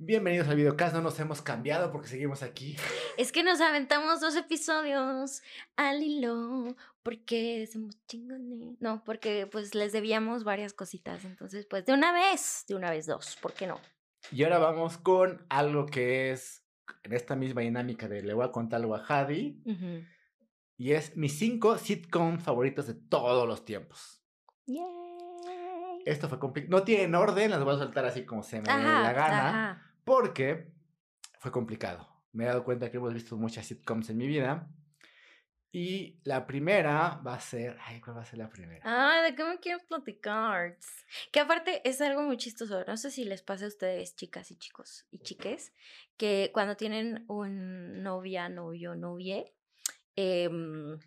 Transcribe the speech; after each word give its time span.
Bienvenidos 0.00 0.46
al 0.46 0.54
videocast, 0.54 0.94
no 0.94 1.00
nos 1.00 1.18
hemos 1.18 1.42
cambiado 1.42 1.90
porque 1.90 2.06
seguimos 2.06 2.44
aquí. 2.44 2.76
Es 3.16 3.32
que 3.32 3.42
nos 3.42 3.60
aventamos 3.60 4.20
dos 4.20 4.36
episodios 4.36 5.42
al 5.74 6.00
hilo 6.04 6.76
porque 7.02 7.66
somos 7.66 7.96
chingones. 8.06 8.80
No, 8.80 9.02
porque 9.04 9.48
pues 9.48 9.74
les 9.74 9.90
debíamos 9.90 10.44
varias 10.44 10.72
cositas, 10.72 11.24
entonces 11.24 11.66
pues 11.66 11.84
de 11.84 11.94
una 11.94 12.12
vez, 12.12 12.64
de 12.68 12.76
una 12.76 12.92
vez 12.92 13.06
dos, 13.06 13.36
¿por 13.42 13.54
qué 13.54 13.66
no? 13.66 13.80
Y 14.30 14.44
ahora 14.44 14.58
vamos 14.58 14.98
con 14.98 15.44
algo 15.48 15.86
que 15.86 16.30
es 16.30 16.64
en 17.02 17.12
esta 17.12 17.34
misma 17.34 17.62
dinámica 17.62 18.06
de 18.06 18.22
le 18.22 18.34
voy 18.34 18.44
a 18.44 18.52
contar 18.52 18.80
algo 18.80 18.94
a 18.94 19.00
Javi. 19.00 19.64
Y 20.76 20.92
es 20.92 21.16
mis 21.16 21.36
cinco 21.36 21.76
sitcoms 21.76 22.44
favoritos 22.44 22.86
de 22.86 22.94
todos 22.94 23.48
los 23.48 23.64
tiempos. 23.64 24.22
Yay. 24.64 24.86
Esto 26.06 26.28
fue 26.28 26.38
complicado. 26.38 26.78
No 26.78 26.84
tienen 26.84 27.16
orden, 27.16 27.50
las 27.50 27.64
voy 27.64 27.74
a 27.74 27.78
soltar 27.78 28.04
así 28.04 28.24
como 28.24 28.44
se 28.44 28.60
me 28.60 28.72
dé 28.72 28.78
la 28.78 29.12
gana. 29.12 29.48
ajá. 29.48 29.87
Porque 30.08 30.72
fue 31.38 31.52
complicado. 31.52 32.08
Me 32.32 32.44
he 32.44 32.46
dado 32.46 32.64
cuenta 32.64 32.90
que 32.90 32.96
hemos 32.96 33.12
visto 33.12 33.36
muchas 33.36 33.66
sitcoms 33.66 34.08
en 34.08 34.16
mi 34.16 34.26
vida. 34.26 34.66
Y 35.70 36.18
la 36.24 36.46
primera 36.46 37.20
va 37.26 37.34
a 37.34 37.40
ser. 37.40 37.76
Ay, 37.84 38.00
¿cuál 38.00 38.16
va 38.16 38.22
a 38.22 38.24
ser 38.24 38.38
la 38.38 38.48
primera? 38.48 38.80
Ah, 38.84 39.20
¿de 39.20 39.34
qué 39.34 39.44
me 39.44 39.58
quieres 39.58 39.84
platicar? 39.84 40.78
Que 41.30 41.40
aparte 41.40 41.86
es 41.86 42.00
algo 42.00 42.22
muy 42.22 42.38
chistoso. 42.38 42.84
No 42.86 42.96
sé 42.96 43.10
si 43.10 43.24
les 43.24 43.42
pasa 43.42 43.66
a 43.66 43.68
ustedes, 43.68 44.16
chicas 44.16 44.50
y 44.50 44.56
chicos 44.56 45.06
y 45.10 45.18
chiques, 45.18 45.74
que 46.16 46.52
cuando 46.54 46.74
tienen 46.74 47.26
un 47.28 48.02
novia, 48.02 48.48
novio, 48.48 48.94
novie, 48.94 49.52
em, 50.16 50.98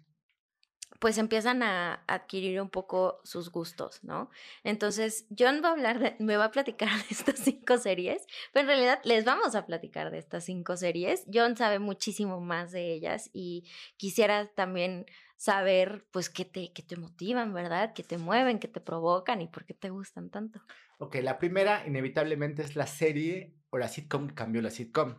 pues 1.01 1.17
empiezan 1.17 1.63
a 1.63 2.03
adquirir 2.05 2.61
un 2.61 2.69
poco 2.69 3.21
sus 3.23 3.51
gustos, 3.51 4.03
¿no? 4.03 4.29
Entonces, 4.63 5.25
John 5.35 5.59
va 5.63 5.69
a 5.69 5.71
hablar 5.71 5.97
de, 5.97 6.15
me 6.19 6.37
va 6.37 6.45
a 6.45 6.51
platicar 6.51 6.89
de 6.95 7.07
estas 7.09 7.39
cinco 7.39 7.79
series, 7.79 8.23
pero 8.53 8.61
en 8.61 8.67
realidad 8.67 8.99
les 9.03 9.25
vamos 9.25 9.55
a 9.55 9.65
platicar 9.65 10.11
de 10.11 10.19
estas 10.19 10.45
cinco 10.45 10.77
series. 10.77 11.25
John 11.33 11.57
sabe 11.57 11.79
muchísimo 11.79 12.39
más 12.39 12.71
de 12.71 12.93
ellas 12.93 13.31
y 13.33 13.63
quisiera 13.97 14.45
también 14.53 15.07
saber, 15.37 16.05
pues, 16.11 16.29
qué 16.29 16.45
te, 16.45 16.71
qué 16.71 16.83
te 16.83 16.97
motivan, 16.97 17.51
¿verdad? 17.51 17.93
¿Qué 17.95 18.03
te 18.03 18.19
mueven, 18.19 18.59
qué 18.59 18.67
te 18.67 18.79
provocan 18.79 19.41
y 19.41 19.47
por 19.47 19.65
qué 19.65 19.73
te 19.73 19.89
gustan 19.89 20.29
tanto? 20.29 20.61
Ok, 20.99 21.15
la 21.23 21.39
primera 21.39 21.83
inevitablemente 21.87 22.61
es 22.61 22.75
la 22.75 22.85
serie 22.85 23.55
o 23.71 23.79
la 23.79 23.87
sitcom 23.87 24.27
que 24.27 24.35
cambió 24.35 24.61
la 24.61 24.69
sitcom. 24.69 25.15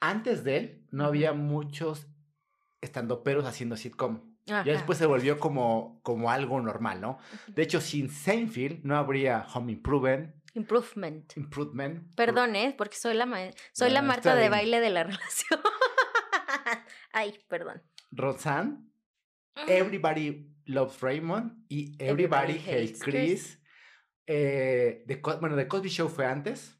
Antes 0.00 0.42
de 0.42 0.56
él 0.56 0.86
no 0.90 1.04
había 1.04 1.32
muchos 1.32 2.08
estandoperos 2.80 3.44
haciendo 3.44 3.76
sitcom. 3.76 4.31
Ya 4.46 4.64
después 4.64 4.98
se 4.98 5.06
volvió 5.06 5.38
como, 5.38 6.00
como 6.02 6.30
algo 6.30 6.60
normal, 6.60 7.00
¿no? 7.00 7.18
De 7.48 7.62
hecho, 7.62 7.80
sin 7.80 8.10
Seinfeld 8.10 8.84
no 8.84 8.96
habría 8.96 9.46
Home 9.54 9.72
Improvement. 9.72 10.34
Improvement. 10.54 11.36
Improvement. 11.36 12.14
Perdón, 12.14 12.56
¿eh? 12.56 12.74
Porque 12.76 12.96
soy 12.96 13.14
la, 13.14 13.52
soy 13.72 13.90
la 13.90 14.02
Marta 14.02 14.34
de 14.34 14.48
baile 14.48 14.80
de 14.80 14.90
la 14.90 15.04
relación. 15.04 15.60
Ay, 17.12 17.38
perdón. 17.48 17.82
Roseanne, 18.10 18.78
Everybody 19.66 20.48
Loves 20.66 21.00
Raymond 21.00 21.64
y 21.68 21.94
Everybody, 22.02 22.52
Everybody 22.54 22.70
Hates 22.70 23.02
Chris. 23.02 23.62
Eh, 24.26 25.04
Co- 25.20 25.38
bueno, 25.40 25.56
The 25.56 25.66
Cosby 25.68 25.88
Show 25.88 26.08
fue 26.08 26.26
antes, 26.26 26.78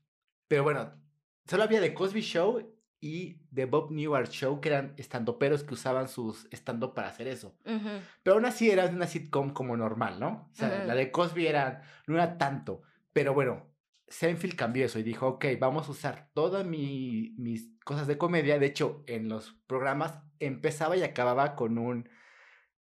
pero 0.49 0.63
bueno, 0.63 1.01
solo 1.47 1.65
había 1.65 1.81
The 1.81 1.93
Cosby 1.95 2.21
Show 2.21 2.72
y 3.03 3.41
The 3.53 3.65
Bob 3.67 3.91
Newhart 3.91 4.31
Show, 4.31 4.61
que 4.61 4.69
eran 4.69 4.95
estandoperos 4.97 5.65
que 5.65 5.75
usaban 5.75 6.09
sus 6.09 6.47
stand 6.53 6.95
para 6.95 7.09
hacer 7.09 7.27
eso. 7.27 7.59
Ujú. 7.67 7.89
Pero 8.23 8.37
aún 8.37 8.45
así 8.47 8.71
era 8.71 8.87
una 8.87 9.09
sitcom 9.09 9.51
como 9.53 9.77
normal, 9.77 10.21
¿no? 10.21 10.49
O 10.53 10.55
sea, 10.55 10.69
Ujú. 10.79 10.87
la 10.87 10.95
de 10.95 11.11
Cosby 11.11 11.49
era, 11.49 11.83
no 12.07 12.15
era 12.15 12.39
tanto. 12.39 12.83
Pero 13.13 13.35
bueno, 13.35 13.67
Seinfeld 14.07 14.55
cambió 14.55 14.87
eso 14.87 15.01
y 15.01 15.03
dijo, 15.03 15.27
ok, 15.27 15.47
vamos 15.59 15.89
a 15.89 15.91
usar 15.91 16.31
todas 16.33 16.65
mi- 16.65 17.35
mis 17.39 17.71
cosas 17.85 18.07
de 18.07 18.17
comedia. 18.19 18.61
De 18.61 18.67
hecho, 18.67 19.03
en 19.09 19.29
los 19.29 19.53
programas 19.67 20.21
empezaba 20.39 20.97
y 20.97 21.03
acababa 21.03 21.57
con 21.57 21.79
un, 21.79 22.09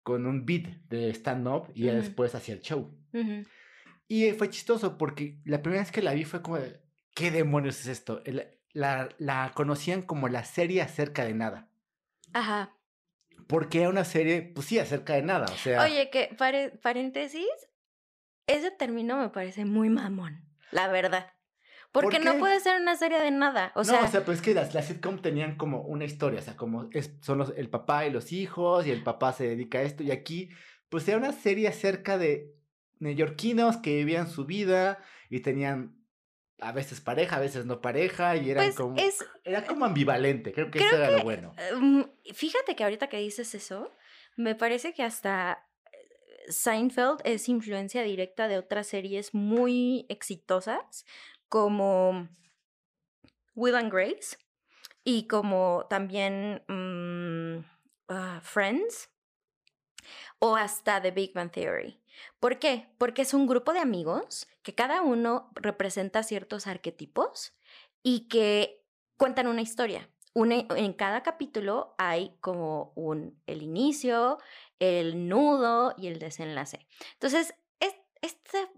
con 0.03 0.27
un 0.27 0.45
beat 0.45 0.67
de 0.87 1.09
stand-up 1.15 1.71
y 1.73 1.85
ya 1.85 1.93
Ujú. 1.93 2.01
después 2.01 2.35
hacía 2.35 2.53
el 2.53 2.61
show. 2.61 2.95
Y 4.07 4.31
fue 4.33 4.49
chistoso 4.51 4.97
porque 4.97 5.39
la 5.45 5.61
primera 5.63 5.81
vez 5.81 5.91
que 5.91 6.01
la 6.03 6.13
vi 6.13 6.25
fue 6.25 6.41
como, 6.43 6.59
¿qué 7.15 7.31
demonios 7.31 7.79
es 7.79 7.87
esto? 7.87 8.21
El- 8.25 8.45
la, 8.73 9.09
la 9.17 9.51
conocían 9.53 10.01
como 10.01 10.27
la 10.29 10.43
serie 10.43 10.81
acerca 10.81 11.25
de 11.25 11.33
nada. 11.33 11.67
Ajá. 12.33 12.75
Porque 13.47 13.81
era 13.81 13.89
una 13.89 14.05
serie, 14.05 14.41
pues 14.41 14.67
sí, 14.67 14.79
acerca 14.79 15.13
de 15.13 15.23
nada. 15.23 15.45
O 15.51 15.57
sea, 15.57 15.83
Oye, 15.83 16.09
que 16.09 16.33
pare- 16.37 16.69
paréntesis, 16.81 17.47
ese 18.47 18.71
término 18.71 19.17
me 19.17 19.29
parece 19.29 19.65
muy 19.65 19.89
mamón, 19.89 20.45
la 20.71 20.87
verdad. 20.87 21.33
Porque 21.91 22.19
no 22.19 22.37
puede 22.39 22.61
ser 22.61 22.79
una 22.81 22.95
serie 22.95 23.19
de 23.19 23.31
nada. 23.31 23.73
O 23.75 23.79
no, 23.79 23.83
sea, 23.83 24.03
o 24.03 24.07
sea, 24.07 24.23
pues 24.23 24.37
es 24.37 24.43
que 24.43 24.53
las, 24.53 24.73
las 24.73 24.85
sitcom 24.85 25.21
tenían 25.21 25.57
como 25.57 25.81
una 25.81 26.05
historia, 26.05 26.39
o 26.39 26.43
sea, 26.43 26.55
como 26.55 26.87
es, 26.93 27.17
son 27.21 27.39
los, 27.39 27.53
el 27.57 27.69
papá 27.69 28.05
y 28.05 28.11
los 28.11 28.31
hijos, 28.31 28.87
y 28.87 28.91
el 28.91 29.03
papá 29.03 29.33
se 29.33 29.45
dedica 29.49 29.79
a 29.79 29.81
esto, 29.81 30.01
y 30.01 30.11
aquí, 30.11 30.49
pues 30.87 31.05
era 31.09 31.17
una 31.17 31.33
serie 31.33 31.67
acerca 31.67 32.17
de 32.17 32.55
neoyorquinos 32.99 33.75
que 33.77 33.95
vivían 33.97 34.29
su 34.29 34.45
vida 34.45 34.99
y 35.29 35.41
tenían 35.41 36.00
a 36.61 36.71
veces 36.71 37.01
pareja, 37.01 37.37
a 37.37 37.39
veces 37.39 37.65
no 37.65 37.81
pareja, 37.81 38.35
y 38.37 38.51
eran 38.51 38.65
pues 38.65 38.75
como, 38.75 38.97
es. 38.97 39.25
era 39.43 39.65
como 39.65 39.83
ambivalente, 39.85 40.53
creo 40.53 40.69
que 40.69 40.79
eso 40.79 40.95
era 40.95 41.11
lo 41.11 41.23
bueno. 41.23 41.53
mm, 41.79 42.01
Fíjate 42.33 42.75
que 42.75 42.83
ahorita 42.83 43.07
que 43.07 43.17
dices 43.17 43.53
eso, 43.55 43.91
me 44.37 44.55
parece 44.55 44.93
que 44.93 45.03
hasta 45.03 45.67
eh, 45.91 46.51
Seinfeld 46.51 47.19
es 47.23 47.49
influencia 47.49 48.03
directa 48.03 48.47
de 48.47 48.59
otras 48.59 48.87
series 48.87 49.33
muy 49.33 50.05
exitosas, 50.07 51.05
como 51.49 52.29
Will 53.55 53.75
and 53.75 53.91
Grace 53.91 54.37
y 55.03 55.27
como 55.27 55.87
también 55.89 56.63
mm, 56.67 57.65
ah, 58.09 58.39
Friends 58.43 59.09
o 60.39 60.55
hasta 60.55 61.01
The 61.01 61.11
Big 61.11 61.33
Bang 61.33 61.51
Theory. 61.51 62.00
¿Por 62.39 62.59
qué? 62.59 62.89
Porque 62.97 63.21
es 63.23 63.33
un 63.33 63.47
grupo 63.47 63.73
de 63.73 63.79
amigos 63.79 64.47
que 64.63 64.75
cada 64.75 65.01
uno 65.01 65.49
representa 65.55 66.23
ciertos 66.23 66.67
arquetipos 66.67 67.53
y 68.03 68.27
que 68.27 68.83
cuentan 69.17 69.47
una 69.47 69.61
historia. 69.61 70.09
Una- 70.33 70.65
en 70.77 70.93
cada 70.93 71.23
capítulo 71.23 71.93
hay 71.97 72.35
como 72.41 72.93
un 72.95 73.41
el 73.47 73.61
inicio, 73.61 74.37
el 74.79 75.27
nudo 75.29 75.93
y 75.97 76.07
el 76.07 76.19
desenlace. 76.19 76.87
Entonces, 77.13 77.53
es, 77.79 77.93
esta 78.21 78.69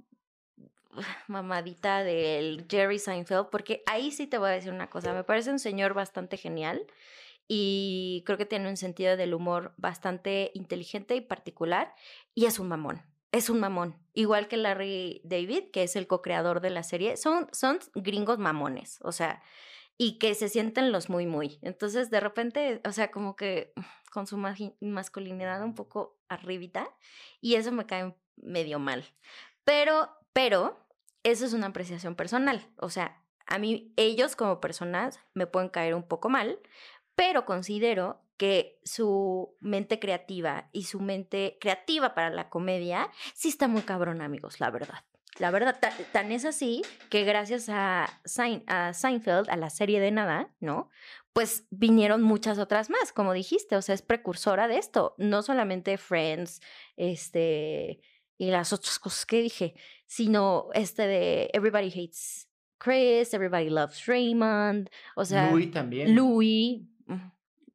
mamadita 1.28 2.04
del 2.04 2.66
Jerry 2.70 3.00
Seinfeld, 3.00 3.50
porque 3.50 3.84
ahí 3.86 4.12
sí 4.12 4.28
te 4.28 4.38
voy 4.38 4.50
a 4.50 4.54
decir 4.54 4.72
una 4.74 4.90
cosa, 4.90 5.14
me 5.14 5.24
parece 5.24 5.52
un 5.52 5.60
señor 5.60 5.94
bastante 5.94 6.38
genial 6.38 6.86
y 7.48 8.24
creo 8.25 8.38
que 8.38 8.46
tiene 8.46 8.70
un 8.70 8.78
sentido 8.78 9.18
del 9.18 9.34
humor 9.34 9.74
bastante 9.78 10.52
inteligente 10.54 11.16
y 11.16 11.22
particular 11.22 11.94
y 12.36 12.46
es 12.46 12.60
un 12.60 12.70
mamón. 12.70 13.12
Es 13.33 13.49
un 13.49 13.59
mamón, 13.59 13.97
igual 14.13 14.47
que 14.47 14.57
Larry 14.57 15.19
David, 15.23 15.71
que 15.71 15.81
es 15.81 15.95
el 15.95 16.05
co-creador 16.05 16.61
de 16.61 16.69
la 16.69 16.83
serie, 16.83 17.17
son, 17.17 17.47
son 17.51 17.79
gringos 17.95 18.38
mamones, 18.38 18.99
o 19.01 19.11
sea, 19.11 19.41
y 19.97 20.19
que 20.19 20.35
se 20.35 20.49
sienten 20.49 20.91
los 20.91 21.09
muy, 21.09 21.25
muy. 21.25 21.57
Entonces, 21.63 22.11
de 22.11 22.19
repente, 22.19 22.79
o 22.85 22.91
sea, 22.91 23.09
como 23.09 23.35
que 23.35 23.73
con 24.11 24.27
su 24.27 24.38
masculinidad 24.38 25.63
un 25.63 25.73
poco 25.73 26.19
arribita, 26.29 26.88
y 27.41 27.55
eso 27.55 27.71
me 27.71 27.88
cae 27.88 28.16
medio 28.35 28.77
mal. 28.77 29.03
Pero, 29.63 30.11
pero, 30.31 30.77
eso 31.23 31.47
es 31.47 31.53
una 31.53 31.67
apreciación 31.67 32.13
personal. 32.15 32.69
O 32.77 32.91
sea, 32.91 33.19
a 33.47 33.57
mí, 33.57 33.94
ellos 33.95 34.35
como 34.35 34.61
personas 34.61 35.19
me 35.33 35.47
pueden 35.47 35.69
caer 35.69 35.95
un 35.95 36.07
poco 36.07 36.29
mal, 36.29 36.59
pero 37.15 37.45
considero 37.45 38.21
que 38.38 38.79
su 38.83 39.55
mente 39.59 39.99
creativa 39.99 40.69
y 40.71 40.83
su 40.83 40.99
mente 40.99 41.57
creativa 41.61 42.13
para 42.16 42.29
la 42.29 42.49
comedia 42.49 43.09
sí 43.33 43.49
está 43.49 43.67
muy 43.67 43.81
cabrón, 43.83 44.21
amigos, 44.21 44.59
la 44.59 44.69
verdad. 44.71 44.99
La 45.39 45.49
verdad, 45.49 45.79
ta- 45.79 45.94
tan 46.11 46.31
es 46.31 46.45
así 46.45 46.83
que 47.09 47.23
gracias 47.23 47.67
a, 47.69 48.07
Sein- 48.23 48.63
a 48.67 48.94
Seinfeld, 48.94 49.50
a 49.50 49.56
la 49.57 49.69
serie 49.71 50.00
de 50.00 50.12
nada, 50.12 50.53
¿no? 50.59 50.89
Pues 51.33 51.65
vinieron 51.71 52.21
muchas 52.21 52.59
otras 52.59 52.91
más, 52.91 53.12
como 53.12 53.33
dijiste, 53.33 53.75
o 53.75 53.81
sea, 53.81 53.95
es 53.95 54.03
precursora 54.03 54.68
de 54.68 54.77
esto, 54.77 55.15
no 55.18 55.41
solamente 55.41 55.97
Friends, 55.97 56.62
este, 56.95 58.00
y 58.38 58.51
las 58.51 58.74
otras 58.74 59.00
cosas 59.00 59.25
que 59.25 59.41
dije, 59.41 59.74
sino 60.06 60.69
este 60.74 61.07
de 61.07 61.50
Everybody 61.53 61.88
Hates 61.89 62.50
Chris, 62.77 63.33
Everybody 63.33 63.69
Loves 63.69 64.06
Raymond, 64.06 64.89
o 65.15 65.24
sea, 65.25 65.50
Louis 65.51 65.71
también. 65.71 66.15
Louis, 66.15 66.81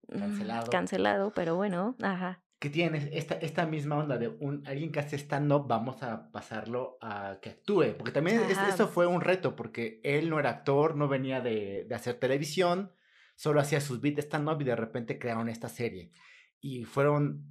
Cancelado. 0.09 0.71
cancelado, 0.71 1.33
pero 1.35 1.57
bueno, 1.57 1.97
ajá. 2.03 2.43
que 2.61 2.71
tienen 2.71 3.09
esta, 3.13 3.35
esta 3.37 3.67
misma 3.67 3.99
onda 3.99 4.19
de 4.19 4.29
un, 4.29 4.67
alguien 4.67 4.91
que 4.91 4.99
hace 4.99 5.17
stand-up, 5.17 5.69
vamos 5.69 6.03
a 6.03 6.31
pasarlo 6.33 6.99
a 7.01 7.39
que 7.41 7.51
actúe. 7.51 7.95
Porque 7.97 8.11
también 8.11 8.41
es- 8.41 8.59
eso 8.59 8.89
fue 8.89 9.07
un 9.07 9.21
reto, 9.21 9.55
porque 9.55 10.01
él 10.03 10.29
no 10.29 10.41
era 10.41 10.51
actor, 10.51 10.97
no 10.97 11.07
venía 11.09 11.41
de, 11.41 11.85
de 11.89 11.95
hacer 11.95 12.15
televisión, 12.17 12.93
solo 13.37 13.61
hacía 13.61 13.81
sus 13.81 14.01
beats 14.01 14.25
stand-up 14.25 14.61
y 14.61 14.65
de 14.65 14.75
repente 14.75 15.19
crearon 15.21 15.49
esta 15.49 15.69
serie. 15.69 16.11
Y 16.61 16.85
fueron, 16.85 17.49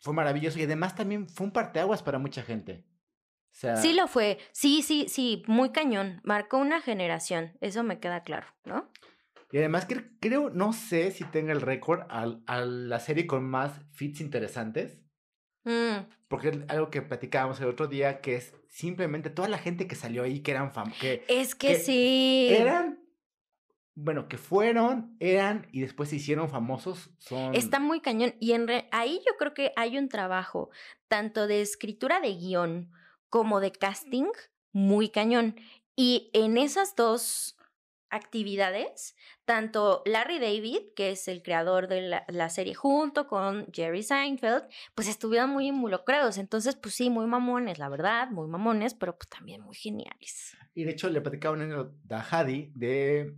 fue 0.00 0.12
maravilloso 0.12 0.58
y 0.58 0.64
además 0.64 0.94
también 0.94 1.26
fue 1.28 1.46
un 1.46 1.52
parteaguas 1.52 2.02
para 2.02 2.18
mucha 2.18 2.42
gente. 2.42 2.84
sí 3.50 3.94
lo 3.94 4.08
fue. 4.08 4.36
Sí, 4.52 4.82
sí, 4.82 5.06
sí, 5.08 5.42
muy 5.46 5.70
cañón. 5.72 6.20
Marcó 6.22 6.58
una 6.58 6.82
generación. 6.82 7.56
Eso 7.62 7.82
me 7.82 7.98
queda 7.98 8.22
claro, 8.24 8.46
¿no? 8.66 8.90
Y 9.50 9.58
además 9.58 9.86
creo, 10.20 10.50
no 10.50 10.72
sé 10.72 11.10
si 11.10 11.24
tenga 11.24 11.52
el 11.52 11.62
récord 11.62 12.02
a, 12.10 12.60
la 12.64 13.00
serie 13.00 13.26
con 13.26 13.44
más 13.44 13.80
fits 13.92 14.20
interesantes. 14.20 14.98
Mm. 15.64 16.06
Porque 16.28 16.48
es 16.48 16.58
algo 16.68 16.90
que 16.90 17.00
platicábamos 17.00 17.60
el 17.60 17.68
otro 17.68 17.86
día, 17.86 18.20
que 18.20 18.36
es 18.36 18.54
simplemente 18.68 19.30
toda 19.30 19.48
la 19.48 19.58
gente 19.58 19.86
que 19.86 19.94
salió 19.94 20.22
ahí, 20.22 20.40
que 20.40 20.50
eran 20.50 20.72
famosos. 20.72 21.02
Es 21.28 21.54
que, 21.54 21.76
sí. 21.76 22.48
Eran, 22.50 23.00
bueno, 23.94 24.28
que 24.28 24.36
fueron, 24.36 25.16
eran 25.18 25.66
y 25.72 25.80
después 25.80 26.10
se 26.10 26.16
hicieron 26.16 26.50
famosos. 26.50 27.10
Son... 27.16 27.54
Está 27.54 27.80
muy 27.80 28.00
cañón. 28.00 28.34
Y 28.40 28.52
en 28.52 28.66
ahí 28.92 29.20
yo 29.26 29.36
creo 29.38 29.54
que 29.54 29.72
hay 29.76 29.96
un 29.96 30.10
trabajo, 30.10 30.68
tanto 31.08 31.46
de 31.46 31.62
escritura 31.62 32.20
de 32.20 32.34
guion 32.34 32.92
como 33.30 33.60
de 33.60 33.72
casting, 33.72 34.30
muy 34.72 35.08
cañón. 35.08 35.56
Y 35.96 36.30
en 36.34 36.58
esas 36.58 36.94
dos 36.94 37.57
actividades, 38.10 39.16
tanto 39.44 40.02
Larry 40.06 40.38
David, 40.38 40.78
que 40.96 41.10
es 41.10 41.28
el 41.28 41.42
creador 41.42 41.88
de 41.88 42.22
la, 42.26 42.50
serie, 42.50 42.74
junto 42.74 43.26
con 43.26 43.66
Jerry 43.72 44.02
Seinfeld, 44.02 44.64
pues 44.94 45.08
estuvieron 45.08 45.50
muy 45.50 45.68
involucrados. 45.68 46.38
Entonces, 46.38 46.76
pues 46.76 46.94
sí, 46.94 47.10
muy 47.10 47.26
mamones, 47.26 47.78
la 47.78 47.88
verdad, 47.88 48.30
muy 48.30 48.48
mamones, 48.48 48.94
pero 48.94 49.16
pues 49.16 49.28
también 49.28 49.62
muy 49.62 49.74
geniales. 49.74 50.56
Y 50.74 50.84
de 50.84 50.92
hecho 50.92 51.08
le 51.10 51.20
platicaba 51.20 51.54
un 51.54 51.62
año 51.62 51.94
a 52.10 52.20
Hadi 52.20 52.72
de 52.74 53.34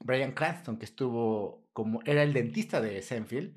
Brian 0.00 0.32
Cranston, 0.32 0.78
que 0.78 0.84
estuvo 0.84 1.66
como, 1.72 2.00
era 2.04 2.22
el 2.22 2.32
dentista 2.32 2.80
de 2.80 3.02
Seinfeld, 3.02 3.56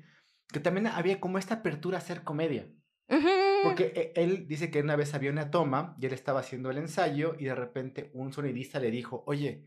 que 0.52 0.60
también 0.60 0.86
había 0.86 1.20
como 1.20 1.38
esta 1.38 1.54
apertura 1.56 1.98
a 1.98 2.00
hacer 2.00 2.22
comedia. 2.24 2.68
Porque 3.62 3.92
e, 3.94 4.12
él 4.20 4.46
dice 4.48 4.70
que 4.70 4.80
una 4.80 4.96
vez 4.96 5.14
había 5.14 5.30
una 5.30 5.50
toma 5.50 5.96
y 6.00 6.06
él 6.06 6.12
estaba 6.12 6.40
haciendo 6.40 6.70
el 6.70 6.78
ensayo 6.78 7.36
y 7.38 7.44
de 7.44 7.54
repente 7.54 8.10
un 8.14 8.32
sonidista 8.32 8.80
le 8.80 8.90
dijo, 8.90 9.22
oye, 9.26 9.66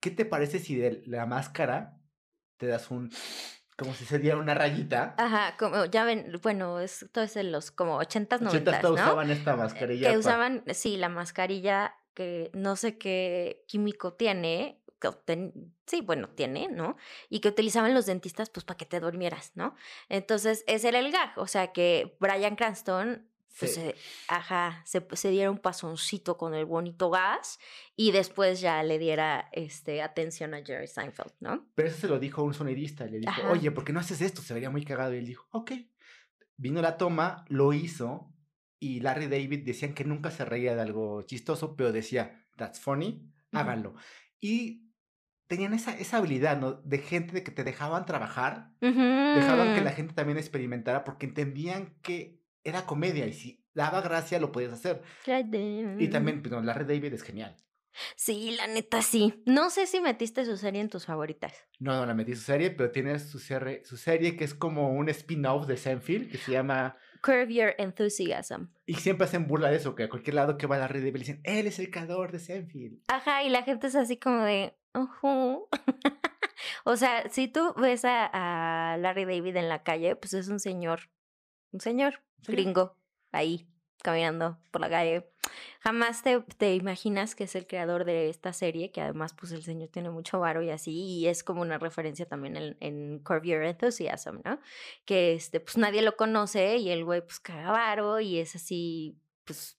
¿qué 0.00 0.10
te 0.10 0.24
parece 0.24 0.58
si 0.58 0.76
de 0.76 1.02
la 1.06 1.26
máscara 1.26 1.98
te 2.56 2.66
das 2.66 2.90
un 2.90 3.10
como 3.78 3.94
si 3.94 4.04
se 4.04 4.18
diera 4.18 4.36
una 4.36 4.54
rayita. 4.54 5.14
Ajá, 5.18 5.56
como 5.56 5.84
ya 5.84 6.02
ven, 6.02 6.32
bueno, 6.42 6.80
esto 6.80 7.22
es 7.22 7.36
en 7.36 7.52
los 7.52 7.70
como 7.70 8.00
80s, 8.00 8.40
90s, 8.40 8.82
¿no? 8.82 8.90
usaban 8.90 9.30
esta 9.30 9.54
mascarilla. 9.54 10.10
Que 10.10 10.18
usaban, 10.18 10.64
sí, 10.74 10.96
la 10.96 11.08
mascarilla 11.08 11.94
que 12.12 12.50
no 12.54 12.74
sé 12.74 12.98
qué 12.98 13.64
químico 13.68 14.14
tiene, 14.14 14.82
que 14.98 15.52
sí, 15.86 16.00
bueno, 16.00 16.28
tiene, 16.30 16.66
¿no? 16.68 16.96
Y 17.28 17.38
que 17.38 17.50
utilizaban 17.50 17.94
los 17.94 18.06
dentistas 18.06 18.50
pues 18.50 18.64
para 18.64 18.76
que 18.76 18.84
te 18.86 18.98
durmieras, 18.98 19.52
¿no? 19.54 19.76
Entonces, 20.08 20.64
ese 20.66 20.88
era 20.88 20.98
el 20.98 21.12
gag, 21.12 21.38
o 21.38 21.46
sea 21.46 21.72
que 21.72 22.16
Brian 22.18 22.56
Cranston 22.56 23.28
pues, 23.58 23.74
se, 23.74 23.94
ajá, 24.28 24.82
se, 24.84 25.06
se, 25.12 25.30
diera 25.30 25.50
un 25.50 25.58
pasoncito 25.58 26.36
con 26.36 26.54
el 26.54 26.64
bonito 26.64 27.10
gas 27.10 27.58
y 27.96 28.12
después 28.12 28.60
ya 28.60 28.82
le 28.82 28.98
diera 28.98 29.48
este, 29.52 30.02
atención 30.02 30.54
a 30.54 30.64
Jerry 30.64 30.86
Seinfeld, 30.86 31.32
¿no? 31.40 31.68
Pero 31.74 31.88
eso 31.88 31.98
se 31.98 32.08
lo 32.08 32.18
dijo 32.18 32.42
un 32.42 32.54
sonidista, 32.54 33.06
le 33.06 33.20
dijo, 33.20 33.48
oye, 33.50 33.70
¿por 33.70 33.84
qué 33.84 33.92
no 33.92 34.00
haces 34.00 34.20
esto? 34.20 34.42
Se 34.42 34.54
vería 34.54 34.70
muy 34.70 34.84
cagado. 34.84 35.14
Y 35.14 35.18
él 35.18 35.26
dijo, 35.26 35.46
ok. 35.50 35.72
Vino 36.56 36.82
la 36.82 36.96
toma, 36.96 37.44
lo 37.48 37.72
hizo 37.72 38.32
y 38.80 39.00
Larry 39.00 39.26
David 39.26 39.64
decían 39.64 39.94
que 39.94 40.04
nunca 40.04 40.30
se 40.30 40.44
reía 40.44 40.74
de 40.74 40.82
algo 40.82 41.22
chistoso, 41.22 41.76
pero 41.76 41.92
decía, 41.92 42.46
that's 42.56 42.80
funny, 42.80 43.28
háganlo. 43.52 43.94
Y 44.40 44.88
tenían 45.48 45.74
esa, 45.74 45.96
esa 45.96 46.18
habilidad, 46.18 46.60
¿no? 46.60 46.74
De 46.74 46.98
gente 46.98 47.32
de 47.32 47.42
que 47.42 47.50
te 47.50 47.64
dejaban 47.64 48.06
trabajar, 48.06 48.70
dejaban 48.80 49.74
que 49.74 49.80
la 49.80 49.92
gente 49.92 50.14
también 50.14 50.38
experimentara 50.38 51.04
porque 51.04 51.26
entendían 51.26 51.96
que 52.02 52.37
era 52.68 52.86
comedia 52.86 53.26
y 53.26 53.32
si 53.32 53.64
daba 53.74 54.00
gracia 54.00 54.38
lo 54.40 54.52
podías 54.52 54.72
hacer. 54.72 55.02
Y 55.98 56.08
también, 56.08 56.42
pues, 56.42 56.64
la 56.64 56.74
red 56.74 56.86
David 56.86 57.14
es 57.14 57.22
genial. 57.22 57.56
Sí, 58.16 58.54
la 58.56 58.66
neta 58.68 59.02
sí. 59.02 59.42
No 59.44 59.70
sé 59.70 59.86
si 59.86 60.00
metiste 60.00 60.44
su 60.44 60.56
serie 60.56 60.80
en 60.80 60.88
tus 60.88 61.06
favoritas. 61.06 61.52
No, 61.78 61.94
no 61.94 62.06
la 62.06 62.14
metí 62.14 62.34
su 62.34 62.42
serie, 62.42 62.70
pero 62.70 62.90
tiene 62.90 63.18
su 63.18 63.38
serie, 63.38 63.84
su 63.84 63.96
serie 63.96 64.36
que 64.36 64.44
es 64.44 64.54
como 64.54 64.92
un 64.92 65.08
spin-off 65.08 65.66
de 65.66 65.76
Seinfeld 65.76 66.30
que 66.30 66.38
se 66.38 66.52
llama 66.52 66.96
Curve 67.22 67.52
Your 67.52 67.74
Enthusiasm. 67.78 68.68
Y 68.86 68.94
siempre 68.94 69.26
hacen 69.26 69.46
burla 69.46 69.70
de 69.70 69.76
eso, 69.76 69.94
que 69.94 70.04
a 70.04 70.08
cualquier 70.08 70.34
lado 70.34 70.56
que 70.56 70.66
va 70.66 70.78
la 70.78 70.88
red 70.88 71.00
David 71.00 71.18
dicen, 71.18 71.40
él 71.44 71.66
es 71.66 71.78
el 71.78 71.90
creador 71.90 72.30
de 72.32 72.38
Seinfeld. 72.38 73.02
Ajá, 73.08 73.42
y 73.42 73.48
la 73.48 73.62
gente 73.62 73.88
es 73.88 73.96
así 73.96 74.16
como 74.16 74.42
de, 74.42 74.74
o 76.84 76.96
sea, 76.96 77.28
si 77.28 77.48
tú 77.48 77.74
ves 77.76 78.04
a, 78.04 78.92
a 78.92 78.96
Larry 78.96 79.24
David 79.24 79.56
en 79.56 79.68
la 79.68 79.82
calle, 79.82 80.16
pues 80.16 80.34
es 80.34 80.48
un 80.48 80.60
señor, 80.60 81.10
un 81.72 81.80
señor 81.80 82.22
gringo, 82.46 82.96
ahí, 83.32 83.68
caminando 84.02 84.58
por 84.70 84.80
la 84.80 84.88
calle. 84.88 85.30
Jamás 85.80 86.22
te, 86.22 86.40
te, 86.40 86.74
imaginas 86.74 87.34
que 87.34 87.44
es 87.44 87.54
el 87.54 87.66
creador 87.66 88.04
de 88.04 88.28
esta 88.28 88.52
serie, 88.52 88.90
que 88.90 89.00
además, 89.00 89.34
pues 89.34 89.52
el 89.52 89.62
señor 89.62 89.88
tiene 89.88 90.10
mucho 90.10 90.40
varo 90.40 90.62
y 90.62 90.70
así, 90.70 90.92
y 90.92 91.26
es 91.26 91.42
como 91.42 91.62
una 91.62 91.78
referencia 91.78 92.26
también 92.26 92.56
en, 92.56 92.76
en 92.80 93.18
Curve 93.20 93.48
Your 93.48 93.62
Enthusiasm, 93.62 94.40
¿no? 94.44 94.60
Que 95.04 95.34
este, 95.34 95.60
pues 95.60 95.76
nadie 95.78 96.02
lo 96.02 96.16
conoce 96.16 96.76
y 96.76 96.90
el 96.90 97.04
güey, 97.04 97.22
pues 97.22 97.40
caga 97.40 97.70
varo 97.70 98.20
y 98.20 98.38
es 98.38 98.54
así, 98.54 99.16
pues 99.44 99.77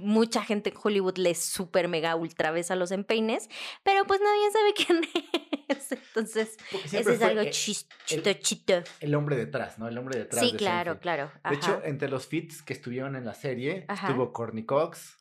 mucha 0.00 0.42
gente 0.44 0.70
en 0.70 0.76
Hollywood 0.82 1.16
le 1.18 1.34
super 1.34 1.88
mega 1.88 2.14
ultra 2.14 2.50
besa 2.50 2.76
los 2.76 2.90
empeines, 2.90 3.48
pero 3.82 4.04
pues 4.04 4.20
nadie 4.20 4.50
sabe 4.50 4.74
quién 4.74 5.24
es. 5.68 5.92
Entonces, 5.92 6.56
ese 6.84 7.14
es 7.14 7.22
algo 7.22 7.42
chito, 7.50 8.32
chito. 8.34 8.82
El 9.00 9.14
hombre 9.14 9.36
detrás, 9.36 9.78
¿no? 9.78 9.88
El 9.88 9.96
hombre 9.98 10.18
detrás. 10.18 10.44
Sí, 10.44 10.56
claro, 10.56 11.00
claro. 11.00 11.30
De 11.48 11.56
hecho, 11.56 11.80
entre 11.84 12.08
los 12.08 12.26
fits 12.26 12.62
que 12.62 12.72
estuvieron 12.72 13.16
en 13.16 13.24
la 13.24 13.34
serie, 13.34 13.86
estuvo 13.88 14.32
Courtney 14.32 14.64
Cox, 14.64 15.16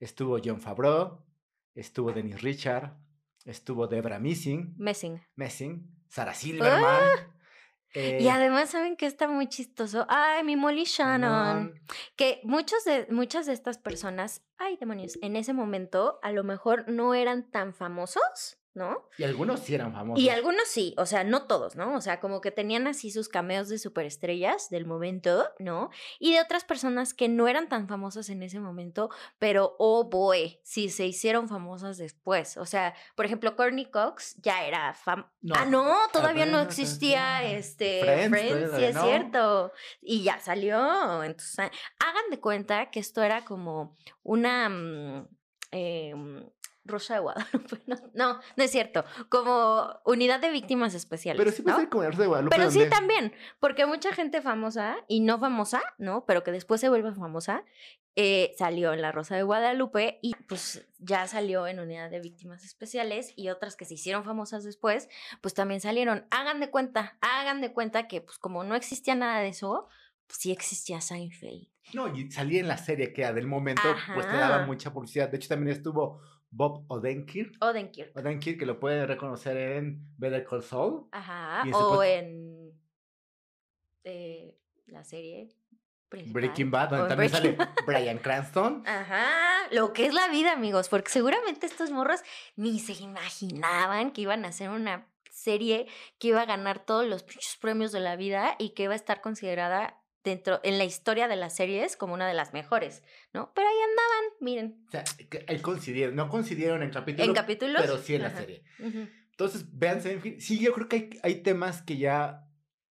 estuvo 0.00 0.38
John 0.44 0.60
Favreau, 0.60 1.24
estuvo 1.74 2.12
Dennis 2.12 2.42
Richard, 2.42 2.96
estuvo 3.44 3.86
Debra 3.86 4.18
Missing. 4.18 4.74
Messing. 4.76 5.20
Messing. 5.36 5.88
Sarah 6.08 6.34
Silverman. 6.34 6.84
¡Ah! 6.84 7.32
Y 7.94 8.26
eh, 8.26 8.30
además, 8.30 8.70
¿saben 8.70 8.96
que 8.96 9.06
está 9.06 9.28
muy 9.28 9.48
chistoso? 9.48 10.06
Ay, 10.08 10.44
mi 10.44 10.56
Molly 10.56 10.84
Shannon. 10.84 11.74
Que 12.16 12.40
muchos 12.44 12.84
de, 12.84 13.06
muchas 13.10 13.46
de 13.46 13.52
estas 13.52 13.78
personas, 13.78 14.42
ay, 14.56 14.76
demonios, 14.78 15.18
en 15.22 15.36
ese 15.36 15.52
momento 15.52 16.18
a 16.22 16.32
lo 16.32 16.44
mejor 16.44 16.88
no 16.88 17.14
eran 17.14 17.50
tan 17.50 17.74
famosos 17.74 18.61
¿no? 18.74 19.08
Y 19.18 19.24
algunos 19.24 19.60
sí 19.60 19.74
eran 19.74 19.92
famosos. 19.92 20.22
Y 20.22 20.28
algunos 20.28 20.68
sí, 20.68 20.94
o 20.96 21.06
sea, 21.06 21.24
no 21.24 21.46
todos, 21.46 21.76
¿no? 21.76 21.94
O 21.94 22.00
sea, 22.00 22.20
como 22.20 22.40
que 22.40 22.50
tenían 22.50 22.86
así 22.86 23.10
sus 23.10 23.28
cameos 23.28 23.68
de 23.68 23.78
superestrellas 23.78 24.70
del 24.70 24.86
momento, 24.86 25.48
¿no? 25.58 25.90
Y 26.18 26.32
de 26.32 26.40
otras 26.40 26.64
personas 26.64 27.14
que 27.14 27.28
no 27.28 27.48
eran 27.48 27.68
tan 27.68 27.88
famosas 27.88 28.28
en 28.30 28.42
ese 28.42 28.60
momento, 28.60 29.10
pero 29.38 29.76
oh 29.78 30.04
boy, 30.04 30.60
sí 30.62 30.88
se 30.88 31.06
hicieron 31.06 31.48
famosas 31.48 31.98
después. 31.98 32.56
O 32.56 32.66
sea, 32.66 32.94
por 33.14 33.26
ejemplo, 33.26 33.56
Courtney 33.56 33.86
Cox 33.86 34.36
ya 34.42 34.64
era 34.64 34.94
fam 34.94 35.26
Ah, 35.54 35.64
no, 35.64 35.94
todavía 36.12 36.46
no 36.46 36.60
existía 36.60 37.42
este 37.42 38.00
Friends, 38.00 38.76
sí 38.76 38.84
es 38.84 39.00
cierto. 39.00 39.72
Y 40.00 40.22
ya 40.22 40.38
salió. 40.38 41.22
Entonces, 41.24 41.58
hagan 41.58 42.30
de 42.30 42.40
cuenta 42.40 42.90
que 42.90 43.00
esto 43.00 43.22
era 43.22 43.44
como 43.44 43.96
una 44.22 44.66
em, 45.72 46.46
Rosa 46.84 47.14
de 47.14 47.20
Guadalupe. 47.20 47.82
No, 48.14 48.40
no, 48.56 48.64
es 48.64 48.70
cierto. 48.70 49.04
Como 49.28 50.00
unidad 50.04 50.40
de 50.40 50.50
víctimas 50.50 50.94
especiales. 50.94 51.38
Pero 51.38 51.54
sí 51.54 51.62
puede 51.62 51.76
ser 51.76 51.88
como 51.88 52.04
Rosa 52.04 52.22
de 52.22 52.28
Guadalupe. 52.28 52.56
Pero 52.56 52.70
sí 52.70 52.88
también, 52.88 53.32
porque 53.60 53.86
mucha 53.86 54.12
gente 54.12 54.42
famosa 54.42 54.96
y 55.08 55.20
no 55.20 55.38
famosa, 55.38 55.82
¿no? 55.98 56.24
Pero 56.26 56.42
que 56.42 56.52
después 56.52 56.80
se 56.80 56.88
vuelve 56.88 57.12
famosa, 57.12 57.64
eh, 58.14 58.52
salió 58.58 58.92
en 58.92 59.00
La 59.00 59.10
Rosa 59.10 59.36
de 59.36 59.42
Guadalupe 59.42 60.18
y 60.20 60.34
pues 60.46 60.86
ya 60.98 61.26
salió 61.26 61.66
en 61.66 61.80
unidad 61.80 62.10
de 62.10 62.20
víctimas 62.20 62.62
especiales 62.64 63.32
y 63.36 63.48
otras 63.48 63.74
que 63.74 63.86
se 63.86 63.94
hicieron 63.94 64.24
famosas 64.24 64.64
después, 64.64 65.08
pues 65.40 65.54
también 65.54 65.80
salieron. 65.80 66.26
Hagan 66.30 66.60
de 66.60 66.70
cuenta, 66.70 67.16
hagan 67.22 67.62
de 67.62 67.72
cuenta 67.72 68.08
que 68.08 68.20
pues 68.20 68.38
como 68.38 68.64
no 68.64 68.74
existía 68.74 69.14
nada 69.14 69.40
de 69.40 69.48
eso, 69.48 69.88
pues 70.26 70.38
sí 70.40 70.52
existía 70.52 71.00
Seinfeld. 71.00 71.68
No, 71.94 72.14
y 72.14 72.30
salía 72.30 72.60
en 72.60 72.68
la 72.68 72.76
serie 72.76 73.12
que 73.12 73.30
del 73.32 73.46
momento, 73.46 73.82
pues 74.14 74.26
te 74.26 74.36
daba 74.36 74.66
mucha 74.66 74.92
publicidad. 74.92 75.28
De 75.28 75.36
hecho, 75.36 75.48
también 75.48 75.76
estuvo 75.76 76.20
Bob 76.52 76.84
Odenkirk. 76.88 77.56
Odenkirk. 77.60 78.16
Odenkirk, 78.16 78.58
que 78.58 78.66
lo 78.66 78.78
pueden 78.78 79.08
reconocer 79.08 79.56
en 79.56 80.06
Better 80.18 80.44
Call 80.44 80.62
Saul. 80.62 81.08
Ajá, 81.10 81.64
o 81.72 82.02
en 82.02 82.72
eh, 84.04 84.58
la 84.86 85.02
serie 85.02 85.48
Breaking 86.10 86.70
Bad, 86.70 86.90
donde 86.90 87.08
también 87.08 87.30
sale 87.30 87.56
Brian 87.86 88.18
Cranston. 88.18 88.82
Ajá, 88.86 89.26
lo 89.70 89.94
que 89.94 90.06
es 90.06 90.12
la 90.12 90.28
vida, 90.28 90.52
amigos, 90.52 90.90
porque 90.90 91.10
seguramente 91.10 91.64
estos 91.64 91.90
morros 91.90 92.20
ni 92.54 92.78
se 92.78 92.92
imaginaban 93.02 94.12
que 94.12 94.20
iban 94.20 94.44
a 94.44 94.48
hacer 94.48 94.68
una 94.68 95.08
serie 95.30 95.86
que 96.18 96.28
iba 96.28 96.42
a 96.42 96.46
ganar 96.46 96.84
todos 96.84 97.06
los 97.06 97.24
premios 97.60 97.92
de 97.92 98.00
la 98.00 98.16
vida 98.16 98.56
y 98.58 98.70
que 98.74 98.82
iba 98.82 98.92
a 98.92 98.96
estar 98.96 99.22
considerada 99.22 100.01
dentro, 100.24 100.60
en 100.62 100.78
la 100.78 100.84
historia 100.84 101.28
de 101.28 101.36
las 101.36 101.54
series 101.54 101.96
como 101.96 102.14
una 102.14 102.26
de 102.26 102.34
las 102.34 102.52
mejores, 102.52 103.02
¿no? 103.32 103.52
Pero 103.54 103.68
ahí 103.68 103.74
andaban, 103.74 104.24
miren. 104.40 104.84
O 104.88 104.90
sea, 104.90 105.04
ahí 105.48 105.60
coincidieron, 105.60 106.14
no 106.14 106.28
coincidieron 106.28 106.82
en 106.82 106.90
capítulos, 106.90 107.28
¿En 107.28 107.34
capítulos? 107.34 107.80
pero 107.80 107.98
sí 107.98 108.14
en 108.14 108.22
la 108.22 108.30
serie. 108.30 108.62
Entonces, 109.30 109.66
véanse, 109.72 110.12
en 110.12 110.20
fin, 110.20 110.40
sí, 110.40 110.58
yo 110.58 110.72
creo 110.72 110.88
que 110.88 110.96
hay, 110.96 111.10
hay 111.22 111.42
temas 111.42 111.82
que 111.82 111.96
ya 111.96 112.46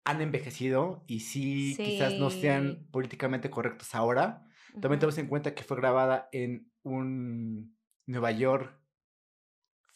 han 0.04 0.20
envejecido 0.20 1.04
y 1.06 1.20
sí, 1.20 1.74
quizás 1.76 2.14
no 2.14 2.30
sean 2.30 2.86
políticamente 2.90 3.50
correctos 3.50 3.94
ahora, 3.94 4.46
También 4.80 4.98
tenemos 4.98 5.18
en 5.18 5.26
cuenta 5.26 5.54
que 5.54 5.64
fue 5.64 5.76
grabada 5.76 6.28
en 6.32 6.70
un 6.82 7.76
Nueva 8.06 8.30
York 8.30 8.79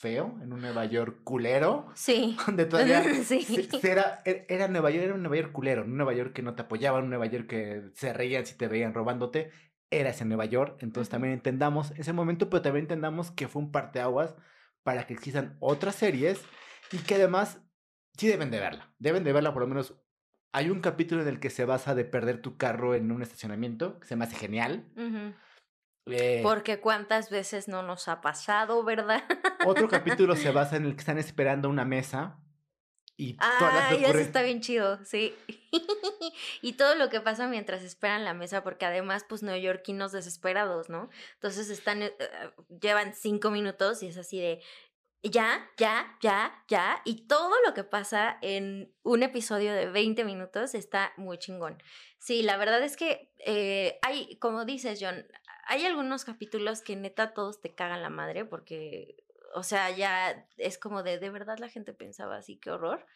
feo, 0.04 0.38
en 0.42 0.52
un 0.52 0.60
Nueva 0.60 0.84
York 0.84 1.20
culero. 1.24 1.86
Sí. 1.94 2.36
Donde 2.46 2.66
todavía 2.66 3.02
sí. 3.24 3.46
era, 3.82 4.22
era 4.26 4.68
Nueva 4.68 4.90
York, 4.90 5.04
era 5.04 5.14
un 5.14 5.22
Nueva 5.22 5.36
York 5.36 5.52
culero, 5.52 5.84
un 5.84 5.96
Nueva 5.96 6.12
York 6.12 6.34
que 6.34 6.42
no 6.42 6.54
te 6.54 6.60
apoyaba, 6.60 6.98
un 6.98 7.08
Nueva 7.08 7.24
York 7.24 7.46
que 7.46 7.84
se 7.94 8.12
reían 8.12 8.44
si 8.44 8.54
te 8.54 8.68
veían 8.68 8.92
robándote. 8.92 9.50
Era 9.90 10.10
ese 10.10 10.26
Nueva 10.26 10.44
York. 10.44 10.76
Entonces 10.82 11.08
también 11.08 11.32
entendamos 11.32 11.92
ese 11.92 12.12
momento, 12.12 12.50
pero 12.50 12.60
también 12.60 12.84
entendamos 12.84 13.30
que 13.30 13.48
fue 13.48 13.62
un 13.62 13.72
parteaguas 13.72 14.34
para 14.82 15.06
que 15.06 15.14
existan 15.14 15.56
otras 15.58 15.94
series 15.94 16.38
y 16.92 16.98
que 16.98 17.14
además 17.14 17.62
sí 18.18 18.28
deben 18.28 18.50
de 18.50 18.60
verla. 18.60 18.92
Deben 18.98 19.24
de 19.24 19.32
verla 19.32 19.54
por 19.54 19.62
lo 19.62 19.68
menos. 19.68 19.94
Hay 20.52 20.68
un 20.68 20.82
capítulo 20.82 21.22
en 21.22 21.28
el 21.28 21.40
que 21.40 21.48
se 21.48 21.64
basa 21.64 21.94
de 21.94 22.04
perder 22.04 22.42
tu 22.42 22.58
carro 22.58 22.94
en 22.94 23.10
un 23.10 23.22
estacionamiento, 23.22 23.98
que 24.00 24.06
se 24.06 24.16
me 24.16 24.24
hace 24.24 24.36
genial. 24.36 24.84
Eh, 26.06 26.40
Porque 26.42 26.80
cuántas 26.80 27.30
veces 27.30 27.66
no 27.68 27.82
nos 27.82 28.08
ha 28.08 28.20
pasado, 28.20 28.84
¿verdad? 28.84 29.24
Otro 29.66 29.88
capítulo 29.88 30.36
se 30.36 30.50
basa 30.50 30.76
en 30.76 30.84
el 30.84 30.94
que 30.94 31.00
están 31.00 31.18
esperando 31.18 31.68
una 31.68 31.84
mesa 31.84 32.38
y 33.16 33.36
ah, 33.38 33.90
eso 33.96 34.18
está 34.18 34.42
bien 34.42 34.60
chido, 34.60 35.04
sí. 35.04 35.36
y 36.62 36.72
todo 36.72 36.96
lo 36.96 37.10
que 37.10 37.20
pasa 37.20 37.46
mientras 37.46 37.82
esperan 37.84 38.24
la 38.24 38.34
mesa, 38.34 38.64
porque 38.64 38.86
además, 38.86 39.24
pues, 39.28 39.44
neoyorquinos 39.44 40.10
desesperados, 40.10 40.88
¿no? 40.88 41.10
Entonces 41.34 41.70
están, 41.70 42.02
eh, 42.02 42.14
eh, 42.18 42.50
llevan 42.80 43.14
cinco 43.14 43.52
minutos 43.52 44.02
y 44.02 44.08
es 44.08 44.16
así 44.16 44.40
de, 44.40 44.62
ya, 45.22 45.70
ya, 45.76 46.18
ya, 46.20 46.64
ya. 46.66 47.02
Y 47.04 47.28
todo 47.28 47.54
lo 47.64 47.72
que 47.72 47.84
pasa 47.84 48.36
en 48.42 48.92
un 49.04 49.22
episodio 49.22 49.72
de 49.72 49.86
20 49.86 50.24
minutos 50.24 50.74
está 50.74 51.12
muy 51.16 51.38
chingón. 51.38 51.80
Sí, 52.18 52.42
la 52.42 52.56
verdad 52.56 52.82
es 52.82 52.96
que 52.96 53.32
eh, 53.46 53.98
hay, 54.02 54.36
como 54.38 54.64
dices, 54.64 54.98
John, 55.00 55.24
hay 55.66 55.84
algunos 55.84 56.24
capítulos 56.24 56.82
que 56.82 56.96
neta 56.96 57.34
todos 57.34 57.60
te 57.60 57.74
cagan 57.74 58.02
la 58.02 58.10
madre 58.10 58.44
porque 58.44 59.24
o 59.54 59.62
sea, 59.62 59.88
ya 59.90 60.46
es 60.56 60.78
como 60.78 61.04
de, 61.04 61.18
de 61.18 61.30
verdad 61.30 61.58
la 61.58 61.68
gente 61.68 61.92
pensaba 61.92 62.36
así, 62.36 62.56
qué 62.56 62.72
horror. 62.72 63.06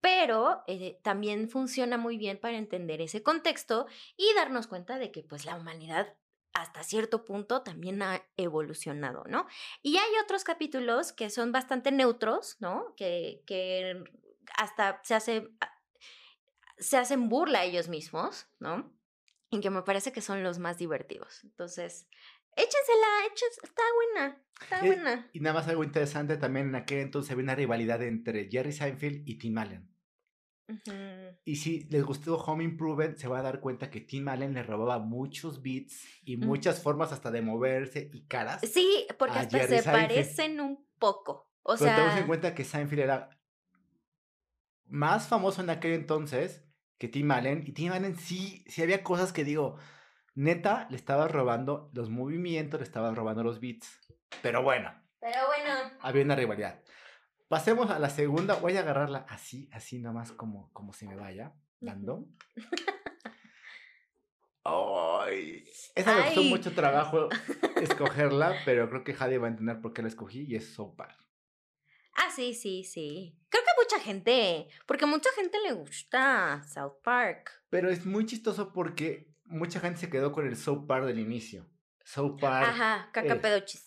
Pero 0.00 0.64
eh, 0.66 0.98
también 1.02 1.50
funciona 1.50 1.98
muy 1.98 2.16
bien 2.16 2.40
para 2.40 2.56
entender 2.56 3.02
ese 3.02 3.22
contexto 3.22 3.86
y 4.16 4.32
darnos 4.34 4.66
cuenta 4.66 4.98
de 4.98 5.12
que 5.12 5.22
pues 5.22 5.44
la 5.44 5.54
humanidad 5.54 6.14
hasta 6.54 6.82
cierto 6.82 7.24
punto 7.24 7.62
también 7.62 8.02
ha 8.02 8.22
evolucionado, 8.38 9.24
¿no? 9.26 9.46
Y 9.82 9.98
hay 9.98 10.10
otros 10.22 10.44
capítulos 10.44 11.12
que 11.12 11.28
son 11.28 11.52
bastante 11.52 11.92
neutros, 11.92 12.56
¿no? 12.60 12.94
Que, 12.96 13.42
que 13.46 14.02
hasta 14.56 15.00
se, 15.04 15.14
hace, 15.14 15.48
se 16.78 16.96
hacen 16.96 17.28
burla 17.28 17.64
ellos 17.64 17.88
mismos, 17.88 18.48
¿no? 18.60 18.90
Y 19.52 19.60
que 19.60 19.70
me 19.70 19.82
parece 19.82 20.12
que 20.12 20.22
son 20.22 20.42
los 20.42 20.58
más 20.58 20.78
divertidos. 20.78 21.44
Entonces, 21.44 22.08
échensela, 22.56 23.06
échensela, 23.30 23.68
está 23.68 23.82
buena, 23.94 24.42
está 24.60 24.78
eh, 24.80 24.86
buena. 24.86 25.30
Y 25.32 25.40
nada 25.40 25.54
más 25.54 25.68
algo 25.68 25.84
interesante 25.84 26.38
también 26.38 26.68
en 26.68 26.74
aquel 26.74 27.00
entonces 27.00 27.30
había 27.30 27.44
una 27.44 27.54
rivalidad 27.54 28.02
entre 28.02 28.48
Jerry 28.50 28.72
Seinfeld 28.72 29.28
y 29.28 29.36
Tim 29.36 29.58
Allen. 29.58 29.92
Y 31.44 31.56
si 31.56 31.84
les 31.90 32.02
gustó 32.02 32.36
Home 32.36 32.64
Improvement, 32.64 33.18
se 33.18 33.28
va 33.28 33.40
a 33.40 33.42
dar 33.42 33.60
cuenta 33.60 33.90
que 33.90 34.00
Tim 34.00 34.28
Allen 34.28 34.54
le 34.54 34.62
robaba 34.62 34.98
muchos 34.98 35.60
beats 35.60 36.02
y 36.24 36.38
muchas 36.38 36.80
formas 36.82 37.12
hasta 37.12 37.30
de 37.30 37.42
moverse 37.42 38.10
y 38.10 38.24
caras. 38.26 38.62
Sí, 38.62 39.06
porque 39.18 39.38
hasta 39.38 39.66
se 39.68 39.82
parecen 39.82 40.60
un 40.60 40.88
poco. 40.98 41.52
O 41.62 41.74
Pero 41.74 41.84
sea... 41.84 41.96
tenemos 41.96 42.20
en 42.20 42.26
cuenta 42.26 42.54
que 42.54 42.64
Seinfeld 42.64 43.02
era 43.02 43.38
más 44.86 45.28
famoso 45.28 45.60
en 45.60 45.68
aquel 45.68 45.92
entonces 45.92 46.64
que 47.02 47.08
Tim 47.08 47.32
Allen. 47.32 47.64
Y 47.66 47.72
Tim 47.72 47.90
Allen 47.90 48.16
sí, 48.16 48.64
sí 48.68 48.80
había 48.80 49.02
cosas 49.02 49.32
que 49.32 49.42
digo, 49.42 49.76
neta, 50.36 50.86
le 50.88 50.96
estaba 50.96 51.26
robando 51.26 51.90
los 51.94 52.10
movimientos, 52.10 52.78
le 52.78 52.84
estaba 52.84 53.12
robando 53.12 53.42
los 53.42 53.58
beats. 53.58 53.98
Pero 54.40 54.62
bueno. 54.62 54.94
Pero 55.18 55.48
bueno. 55.48 55.90
Había 56.00 56.22
una 56.22 56.36
rivalidad. 56.36 56.80
Pasemos 57.48 57.90
a 57.90 57.98
la 57.98 58.08
segunda. 58.08 58.54
Voy 58.54 58.76
a 58.76 58.82
agarrarla 58.82 59.26
así, 59.28 59.68
así 59.72 59.98
nomás 59.98 60.30
como, 60.30 60.72
como 60.72 60.92
se 60.92 61.08
me 61.08 61.16
vaya 61.16 61.56
dando. 61.80 62.28
Ay, 64.64 65.64
esa 65.96 66.14
me 66.14 66.22
costó 66.22 66.44
mucho 66.44 66.72
trabajo 66.72 67.30
escogerla, 67.82 68.54
pero 68.64 68.88
creo 68.88 69.02
que 69.02 69.12
Jade 69.12 69.38
va 69.38 69.48
a 69.48 69.50
entender 69.50 69.80
por 69.80 69.92
qué 69.92 70.02
la 70.02 70.08
escogí 70.08 70.42
y 70.42 70.54
es 70.54 70.72
South 70.72 70.94
Park. 70.96 71.18
Ah, 72.14 72.30
sí, 72.30 72.54
sí, 72.54 72.84
sí. 72.84 73.40
Creo 73.48 73.61
mucha 73.92 74.04
gente, 74.04 74.68
porque 74.86 75.06
mucha 75.06 75.30
gente 75.36 75.58
le 75.66 75.72
gusta 75.72 76.62
South 76.64 77.02
Park. 77.02 77.50
Pero 77.70 77.90
es 77.90 78.06
muy 78.06 78.26
chistoso 78.26 78.72
porque 78.72 79.28
mucha 79.44 79.80
gente 79.80 80.00
se 80.00 80.10
quedó 80.10 80.32
con 80.32 80.46
el 80.46 80.56
South 80.56 80.86
Park 80.86 81.06
del 81.06 81.18
inicio. 81.18 81.66
South 82.04 82.38
Park. 82.40 82.68
Ajá, 82.68 83.10
cacapedochis. 83.12 83.84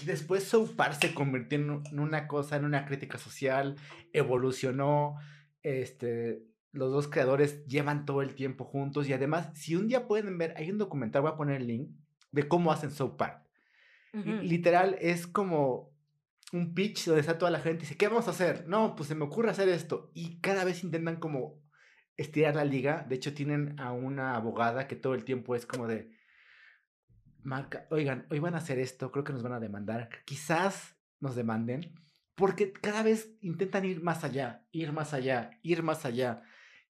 y 0.00 0.04
después 0.04 0.44
South 0.44 0.74
Park 0.76 0.98
se 1.00 1.14
convirtió 1.14 1.58
en 1.58 1.98
una 1.98 2.28
cosa, 2.28 2.56
en 2.56 2.64
una 2.64 2.86
crítica 2.86 3.18
social, 3.18 3.76
evolucionó. 4.12 5.16
Este, 5.62 6.44
los 6.72 6.92
dos 6.92 7.08
creadores 7.08 7.64
llevan 7.66 8.06
todo 8.06 8.22
el 8.22 8.34
tiempo 8.34 8.64
juntos 8.64 9.08
y 9.08 9.12
además, 9.12 9.50
si 9.54 9.74
un 9.76 9.88
día 9.88 10.06
pueden 10.06 10.38
ver, 10.38 10.54
hay 10.56 10.70
un 10.70 10.78
documental, 10.78 11.22
voy 11.22 11.32
a 11.32 11.36
poner 11.36 11.56
el 11.56 11.66
link, 11.66 11.90
de 12.30 12.46
cómo 12.46 12.72
hacen 12.72 12.90
South 12.90 13.16
Park. 13.16 13.44
Literal, 14.12 14.96
es 15.00 15.26
como 15.26 15.92
un 16.52 16.74
pitch 16.74 17.06
donde 17.06 17.20
está 17.20 17.38
toda 17.38 17.50
la 17.50 17.60
gente 17.60 17.78
y 17.78 17.86
dice, 17.86 17.96
¿qué 17.96 18.08
vamos 18.08 18.28
a 18.28 18.32
hacer? 18.32 18.66
No, 18.66 18.96
pues 18.96 19.08
se 19.08 19.14
me 19.14 19.24
ocurre 19.24 19.50
hacer 19.50 19.68
esto. 19.68 20.10
Y 20.14 20.40
cada 20.40 20.64
vez 20.64 20.82
intentan 20.82 21.16
como 21.16 21.62
estirar 22.16 22.56
la 22.56 22.64
liga. 22.64 23.04
De 23.08 23.16
hecho, 23.16 23.34
tienen 23.34 23.78
a 23.78 23.92
una 23.92 24.34
abogada 24.34 24.88
que 24.88 24.96
todo 24.96 25.14
el 25.14 25.24
tiempo 25.24 25.54
es 25.54 25.66
como 25.66 25.86
de, 25.86 26.10
marca, 27.42 27.86
oigan, 27.90 28.26
hoy 28.30 28.38
van 28.38 28.54
a 28.54 28.58
hacer 28.58 28.78
esto, 28.78 29.10
creo 29.10 29.24
que 29.24 29.32
nos 29.32 29.42
van 29.42 29.54
a 29.54 29.60
demandar. 29.60 30.08
Quizás 30.24 30.96
nos 31.20 31.34
demanden, 31.34 31.94
porque 32.34 32.72
cada 32.72 33.02
vez 33.02 33.36
intentan 33.40 33.84
ir 33.84 34.02
más 34.02 34.24
allá, 34.24 34.64
ir 34.70 34.92
más 34.92 35.14
allá, 35.14 35.50
ir 35.62 35.82
más 35.82 36.04
allá. 36.04 36.42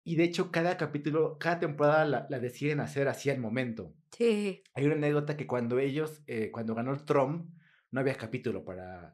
Y 0.03 0.15
de 0.15 0.23
hecho, 0.23 0.51
cada 0.51 0.77
capítulo, 0.77 1.37
cada 1.39 1.59
temporada 1.59 2.05
la, 2.05 2.39
deciden 2.39 2.79
hacer 2.79 3.07
así 3.07 3.29
al 3.29 3.39
momento. 3.39 3.93
Sí. 4.11 4.63
Hay 4.73 4.85
una 4.85 4.95
anécdota 4.95 5.37
que 5.37 5.47
cuando 5.47 5.79
ellos, 5.79 6.21
eh, 6.27 6.49
cuando 6.51 6.75
ganó 6.75 6.95
Trump, 7.05 7.51
no 7.91 7.99
había 7.99 8.15
capítulo 8.15 8.63
para 8.63 9.13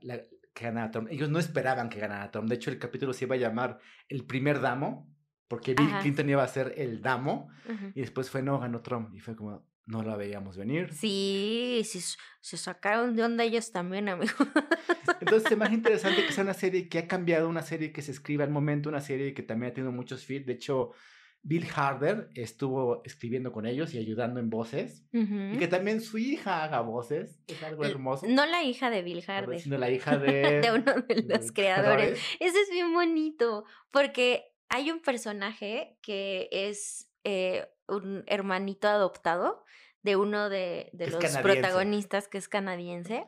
que 0.53 0.63
ganara 0.63 0.91
Trump. 0.91 1.09
Ellos 1.11 1.29
no 1.29 1.39
esperaban 1.39 1.89
que 1.89 1.99
ganara 1.99 2.31
Trump. 2.31 2.47
De 2.47 2.55
hecho, 2.55 2.69
el 2.69 2.79
capítulo 2.79 3.13
se 3.13 3.25
iba 3.25 3.35
a 3.35 3.39
llamar 3.39 3.79
El 4.07 4.25
primer 4.25 4.61
damo 4.61 5.13
porque 5.47 5.73
Bill 5.73 5.89
Clinton 6.01 6.29
iba 6.29 6.43
a 6.43 6.47
ser 6.47 6.73
el 6.77 7.01
damo 7.01 7.49
y 7.95 8.01
después 8.01 8.29
fue, 8.29 8.41
no, 8.41 8.59
ganó 8.59 8.81
Trump. 8.81 9.13
Y 9.15 9.19
fue 9.19 9.35
como, 9.35 9.65
no 9.85 10.03
la 10.03 10.17
veíamos 10.17 10.57
venir. 10.57 10.93
Sí, 10.93 11.81
sí, 11.85 12.01
se 12.41 12.57
sacaron 12.57 13.15
de 13.15 13.23
onda 13.23 13.45
ellos 13.45 13.71
también, 13.71 14.09
amigo. 14.09 14.33
Entonces 15.21 15.51
es 15.51 15.57
más 15.57 15.71
interesante 15.71 16.25
que 16.25 16.33
sea 16.33 16.43
una 16.43 16.53
serie 16.53 16.89
que 16.89 16.99
ha 16.99 17.07
cambiado, 17.07 17.47
una 17.47 17.61
serie 17.61 17.93
que 17.93 18.01
se 18.01 18.11
escribe 18.11 18.43
al 18.43 18.49
momento, 18.49 18.89
una 18.89 18.99
serie 18.99 19.33
que 19.33 19.43
también 19.43 19.71
ha 19.71 19.73
tenido 19.73 19.93
muchos 19.93 20.25
feeds. 20.25 20.45
De 20.45 20.53
hecho, 20.53 20.91
Bill 21.43 21.67
Harder 21.73 22.29
estuvo 22.35 23.01
escribiendo 23.05 23.51
con 23.51 23.65
ellos 23.65 23.93
y 23.93 23.99
ayudando 23.99 24.39
en 24.39 24.49
voces. 24.49 25.05
Y 25.11 25.57
que 25.57 25.67
también 25.67 26.01
su 26.01 26.17
hija 26.17 26.63
haga 26.63 26.81
voces. 26.81 27.39
Es 27.47 27.63
algo 27.63 27.85
hermoso. 27.85 28.25
No 28.27 28.45
la 28.45 28.63
hija 28.63 28.89
de 28.89 29.01
Bill 29.01 29.23
Harder. 29.25 29.59
Sino 29.59 29.77
la 29.77 29.89
hija 29.91 30.17
de... 30.17 30.61
de 30.61 30.71
uno 30.71 30.93
de 31.07 31.23
los 31.23 31.51
creadores. 31.51 32.19
Ese 32.39 32.61
es 32.61 32.69
bien 32.69 32.93
bonito. 32.93 33.63
Porque 33.91 34.53
hay 34.69 34.91
un 34.91 35.01
personaje 35.01 35.97
que 36.01 36.49
es 36.51 37.09
eh, 37.23 37.67
un 37.87 38.23
hermanito 38.27 38.87
adoptado 38.87 39.63
de 40.03 40.15
uno 40.15 40.49
de, 40.49 40.89
los 40.93 41.37
protagonistas 41.37 42.27
que 42.27 42.37
es 42.37 42.47
canadiense 42.47 43.25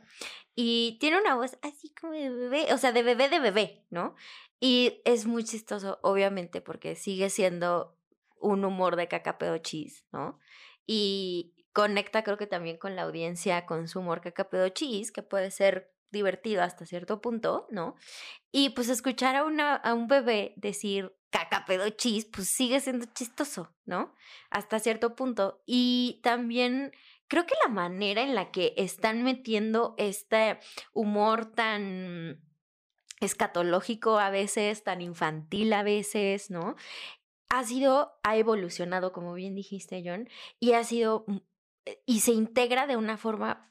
y 0.55 0.97
tiene 0.99 1.19
una 1.19 1.35
voz 1.35 1.57
así 1.61 1.93
como 1.93 2.13
de 2.13 2.29
bebé, 2.29 2.73
o 2.73 2.77
sea, 2.77 2.91
de 2.91 3.03
bebé 3.03 3.29
de 3.29 3.39
bebé, 3.39 3.85
¿no? 3.89 4.15
Y 4.59 5.01
es 5.05 5.25
muy 5.25 5.43
chistoso, 5.43 5.99
obviamente, 6.03 6.61
porque 6.61 6.95
sigue 6.95 7.29
siendo 7.29 7.98
un 8.41 8.65
humor 8.65 8.95
de 8.95 9.07
cacapeo 9.07 9.57
cheese, 9.57 10.05
¿no? 10.11 10.39
Y 10.85 11.53
conecta 11.73 12.23
creo 12.23 12.37
que 12.37 12.47
también 12.47 12.77
con 12.77 12.95
la 12.95 13.03
audiencia 13.03 13.65
con 13.65 13.87
su 13.87 13.99
humor 13.99 14.21
cacapeo 14.21 14.69
cheese, 14.69 15.11
que 15.11 15.23
puede 15.23 15.51
ser 15.51 15.93
divertido 16.11 16.63
hasta 16.63 16.85
cierto 16.85 17.21
punto, 17.21 17.67
¿no? 17.69 17.95
Y 18.51 18.69
pues 18.69 18.89
escuchar 18.89 19.35
a, 19.35 19.43
una, 19.43 19.75
a 19.75 19.93
un 19.93 20.07
bebé 20.07 20.53
decir 20.57 21.15
caca, 21.29 21.65
pedo, 21.65 21.89
chis, 21.89 22.25
pues 22.25 22.49
sigue 22.49 22.79
siendo 22.79 23.05
chistoso, 23.13 23.73
¿no? 23.85 24.15
Hasta 24.49 24.79
cierto 24.79 25.15
punto. 25.15 25.61
Y 25.65 26.19
también 26.23 26.91
creo 27.27 27.45
que 27.45 27.55
la 27.65 27.71
manera 27.71 28.23
en 28.23 28.35
la 28.35 28.51
que 28.51 28.73
están 28.77 29.23
metiendo 29.23 29.95
este 29.97 30.59
humor 30.93 31.45
tan 31.45 32.41
escatológico 33.19 34.17
a 34.17 34.29
veces, 34.29 34.83
tan 34.83 35.01
infantil 35.01 35.73
a 35.73 35.83
veces, 35.83 36.49
¿no? 36.49 36.75
Ha 37.49 37.63
sido, 37.63 38.13
ha 38.23 38.37
evolucionado, 38.37 39.11
como 39.11 39.33
bien 39.33 39.55
dijiste, 39.55 40.03
John, 40.05 40.29
y 40.59 40.73
ha 40.73 40.83
sido, 40.83 41.25
mm, 41.27 41.37
eh, 41.85 42.03
y 42.05 42.19
se 42.21 42.31
integra 42.31 42.87
de 42.87 42.97
una 42.97 43.17
forma 43.17 43.65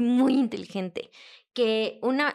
muy 0.00 0.34
inteligente, 0.34 1.10
que 1.52 2.00
una 2.02 2.34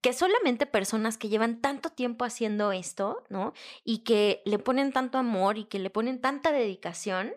que 0.00 0.12
solamente 0.12 0.66
personas 0.66 1.18
que 1.18 1.28
llevan 1.28 1.60
tanto 1.60 1.90
tiempo 1.90 2.24
haciendo 2.24 2.72
esto, 2.72 3.22
¿no? 3.28 3.52
Y 3.84 3.98
que 3.98 4.42
le 4.46 4.58
ponen 4.58 4.92
tanto 4.92 5.18
amor 5.18 5.58
y 5.58 5.64
que 5.64 5.78
le 5.78 5.90
ponen 5.90 6.20
tanta 6.20 6.52
dedicación, 6.52 7.34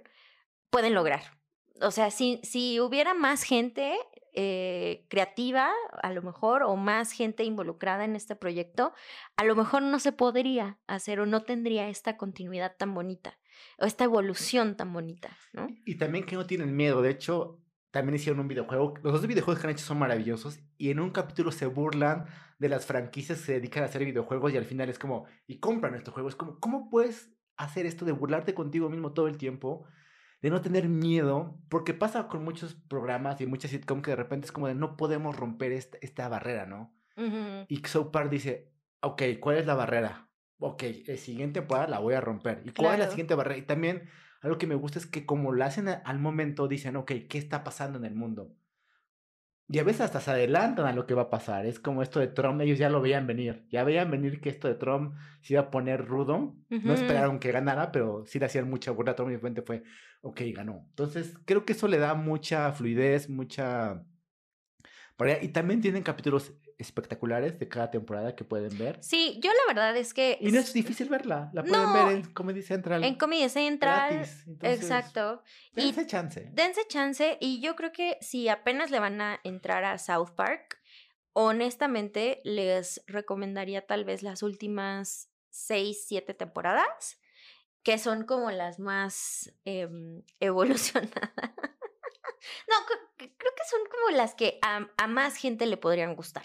pueden 0.69 0.93
lograr. 0.93 1.37
o 1.81 1.91
sea, 1.91 2.11
si, 2.11 2.39
si 2.43 2.79
hubiera 2.79 3.13
más 3.13 3.43
gente 3.43 3.97
eh, 4.33 5.05
creativa, 5.09 5.71
a 6.01 6.11
lo 6.11 6.21
mejor, 6.21 6.63
o 6.63 6.75
más 6.75 7.11
gente 7.11 7.43
involucrada 7.43 8.05
en 8.05 8.15
este 8.15 8.35
proyecto, 8.35 8.93
a 9.37 9.43
lo 9.43 9.55
mejor 9.55 9.81
no 9.83 9.99
se 9.99 10.11
podría 10.11 10.79
hacer 10.87 11.19
o 11.19 11.25
no 11.25 11.43
tendría 11.43 11.87
esta 11.89 12.17
continuidad 12.17 12.75
tan 12.77 12.93
bonita 12.93 13.37
o 13.79 13.85
esta 13.85 14.03
evolución 14.03 14.75
tan 14.75 14.91
bonita, 14.91 15.37
¿no? 15.53 15.67
Y 15.85 15.95
también 15.95 16.25
que 16.25 16.35
no 16.35 16.45
tienen 16.45 16.75
miedo, 16.75 17.01
de 17.01 17.11
hecho, 17.11 17.59
también 17.91 18.15
hicieron 18.15 18.39
un 18.39 18.47
videojuego. 18.47 18.95
Los 19.03 19.13
dos 19.13 19.27
videojuegos 19.27 19.61
que 19.61 19.67
han 19.67 19.73
hecho 19.73 19.85
son 19.85 19.99
maravillosos 19.99 20.59
y 20.77 20.89
en 20.89 20.99
un 20.99 21.11
capítulo 21.11 21.51
se 21.51 21.67
burlan 21.67 22.25
de 22.57 22.69
las 22.69 22.87
franquicias 22.87 23.37
que 23.39 23.45
se 23.45 23.53
dedican 23.53 23.83
a 23.83 23.85
hacer 23.85 24.03
videojuegos 24.03 24.51
y 24.51 24.57
al 24.57 24.65
final 24.65 24.89
es 24.89 24.97
como, 24.97 25.25
y 25.45 25.59
compran 25.59 25.93
este 25.93 26.09
juego. 26.09 26.27
Es 26.27 26.35
como, 26.35 26.59
¿cómo 26.59 26.89
puedes 26.89 27.31
hacer 27.55 27.85
esto 27.85 28.03
de 28.05 28.11
burlarte 28.11 28.55
contigo 28.55 28.89
mismo 28.89 29.13
todo 29.13 29.27
el 29.27 29.37
tiempo? 29.37 29.85
De 30.43 30.51
no 30.51 30.61
tener 30.61 30.89
miedo, 30.89 31.57
porque 31.69 31.95
pasa 31.95 32.27
con 32.27 32.43
muchos 32.43 32.75
programas 32.75 33.41
y 33.41 33.47
muchas 33.47 33.71
sitcoms 33.71 34.03
que 34.03 34.11
de 34.11 34.17
repente 34.17 34.45
es 34.45 34.51
como 34.51 34.67
de 34.67 34.75
no 34.75 34.95
podemos 34.97 35.35
romper 35.35 35.71
esta, 35.71 35.97
esta 36.01 36.27
barrera, 36.29 36.67
¿no? 36.67 36.93
Y 37.67 37.77
South 37.85 38.11
Park 38.11 38.29
dice, 38.29 38.71
ok, 39.01 39.23
¿cuál 39.39 39.57
es 39.57 39.65
la 39.65 39.73
barrera? 39.73 40.29
Ok, 40.59 40.83
el 41.07 41.17
siguiente 41.17 41.61
temporada 41.61 41.87
la 41.87 41.99
voy 41.99 42.13
a 42.13 42.21
romper. 42.21 42.61
¿Y 42.65 42.71
cuál 42.71 42.93
es 42.93 42.99
la 42.99 43.09
siguiente 43.09 43.35
barrera? 43.35 43.57
Y 43.57 43.63
también 43.63 44.09
algo 44.41 44.57
que 44.57 44.67
me 44.67 44.75
gusta 44.75 44.99
es 44.99 45.07
que 45.07 45.25
como 45.25 45.53
lo 45.53 45.63
hacen 45.63 45.87
al 45.87 46.19
momento, 46.19 46.67
dicen, 46.67 46.97
ok, 46.97 47.11
¿qué 47.29 47.37
está 47.37 47.63
pasando 47.63 47.97
en 47.97 48.05
el 48.05 48.13
mundo? 48.13 48.53
Y 49.69 49.79
a 49.79 49.83
veces 49.83 50.01
hasta 50.01 50.19
se 50.19 50.29
adelantan 50.29 50.85
a 50.85 50.93
lo 50.93 51.07
que 51.07 51.13
va 51.13 51.23
a 51.23 51.29
pasar. 51.29 51.65
Es 51.65 51.79
como 51.79 52.03
esto 52.03 52.19
de 52.19 52.27
Trump, 52.27 52.61
ellos 52.61 52.77
ya 52.77 52.89
lo 52.89 53.01
veían 53.01 53.25
venir. 53.25 53.65
Ya 53.69 53.83
veían 53.83 54.11
venir 54.11 54.41
que 54.41 54.49
esto 54.49 54.67
de 54.67 54.75
Trump 54.75 55.15
se 55.41 55.53
iba 55.53 55.63
a 55.63 55.71
poner 55.71 56.05
rudo. 56.05 56.55
No 56.69 56.93
esperaron 56.93 57.39
que 57.39 57.51
ganara, 57.51 57.91
pero 57.91 58.25
sí 58.25 58.39
le 58.39 58.45
hacían 58.45 58.69
mucha 58.69 58.91
burla 58.91 59.13
a 59.13 59.15
Trump 59.15 59.29
y 59.29 59.33
de 59.33 59.37
repente 59.37 59.61
fue, 59.61 59.83
ok, 60.21 60.41
ganó. 60.53 60.85
Entonces 60.89 61.33
creo 61.45 61.65
que 61.65 61.73
eso 61.73 61.87
le 61.87 61.97
da 61.97 62.13
mucha 62.13 62.71
fluidez, 62.73 63.29
mucha... 63.29 64.03
Y 65.41 65.47
también 65.49 65.79
tienen 65.79 66.03
capítulos 66.03 66.53
espectaculares 66.77 67.59
de 67.59 67.67
cada 67.67 67.91
temporada 67.91 68.35
que 68.35 68.43
pueden 68.43 68.77
ver. 68.77 68.97
Sí, 69.01 69.39
yo 69.41 69.51
la 69.51 69.73
verdad 69.73 69.95
es 69.95 70.13
que... 70.13 70.37
Y 70.39 70.51
no 70.51 70.59
es 70.59 70.73
difícil 70.73 71.09
verla, 71.09 71.49
la 71.53 71.63
pueden 71.63 71.93
ver 71.93 72.15
en 72.17 72.33
Comedy 72.33 72.61
Central. 72.61 73.03
En 73.03 73.15
Comedy 73.15 73.49
Central. 73.49 74.27
exacto. 74.61 75.43
Dense 75.73 76.05
chance. 76.07 76.49
Dense 76.53 76.81
chance 76.87 77.37
y 77.39 77.61
yo 77.61 77.75
creo 77.75 77.91
que 77.91 78.17
si 78.21 78.49
apenas 78.49 78.91
le 78.91 78.99
van 78.99 79.21
a 79.21 79.39
entrar 79.43 79.83
a 79.85 79.97
South 79.97 80.31
Park, 80.35 80.79
honestamente 81.33 82.41
les 82.43 83.03
recomendaría 83.07 83.85
tal 83.85 84.05
vez 84.05 84.23
las 84.23 84.43
últimas 84.43 85.29
seis, 85.49 86.05
siete 86.07 86.33
temporadas, 86.33 87.19
que 87.83 87.97
son 87.97 88.25
como 88.25 88.51
las 88.51 88.79
más 88.79 89.53
em, 89.65 90.23
evolucionadas. 90.39 91.31
No, 92.67 92.75
creo 93.17 93.29
que 93.55 93.63
son 93.69 93.81
como 93.89 94.17
las 94.17 94.35
que 94.35 94.59
a, 94.61 95.07
más 95.07 95.35
gente 95.35 95.65
le 95.65 95.77
podrían 95.77 96.15
gustar 96.15 96.43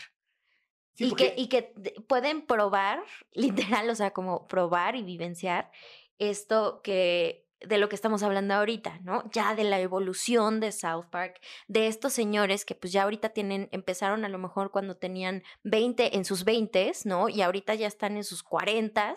y, 0.99 1.15
que, 1.15 1.35
y 1.37 1.49
que 1.49 1.75
pueden 2.07 2.43
probar, 2.43 3.03
literal, 3.33 3.89
o 3.91 3.95
sea, 3.95 4.13
como 4.13 4.47
probar 4.49 4.97
y 4.97 5.03
vivenciar 5.03 5.71
esto 6.19 6.81
que 6.83 7.48
de 7.61 7.79
lo 7.79 7.89
que 7.89 7.97
estamos 7.97 8.23
hablando 8.23 8.55
ahorita, 8.55 9.01
¿no? 9.03 9.29
Ya 9.33 9.55
de 9.55 9.65
la 9.65 9.81
evolución 9.81 10.61
de 10.61 10.73
South 10.73 11.07
Park, 11.11 11.41
de 11.67 11.87
estos 11.87 12.13
señores 12.13 12.65
que 12.65 12.75
pues 12.75 12.93
ya 12.93 13.03
ahorita 13.03 13.31
tienen, 13.31 13.69
empezaron 13.73 14.25
a 14.25 14.29
lo 14.29 14.39
mejor 14.39 14.71
cuando 14.71 14.97
tenían 14.97 15.43
20, 15.65 16.17
en 16.17 16.25
sus 16.25 16.45
20, 16.45 16.93
¿no? 17.05 17.29
Y 17.29 17.43
ahorita 17.43 17.75
ya 17.75 17.87
están 17.87 18.17
en 18.17 18.25
sus 18.25 18.43
40 18.43 19.15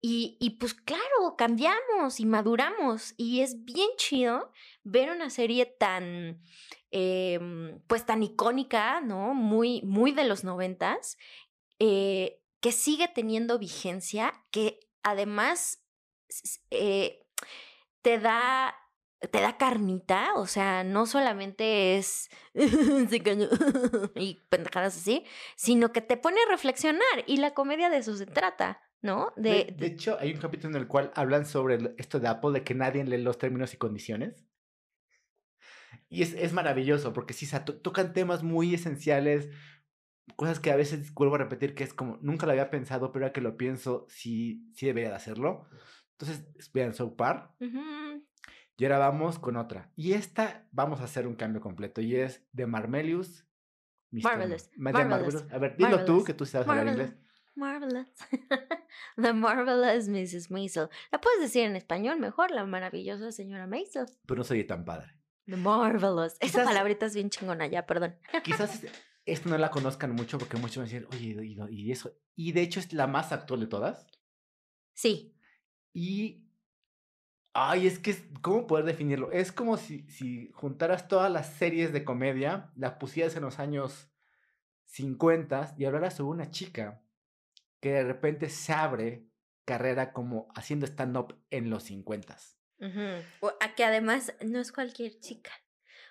y, 0.00 0.36
y 0.40 0.50
pues 0.50 0.74
claro, 0.74 1.36
cambiamos 1.36 2.20
y 2.20 2.26
maduramos 2.26 3.14
y 3.16 3.40
es 3.40 3.64
bien 3.64 3.88
chido 3.96 4.52
ver 4.82 5.10
una 5.10 5.30
serie 5.30 5.66
tan, 5.66 6.40
Em, 6.92 7.80
pues 7.86 8.04
tan 8.04 8.22
icónica, 8.24 9.00
¿no? 9.00 9.32
Muy, 9.32 9.80
muy 9.82 10.10
de 10.10 10.24
los 10.24 10.42
noventas, 10.42 11.18
eh, 11.78 12.40
que 12.60 12.72
sigue 12.72 13.06
teniendo 13.06 13.60
vigencia, 13.60 14.44
que 14.50 14.80
además 15.04 15.84
eh, 16.70 17.24
te 18.02 18.18
da 18.18 18.74
te 19.30 19.40
da 19.40 19.58
carnita, 19.58 20.34
o 20.36 20.46
sea, 20.46 20.82
no 20.82 21.04
solamente 21.04 21.98
es 21.98 22.30
y 24.14 24.38
pendejadas 24.48 24.96
así, 24.96 25.24
sino 25.56 25.92
que 25.92 26.00
te 26.00 26.16
pone 26.16 26.38
a 26.40 26.50
reflexionar 26.50 27.24
y 27.26 27.36
la 27.36 27.52
comedia 27.52 27.90
de 27.90 27.98
eso 27.98 28.16
se 28.16 28.26
trata, 28.26 28.80
¿no? 29.02 29.32
De, 29.36 29.74
de, 29.76 29.86
hecho, 29.86 30.16
hay 30.18 30.32
un 30.32 30.40
capítulo 30.40 30.74
en 30.74 30.82
el 30.82 30.88
cual 30.88 31.12
hablan 31.14 31.44
sobre 31.44 31.94
esto 31.98 32.18
de 32.18 32.28
Apple, 32.28 32.52
de 32.52 32.64
que 32.64 32.74
nadie 32.74 33.04
lee 33.04 33.18
los 33.18 33.38
términos 33.38 33.74
y 33.74 33.76
condiciones. 33.76 34.46
Y 36.08 36.22
es, 36.22 36.32
es 36.34 36.52
maravilloso 36.52 37.12
porque 37.12 37.34
sí, 37.34 37.46
tocan 37.82 38.12
temas 38.12 38.42
muy 38.42 38.74
esenciales, 38.74 39.50
cosas 40.34 40.60
que 40.60 40.70
a 40.70 40.76
veces 40.76 41.12
vuelvo 41.12 41.34
a 41.34 41.38
repetir 41.38 41.74
que 41.74 41.84
es 41.84 41.92
como, 41.92 42.18
nunca 42.22 42.46
lo 42.46 42.52
había 42.52 42.70
pensado, 42.70 43.12
pero 43.12 43.26
ahora 43.26 43.32
que 43.32 43.40
lo 43.40 43.56
pienso, 43.56 44.06
sí, 44.08 44.68
sí 44.74 44.86
debería 44.86 45.10
de 45.10 45.16
hacerlo. 45.16 45.68
Entonces, 46.20 46.72
vean 46.72 46.92
South 46.92 47.16
Park. 47.16 47.54
Y 48.76 48.84
ahora 48.84 48.98
vamos 48.98 49.38
con 49.38 49.56
otra. 49.56 49.90
Y 49.96 50.12
esta 50.12 50.66
vamos 50.70 51.00
a 51.00 51.04
hacer 51.04 51.26
un 51.26 51.34
cambio 51.34 51.60
completo 51.60 52.00
y 52.00 52.16
es 52.16 52.46
de 52.52 52.66
Marmelius. 52.66 53.44
Marvelous. 54.10 54.70
Marvelous. 54.76 55.44
A 55.52 55.58
ver, 55.58 55.76
dilo 55.76 56.04
tú, 56.04 56.24
que 56.24 56.34
tú 56.34 56.46
sabes 56.46 56.66
hablar 56.68 56.88
inglés. 56.88 57.14
Marvelous. 57.54 58.08
The 59.16 59.32
Marvelous 59.32 60.08
Mrs. 60.08 60.50
Maisel. 60.50 60.88
La 61.12 61.20
puedes 61.20 61.40
decir 61.40 61.64
en 61.64 61.76
español 61.76 62.18
mejor, 62.18 62.50
la 62.50 62.64
maravillosa 62.64 63.32
señora 63.32 63.66
Maisel. 63.66 64.06
Pero 64.26 64.38
no 64.38 64.44
soy 64.44 64.64
tan 64.64 64.84
padre. 64.84 65.14
The 65.46 65.56
Marvelous. 65.56 66.36
Esa 66.40 66.64
palabrita 66.64 67.06
es 67.06 67.14
bien 67.14 67.30
chingona 67.30 67.66
ya, 67.66 67.86
perdón. 67.86 68.16
Quizás 68.44 68.82
esto 69.26 69.48
no 69.48 69.58
la 69.58 69.70
conozcan 69.70 70.12
mucho 70.12 70.38
porque 70.38 70.56
muchos 70.56 70.78
van 70.78 70.86
a 70.86 70.90
decir, 70.90 71.08
oye, 71.12 71.68
y, 71.70 71.92
eso. 71.92 72.16
Y 72.34 72.52
de 72.52 72.62
hecho 72.62 72.80
es 72.80 72.92
la 72.92 73.06
más 73.06 73.32
actual 73.32 73.60
de 73.60 73.66
todas. 73.66 74.06
Sí. 74.94 75.36
Y. 75.92 76.46
Ay, 77.52 77.88
es 77.88 77.98
que, 77.98 78.14
¿cómo 78.42 78.66
poder 78.66 78.84
definirlo? 78.84 79.32
Es 79.32 79.50
como 79.50 79.76
si, 79.76 80.08
si 80.08 80.52
juntaras 80.52 81.08
todas 81.08 81.32
las 81.32 81.52
series 81.54 81.92
de 81.92 82.04
comedia, 82.04 82.70
las 82.76 82.92
pusieras 82.92 83.34
en 83.34 83.42
los 83.42 83.58
años 83.58 84.08
50 84.84 85.74
y 85.76 85.84
hablaras 85.84 86.14
sobre 86.14 86.30
una 86.30 86.50
chica 86.50 87.02
que 87.80 87.90
de 87.92 88.04
repente 88.04 88.48
se 88.48 88.72
abre 88.72 89.26
carrera 89.64 90.12
como 90.12 90.48
haciendo 90.54 90.86
stand-up 90.86 91.40
en 91.50 91.70
los 91.70 91.84
50 91.84 92.36
a 93.60 93.74
que 93.74 93.84
además 93.84 94.34
no 94.40 94.58
es 94.58 94.72
cualquier 94.72 95.18
chica. 95.20 95.52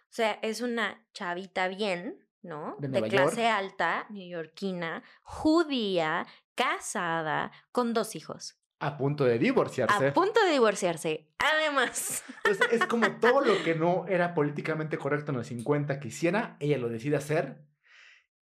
O 0.03 0.11
sea, 0.11 0.39
es 0.41 0.61
una 0.61 1.05
chavita 1.13 1.67
bien, 1.67 2.27
¿no? 2.41 2.77
De, 2.79 3.01
clase 3.03 3.47
alta, 3.47 4.07
neoyorquina, 4.09 5.03
judía, 5.21 6.25
casada, 6.55 7.51
con 7.71 7.93
dos 7.93 8.15
hijos. 8.15 8.58
A 8.79 8.97
punto 8.97 9.25
de 9.25 9.37
divorciarse. 9.37 10.07
A 10.07 10.13
punto 10.13 10.43
de 10.45 10.51
divorciarse, 10.53 11.27
además. 11.37 12.23
es 12.71 12.85
como 12.85 13.11
todo 13.19 13.41
lo 13.41 13.61
que 13.63 13.75
no 13.75 14.07
era 14.07 14.33
políticamente 14.33 14.97
correcto 14.97 15.31
en 15.31 15.37
los 15.37 15.47
50 15.47 15.99
que 15.99 16.07
hiciera, 16.07 16.55
ella 16.61 16.77
lo 16.77 16.87
decide 16.87 17.17
hacer. 17.17 17.65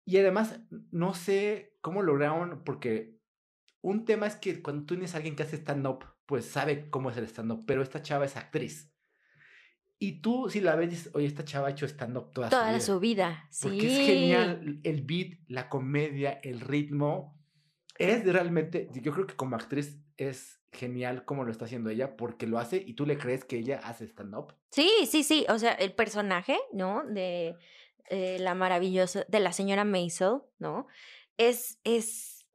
Y 0.04 0.18
además, 0.18 0.60
no 0.90 1.14
sé 1.14 1.76
cómo 1.80 2.02
lograron, 2.02 2.64
porque 2.64 3.16
un 3.82 4.04
tema 4.04 4.26
es 4.26 4.34
que 4.34 4.62
cuando 4.62 4.84
tú 4.84 4.94
tienes 4.94 5.14
a 5.14 5.18
alguien 5.18 5.36
que 5.36 5.44
hace 5.44 5.56
stand-up, 5.56 6.04
pues 6.26 6.44
sabe 6.44 6.90
cómo 6.90 7.10
es 7.10 7.16
el 7.16 7.24
stand-up, 7.24 7.64
pero 7.66 7.82
esta 7.82 8.02
chava 8.02 8.24
es 8.24 8.36
actriz. 8.36 8.92
Y 9.98 10.20
tú, 10.20 10.50
si 10.50 10.60
la 10.60 10.74
ves, 10.76 10.90
dices, 10.90 11.10
oye, 11.14 11.26
esta 11.26 11.44
chava 11.44 11.68
ha 11.68 11.70
hecho 11.70 11.86
stand-up 11.86 12.32
toda, 12.32 12.50
toda, 12.50 12.80
su 12.80 12.98
vida. 13.00 13.48
su 13.48 13.48
vida. 13.48 13.48
Sí. 13.50 13.68
Porque 13.68 13.86
es 13.86 14.06
genial 14.06 14.80
el 14.82 15.02
beat, 15.02 15.38
la 15.48 15.68
comedia, 15.68 16.32
el 16.42 16.60
ritmo. 16.60 17.40
Es 17.96 18.24
realmente, 18.26 18.90
yo 18.92 19.12
creo 19.12 19.26
que 19.26 19.36
como 19.36 19.56
actriz 19.56 20.05
es 20.16 20.60
genial 20.72 21.24
cómo 21.24 21.44
lo 21.44 21.50
está 21.50 21.64
haciendo 21.64 21.90
ella, 21.90 22.16
porque 22.16 22.46
lo 22.46 22.58
hace 22.58 22.82
y 22.84 22.94
tú 22.94 23.06
le 23.06 23.18
crees 23.18 23.44
que 23.44 23.58
ella 23.58 23.80
hace 23.82 24.04
stand-up. 24.04 24.54
Sí, 24.70 24.90
sí, 25.06 25.22
sí. 25.22 25.46
O 25.48 25.58
sea, 25.58 25.72
el 25.72 25.92
personaje, 25.92 26.58
¿no? 26.72 27.04
De 27.04 27.56
eh, 28.08 28.38
la 28.40 28.54
maravillosa, 28.54 29.24
de 29.28 29.40
la 29.40 29.52
señora 29.52 29.84
Maisel, 29.84 30.42
¿no? 30.58 30.86
Es, 31.38 31.78
es, 31.84 32.46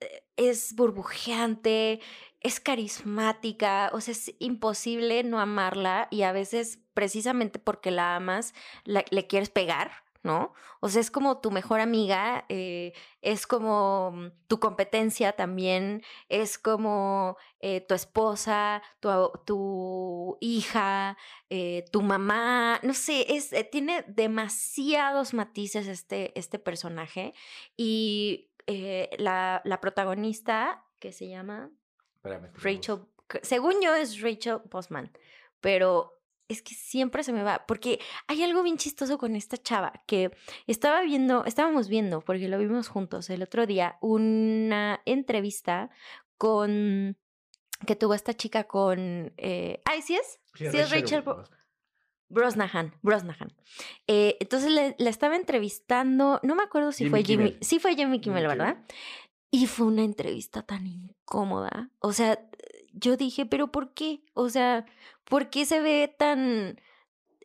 eh, 0.00 0.24
es 0.36 0.74
burbujeante, 0.74 2.00
es 2.40 2.60
carismática, 2.60 3.90
o 3.92 4.00
sea, 4.00 4.12
es 4.12 4.34
imposible 4.38 5.24
no 5.24 5.40
amarla 5.40 6.08
y 6.10 6.22
a 6.22 6.32
veces 6.32 6.80
precisamente 6.94 7.58
porque 7.58 7.90
la 7.90 8.16
amas, 8.16 8.54
le 8.84 9.26
quieres 9.26 9.50
pegar, 9.50 10.05
¿no? 10.26 10.52
O 10.80 10.88
sea, 10.88 11.00
es 11.00 11.10
como 11.10 11.40
tu 11.40 11.50
mejor 11.50 11.80
amiga, 11.80 12.44
eh, 12.48 12.92
es 13.22 13.46
como 13.46 14.10
mm, 14.10 14.30
tu 14.48 14.60
competencia 14.60 15.32
también, 15.32 16.02
es 16.28 16.58
como 16.58 17.38
eh, 17.60 17.80
tu 17.80 17.94
esposa, 17.94 18.82
tu, 19.00 19.08
tu 19.46 20.36
hija, 20.40 21.16
eh, 21.48 21.84
tu 21.92 22.02
mamá, 22.02 22.80
no 22.82 22.92
sé, 22.92 23.24
es, 23.36 23.54
tiene 23.70 24.04
demasiados 24.08 25.32
matices 25.32 25.86
este, 25.86 26.38
este 26.38 26.58
personaje 26.58 27.32
y 27.76 28.50
la, 29.18 29.62
la 29.64 29.80
protagonista, 29.80 30.84
que 30.98 31.12
se 31.12 31.28
llama... 31.28 31.70
Rachel, 32.24 33.06
según 33.42 33.80
yo 33.80 33.94
es 33.94 34.20
Rachel 34.20 34.60
Postman, 34.68 35.12
pero 35.60 36.15
es 36.48 36.62
que 36.62 36.74
siempre 36.74 37.22
se 37.22 37.32
me 37.32 37.42
va, 37.42 37.64
porque 37.66 38.00
hay 38.26 38.42
algo 38.42 38.62
bien 38.62 38.76
chistoso 38.76 39.18
con 39.18 39.36
esta 39.36 39.56
chava, 39.56 39.92
que 40.06 40.30
estaba 40.66 41.02
viendo, 41.02 41.44
estábamos 41.44 41.88
viendo, 41.88 42.20
porque 42.20 42.48
lo 42.48 42.58
vimos 42.58 42.88
juntos 42.88 43.30
el 43.30 43.42
otro 43.42 43.66
día, 43.66 43.96
una 44.00 45.00
entrevista 45.04 45.90
con, 46.38 47.16
que 47.86 47.96
tuvo 47.96 48.14
esta 48.14 48.34
chica 48.34 48.64
con, 48.64 49.32
eh, 49.36 49.80
ay, 49.84 50.02
¿sí 50.02 50.16
es? 50.16 50.40
Sí, 50.54 50.66
es 50.66 50.90
Rachel. 50.90 51.24
Brosnahan, 52.28 52.92
Brosnahan. 53.02 53.52
Eh, 54.06 54.36
entonces 54.40 54.70
le, 54.70 55.08
estaba 55.08 55.36
entrevistando, 55.36 56.40
no 56.42 56.54
me 56.54 56.62
acuerdo 56.62 56.92
si 56.92 57.08
fue 57.08 57.22
Jimmy, 57.22 57.56
sí 57.60 57.78
fue 57.78 57.94
Jimmy 57.94 58.20
Kimmel, 58.20 58.46
¿verdad? 58.46 58.78
Y 59.50 59.66
fue 59.66 59.86
una 59.86 60.02
entrevista 60.02 60.62
tan 60.62 60.86
incómoda. 60.86 61.90
O 62.00 62.12
sea, 62.12 62.40
yo 62.96 63.16
dije, 63.16 63.46
pero 63.46 63.70
¿por 63.70 63.92
qué? 63.94 64.22
O 64.34 64.48
sea, 64.48 64.86
¿por 65.24 65.50
qué 65.50 65.66
se 65.66 65.80
ve 65.80 66.14
tan... 66.18 66.80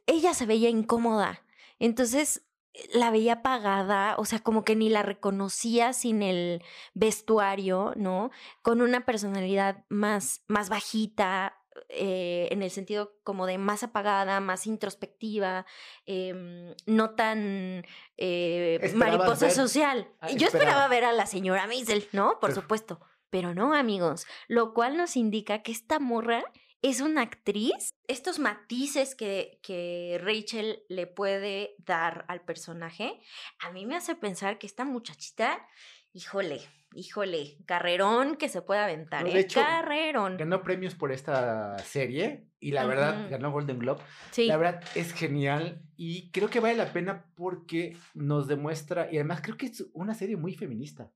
Ella 0.07 0.33
se 0.33 0.45
veía 0.45 0.69
incómoda. 0.69 1.43
Entonces 1.79 2.47
la 2.93 3.11
veía 3.11 3.33
apagada, 3.33 4.15
o 4.17 4.25
sea, 4.25 4.39
como 4.39 4.63
que 4.63 4.75
ni 4.75 4.89
la 4.89 5.03
reconocía 5.03 5.93
sin 5.93 6.23
el 6.23 6.63
vestuario, 6.93 7.93
¿no? 7.97 8.31
Con 8.61 8.81
una 8.81 9.05
personalidad 9.05 9.83
más, 9.89 10.43
más 10.47 10.69
bajita, 10.69 11.57
eh, 11.89 12.47
en 12.51 12.63
el 12.63 12.71
sentido 12.71 13.13
como 13.23 13.45
de 13.45 13.57
más 13.57 13.83
apagada, 13.83 14.39
más 14.39 14.67
introspectiva, 14.67 15.65
em, 16.05 16.73
no 16.85 17.11
tan 17.11 17.85
eh, 18.17 18.91
mariposa 18.95 19.49
social. 19.49 20.09
Ah, 20.19 20.31
Yo 20.31 20.47
esperaba 20.47 20.87
ver 20.87 21.05
a 21.05 21.13
la 21.13 21.25
señora 21.25 21.67
Maisel, 21.67 22.07
¿no? 22.11 22.39
Por 22.39 22.53
supuesto. 22.53 22.99
Pero 23.31 23.55
no, 23.55 23.73
amigos. 23.73 24.27
Lo 24.47 24.73
cual 24.73 24.97
nos 24.97 25.17
indica 25.17 25.63
que 25.63 25.71
esta 25.71 25.99
morra 25.99 26.43
es 26.83 27.01
una 27.01 27.21
actriz. 27.21 27.89
Estos 28.07 28.37
matices 28.37 29.15
que, 29.15 29.59
que 29.63 30.19
Rachel 30.21 30.83
le 30.89 31.07
puede 31.07 31.75
dar 31.79 32.25
al 32.27 32.41
personaje, 32.41 33.19
a 33.59 33.71
mí 33.71 33.87
me 33.87 33.95
hace 33.95 34.15
pensar 34.15 34.59
que 34.59 34.67
esta 34.67 34.85
muchachita, 34.85 35.65
híjole, 36.13 36.61
híjole, 36.93 37.57
carrerón 37.65 38.35
que 38.35 38.49
se 38.49 38.61
puede 38.61 38.81
aventar, 38.81 39.25
¿eh? 39.27 39.47
carrerón. 39.47 40.37
Ganó 40.37 40.61
premios 40.61 40.95
por 40.95 41.11
esta 41.11 41.77
serie 41.79 42.47
y 42.59 42.71
la 42.71 42.85
verdad 42.85 43.29
ganó 43.29 43.51
Golden 43.51 43.79
Globe. 43.79 44.01
Sí. 44.31 44.47
La 44.47 44.57
verdad 44.57 44.83
es 44.95 45.13
genial 45.13 45.81
y 45.95 46.31
creo 46.31 46.49
que 46.49 46.59
vale 46.59 46.75
la 46.75 46.91
pena 46.91 47.31
porque 47.35 47.95
nos 48.13 48.47
demuestra 48.47 49.09
y 49.11 49.15
además 49.15 49.41
creo 49.41 49.57
que 49.57 49.67
es 49.67 49.85
una 49.93 50.13
serie 50.13 50.35
muy 50.35 50.53
feminista. 50.53 51.11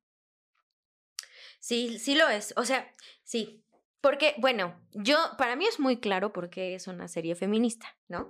Sí, 1.65 1.97
sí 1.97 2.13
lo 2.13 2.30
es. 2.30 2.54
O 2.58 2.63
sea, 2.63 2.88
sí. 3.23 3.65
Porque, 3.99 4.36
bueno, 4.38 4.80
yo, 4.91 5.17
para 5.39 5.56
mí 5.56 5.65
es 5.65 5.80
muy 5.80 5.97
claro 5.97 6.32
porque 6.32 6.75
es 6.75 6.88
una 6.88 7.08
serie 7.08 7.34
feminista, 7.34 7.88
¿no? 8.08 8.30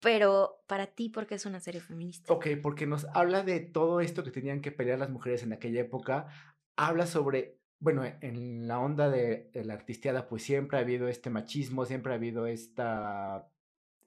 Pero 0.00 0.62
para 0.66 0.86
ti, 0.86 1.10
¿por 1.10 1.26
qué 1.26 1.34
es 1.34 1.44
una 1.44 1.60
serie 1.60 1.82
feminista? 1.82 2.32
Ok, 2.32 2.46
porque 2.62 2.86
nos 2.86 3.04
habla 3.12 3.42
de 3.42 3.60
todo 3.60 4.00
esto 4.00 4.24
que 4.24 4.30
tenían 4.30 4.62
que 4.62 4.72
pelear 4.72 4.98
las 4.98 5.10
mujeres 5.10 5.42
en 5.42 5.52
aquella 5.52 5.82
época, 5.82 6.28
habla 6.74 7.06
sobre, 7.06 7.58
bueno, 7.80 8.02
en 8.02 8.66
la 8.66 8.78
onda 8.78 9.10
de, 9.10 9.50
la 9.52 9.74
artisteada, 9.74 10.26
pues 10.26 10.42
siempre 10.42 10.78
ha 10.78 10.80
habido 10.80 11.06
este 11.08 11.28
machismo, 11.28 11.84
siempre 11.84 12.12
ha 12.12 12.16
habido 12.16 12.46
esta, 12.46 13.46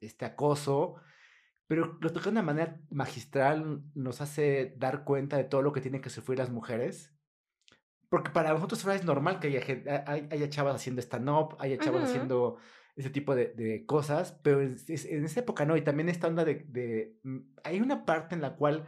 este 0.02 0.26
acoso, 0.26 0.96
pero 1.68 2.00
lo 2.02 2.12
toca 2.12 2.24
de 2.24 2.32
una 2.32 2.42
manera 2.42 2.82
magistral, 2.90 3.84
nos 3.94 4.20
hace 4.20 4.74
dar 4.78 5.04
cuenta 5.04 5.38
de 5.38 5.44
todo 5.44 5.62
lo 5.62 5.74
que 5.74 5.82
tienen 5.82 6.02
que 6.02 6.10
sufrir 6.10 6.40
las 6.40 6.50
mujeres. 6.50 7.17
Porque 8.10 8.32
para 8.32 8.54
nosotros 8.54 8.86
es 8.86 9.04
normal 9.04 9.40
que 9.40 9.48
haya, 9.48 10.06
haya, 10.08 10.50
chavas 10.50 10.76
haciendo 10.76 11.02
stand-up, 11.02 11.58
haya 11.60 11.78
chavas 11.78 12.06
haciendo 12.06 12.58
ese 12.96 13.10
tipo 13.10 13.36
de, 13.36 13.54
de 13.54 13.86
cosas, 13.86 14.40
pero 14.44 14.62
en, 14.62 14.78
en, 14.88 15.26
esa 15.26 15.42
época 15.42 15.66
no. 15.66 15.76
Y 15.76 15.82
también 15.82 16.10
esta 16.10 16.28
onda 16.28 16.46
de, 16.46 16.66
de, 16.68 17.18
mm, 17.24 17.38
Hay 17.64 17.82
una 17.82 18.06
parte 18.06 18.34
en 18.34 18.42
la 18.42 18.56
cual 18.56 18.86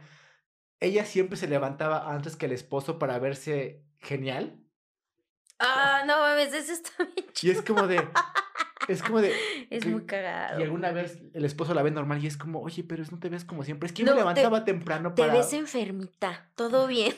ella 0.80 1.04
siempre 1.04 1.36
se 1.36 1.48
levantaba 1.48 2.12
antes 2.12 2.36
que 2.36 2.46
el 2.46 2.52
esposo 2.52 2.98
para 2.98 3.18
verse 3.18 3.84
genial. 3.98 4.58
Ah, 5.58 6.02
no 6.06 6.18
mames, 6.18 6.54
eso 6.54 6.72
está 6.72 7.04
bien 7.04 7.26
chido. 7.32 7.52
Y 7.52 7.56
es 7.56 7.62
como 7.62 7.86
de. 7.86 8.08
Es 8.90 9.02
como 9.02 9.20
de. 9.20 9.32
Es 9.70 9.86
muy 9.86 10.04
cagado. 10.04 10.58
Y 10.58 10.64
alguna 10.64 10.90
vez 10.90 11.22
el 11.32 11.44
esposo 11.44 11.74
la 11.74 11.82
ve 11.82 11.90
normal 11.90 12.22
y 12.22 12.26
es 12.26 12.36
como, 12.36 12.60
oye, 12.60 12.82
pero 12.82 13.04
no 13.10 13.18
te 13.18 13.28
ves 13.28 13.44
como 13.44 13.62
siempre. 13.62 13.86
Es 13.86 13.92
que 13.92 14.02
yo 14.02 14.12
me 14.12 14.18
levantaba 14.18 14.64
temprano 14.64 15.14
para. 15.14 15.32
Te 15.32 15.38
ves 15.38 15.52
enfermita, 15.52 16.50
todo 16.56 16.86
bien. 16.88 17.14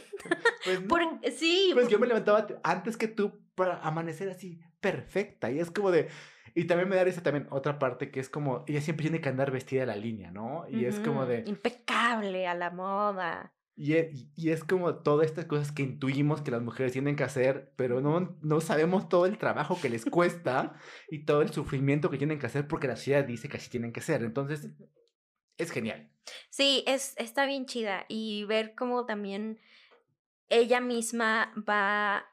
pues 0.65 0.83
no, 0.87 1.21
sí. 1.35 1.71
Pues 1.73 1.89
yo 1.89 1.99
me 1.99 2.07
levantaba 2.07 2.47
antes 2.63 2.97
que 2.97 3.09
tú 3.09 3.41
para 3.55 3.79
amanecer 3.79 4.29
así, 4.29 4.61
perfecta. 4.81 5.51
Y 5.51 5.61
es 5.61 5.71
como 5.71 5.91
de. 5.91 6.09
Y 6.55 6.65
también 6.65 6.91
me 6.91 6.97
da 6.97 7.03
esa 7.03 7.23
también 7.23 7.47
otra 7.51 7.79
parte 7.79 8.11
que 8.11 8.21
es 8.21 8.29
como, 8.29 8.65
ella 8.67 8.83
siempre 8.83 9.05
tiene 9.05 9.23
que 9.23 9.31
andar 9.31 9.51
vestida 9.51 9.85
a 9.85 9.87
la 9.87 9.97
línea, 9.97 10.31
¿no? 10.31 10.67
Y 10.69 10.85
es 10.85 10.99
como 11.01 11.25
de... 11.25 11.45
Impecable, 11.47 12.47
a 12.47 12.55
la 12.55 12.71
moda. 12.71 13.55
Y 13.83 13.95
es, 13.95 14.27
y 14.37 14.51
es 14.51 14.63
como 14.63 14.95
todas 14.95 15.27
estas 15.27 15.47
cosas 15.47 15.73
que 15.73 15.83
intuimos 15.83 16.41
que 16.41 16.53
las 16.53 16.63
mujeres 16.63 16.93
tienen 16.93 17.17
que 17.17 17.25
hacer, 17.25 17.73
pero 17.75 18.01
no, 18.01 18.39
no 18.41 18.61
sabemos 18.61 19.09
todo 19.09 19.27
el 19.27 19.39
trabajo 19.39 19.77
que 19.83 19.89
les 19.89 20.05
cuesta 20.05 20.79
y 21.11 21.25
todo 21.25 21.43
el 21.43 21.51
sufrimiento 21.51 22.09
que 22.09 22.17
tienen 22.17 22.39
que 22.39 22.47
hacer 22.47 22.69
porque 22.69 22.87
la 22.87 22.95
sociedad 22.95 23.25
dice 23.25 23.49
que 23.49 23.57
así 23.57 23.69
tienen 23.69 23.93
que 23.93 24.01
ser. 24.01 24.23
Entonces, 24.23 24.71
es 25.59 25.73
genial. 25.73 26.09
Sí, 26.49 26.85
es, 26.87 27.15
está 27.17 27.45
bien 27.45 27.67
chida. 27.67 28.07
Y 28.09 28.45
ver 28.45 28.77
cómo 28.77 29.05
también 29.05 29.59
ella 30.49 30.81
misma 30.81 31.53
va 31.69 32.25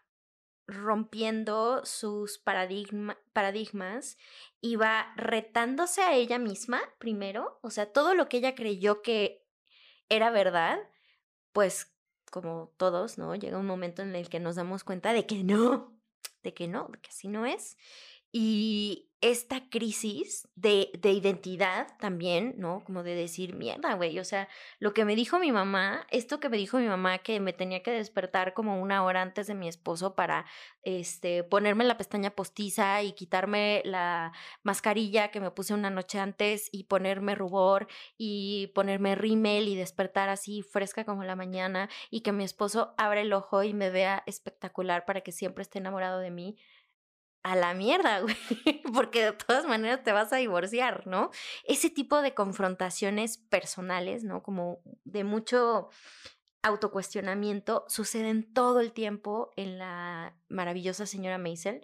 rompiendo 0.68 1.84
sus 1.84 2.38
paradigmas 2.38 4.18
y 4.62 4.76
va 4.76 5.16
retándose 5.16 6.04
a 6.04 6.14
ella 6.14 6.38
misma 6.38 6.80
primero, 7.00 7.58
o 7.64 7.72
sea, 7.72 7.92
todo 7.92 8.14
lo 8.14 8.30
que 8.30 8.38
ella 8.38 8.54
creyó 8.54 9.02
que 9.02 9.48
era 10.10 10.30
verdad, 10.30 10.78
pues 11.52 11.94
como 12.32 12.74
todos, 12.78 13.18
¿no? 13.18 13.36
Llega 13.36 13.58
un 13.58 13.66
momento 13.66 14.02
en 14.02 14.16
el 14.16 14.30
que 14.30 14.40
nos 14.40 14.56
damos 14.56 14.84
cuenta 14.84 15.14
de 15.14 15.26
que 15.26 15.44
no, 15.44 16.00
de 16.44 16.54
que 16.54 16.68
no, 16.68 16.88
de 16.92 17.00
que 17.00 17.10
así 17.10 17.28
no 17.28 17.46
es. 17.46 17.78
Y 18.32 19.09
esta 19.22 19.70
crisis 19.70 20.48
de, 20.56 20.92
de, 21.00 21.12
identidad 21.12 21.88
también, 22.00 22.56
¿no? 22.58 22.84
Como 22.86 23.04
de 23.04 23.16
decir, 23.16 23.54
mierda, 23.54 23.94
güey, 23.96 24.18
o 24.20 24.24
sea, 24.24 24.48
lo 24.80 24.94
que 24.94 25.04
me 25.04 25.16
dijo 25.16 25.40
mi 25.40 25.52
mamá, 25.52 26.08
esto 26.10 26.40
que 26.40 26.48
me 26.48 26.56
dijo 26.56 26.78
mi 26.78 26.88
mamá, 26.88 27.18
que 27.18 27.40
me 27.42 27.52
tenía 27.52 27.84
que 27.84 27.92
despertar 27.92 28.54
como 28.54 28.82
una 28.82 29.04
hora 29.04 29.22
antes 29.22 29.48
de 29.48 29.56
mi 29.56 29.68
esposo 29.68 30.16
para, 30.16 30.46
este, 30.84 31.44
ponerme 31.44 31.84
la 31.84 31.98
pestaña 31.98 32.32
postiza 32.32 33.04
y 33.04 33.12
quitarme 33.12 33.82
la 33.84 34.32
mascarilla 34.64 35.32
que 35.32 35.42
me 35.42 35.52
puse 35.52 35.74
una 35.74 35.90
noche 35.90 36.20
antes 36.20 36.70
y 36.72 36.86
ponerme 36.86 37.36
rubor 37.36 37.88
y 38.18 38.68
ponerme 38.74 39.16
rímel 39.16 39.68
y 39.68 39.76
despertar 39.76 40.30
así 40.30 40.62
fresca 40.62 41.04
como 41.04 41.24
la 41.24 41.36
mañana 41.36 41.90
y 42.10 42.22
que 42.22 42.32
mi 42.32 42.46
esposo 42.46 42.94
abra 42.98 43.22
el 43.22 43.34
ojo 43.34 43.64
y 43.64 43.74
me 43.74 43.90
vea 43.90 44.24
espectacular 44.26 45.06
para 45.06 45.22
que 45.22 45.34
siempre 45.34 45.62
esté 45.64 45.80
enamorado 45.80 46.20
de 46.20 46.32
mí 46.32 46.58
a 47.44 47.56
la 47.56 47.74
mierda, 47.74 48.22
güey, 48.22 48.82
porque 48.94 49.26
de 49.26 49.34
todas 49.34 49.66
maneras 49.66 50.04
te 50.04 50.12
vas 50.12 50.32
a 50.34 50.38
divorciar, 50.38 51.08
¿no? 51.08 51.32
Ese 51.64 51.90
tipo 51.90 52.22
de 52.22 52.34
confrontaciones 52.34 53.38
personales, 53.38 54.24
¿no? 54.24 54.44
Como 54.44 54.82
de 55.04 55.24
mucho 55.24 55.90
autocuestionamiento 56.62 57.86
suceden 57.88 58.54
todo 58.54 58.82
el 58.82 58.92
tiempo 58.92 59.52
en 59.56 59.78
la 59.80 60.36
maravillosa 60.50 61.06
señora 61.06 61.38
Maisel 61.38 61.82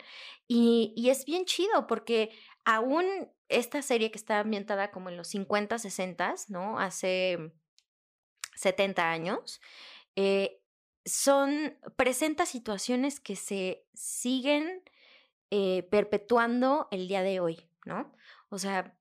y, 0.50 0.94
y 0.98 1.12
es 1.12 1.24
bien 1.24 1.46
chido 1.46 1.88
porque 1.88 2.32
aún 2.66 3.06
esta 3.48 3.82
serie 3.82 4.12
que 4.12 4.18
está 4.18 4.40
ambientada 4.40 4.92
como 4.92 5.10
en 5.10 5.18
los 5.18 5.30
50, 5.30 5.80
60, 5.80 6.36
¿no? 6.50 6.80
Hace 6.80 7.54
70 8.56 9.10
años, 9.10 9.62
eh, 10.16 10.62
son, 11.06 11.78
presenta 11.96 12.46
situaciones 12.46 13.20
que 13.20 13.36
se 13.36 13.86
siguen 13.94 14.84
eh, 15.58 15.84
perpetuando 15.84 16.90
el 16.92 17.08
día 17.08 17.24
de 17.24 17.40
hoy, 17.40 17.70
¿no? 17.86 18.12
O 18.50 18.58
sea, 18.58 18.94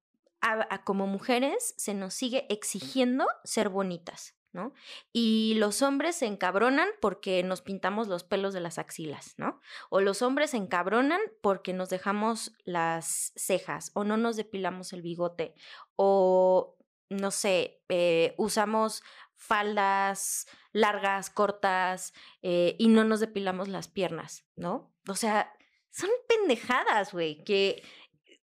como 0.85 1.09
mujeres 1.09 1.75
se 1.77 1.95
nos 1.95 2.15
sigue 2.15 2.47
exigiendo 2.49 3.27
ser 3.43 3.71
bonitas, 3.71 4.37
¿no? 4.53 4.73
Y 5.13 5.55
los 5.57 5.83
hombres 5.83 6.15
se 6.15 6.27
encabronan 6.27 6.87
porque 7.01 7.43
nos 7.43 7.61
pintamos 7.61 8.07
los 8.07 8.23
pelos 8.23 8.55
de 8.55 8.61
las 8.61 8.79
axilas, 8.79 9.35
¿no? 9.37 9.61
O 9.91 10.01
los 10.01 10.23
hombres 10.23 10.51
se 10.51 10.57
encabronan 10.57 11.21
porque 11.41 11.73
nos 11.73 11.91
dejamos 11.91 12.53
las 12.63 13.33
cejas 13.35 13.91
o 13.95 14.05
no 14.05 14.17
nos 14.17 14.37
depilamos 14.37 14.93
el 14.93 15.03
bigote 15.03 15.57
o, 15.97 16.77
no 17.11 17.33
sé, 17.33 17.83
eh, 17.89 18.33
usamos 18.39 19.03
faldas 19.35 20.47
largas, 20.71 21.31
cortas 21.31 22.15
eh, 22.43 22.77
y 22.79 22.87
no 22.87 23.03
nos 23.03 23.19
depilamos 23.19 23.67
las 23.67 23.89
piernas, 23.89 24.45
¿no? 24.55 24.95
O 25.09 25.17
sea, 25.17 25.53
son 25.95 26.11
pendejadas, 26.29 27.13
güey, 27.13 27.45
que 27.45 27.83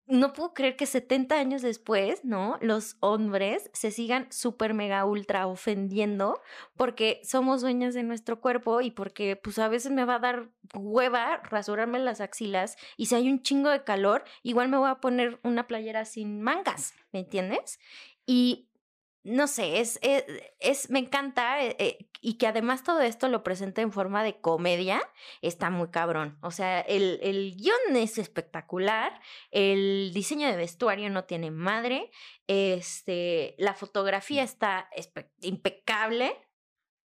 no 0.06 0.34
puedo 0.34 0.54
creer 0.54 0.76
que 0.76 0.86
70 0.86 1.36
años 1.36 1.62
después, 1.62 2.24
¿no? 2.24 2.58
Los 2.62 2.98
hombres 3.00 3.70
se 3.74 3.92
sigan 3.92 4.32
súper 4.32 4.74
mega 4.74 5.06
ultra 5.06 5.48
ofendiendo 5.48 6.42
porque 6.76 7.22
somos 7.24 7.62
dueñas 7.62 7.94
de 7.94 8.04
nuestro 8.04 8.40
cuerpo 8.40 8.82
y 8.82 8.92
porque 8.92 9.36
pues 9.36 9.60
a 9.60 9.68
veces 9.68 9.92
me 9.92 10.06
va 10.06 10.16
a 10.16 10.20
dar 10.20 10.50
hueva 10.74 11.38
rasurarme 11.44 12.00
las 12.00 12.22
axilas 12.22 12.76
y 12.98 13.08
si 13.08 13.16
hay 13.16 13.30
un 13.30 13.42
chingo 13.42 13.70
de 13.70 13.84
calor, 13.84 14.24
igual 14.42 14.70
me 14.70 14.78
voy 14.78 14.90
a 14.90 15.00
poner 15.00 15.40
una 15.44 15.68
playera 15.68 16.06
sin 16.06 16.42
mangas, 16.42 16.94
¿me 17.12 17.20
entiendes? 17.20 17.80
Y 18.26 18.69
no 19.30 19.48
sé, 19.48 19.80
es, 19.80 20.00
eh, 20.02 20.54
es, 20.60 20.90
me 20.90 21.00
encanta 21.00 21.64
eh, 21.64 21.76
eh, 21.80 22.10
y 22.22 22.38
que 22.38 22.48
además 22.48 22.84
todo 22.84 23.02
esto 23.02 23.30
lo 23.30 23.44
presente 23.44 23.82
en 23.82 23.92
forma 23.92 24.24
de 24.24 24.42
comedia, 24.42 25.02
está 25.42 25.70
muy 25.70 25.90
cabrón. 25.90 26.38
O 26.42 26.52
sea, 26.52 26.82
el, 26.82 27.20
el 27.22 27.56
guion 27.56 27.96
es 27.96 28.18
espectacular, 28.18 29.22
el 29.52 30.12
diseño 30.14 30.48
de 30.48 30.56
vestuario 30.56 31.10
no 31.10 31.26
tiene 31.26 31.52
madre, 31.52 32.12
este, 32.48 33.56
la 33.58 33.74
fotografía 33.74 34.44
está 34.44 34.90
impecable. 35.42 36.36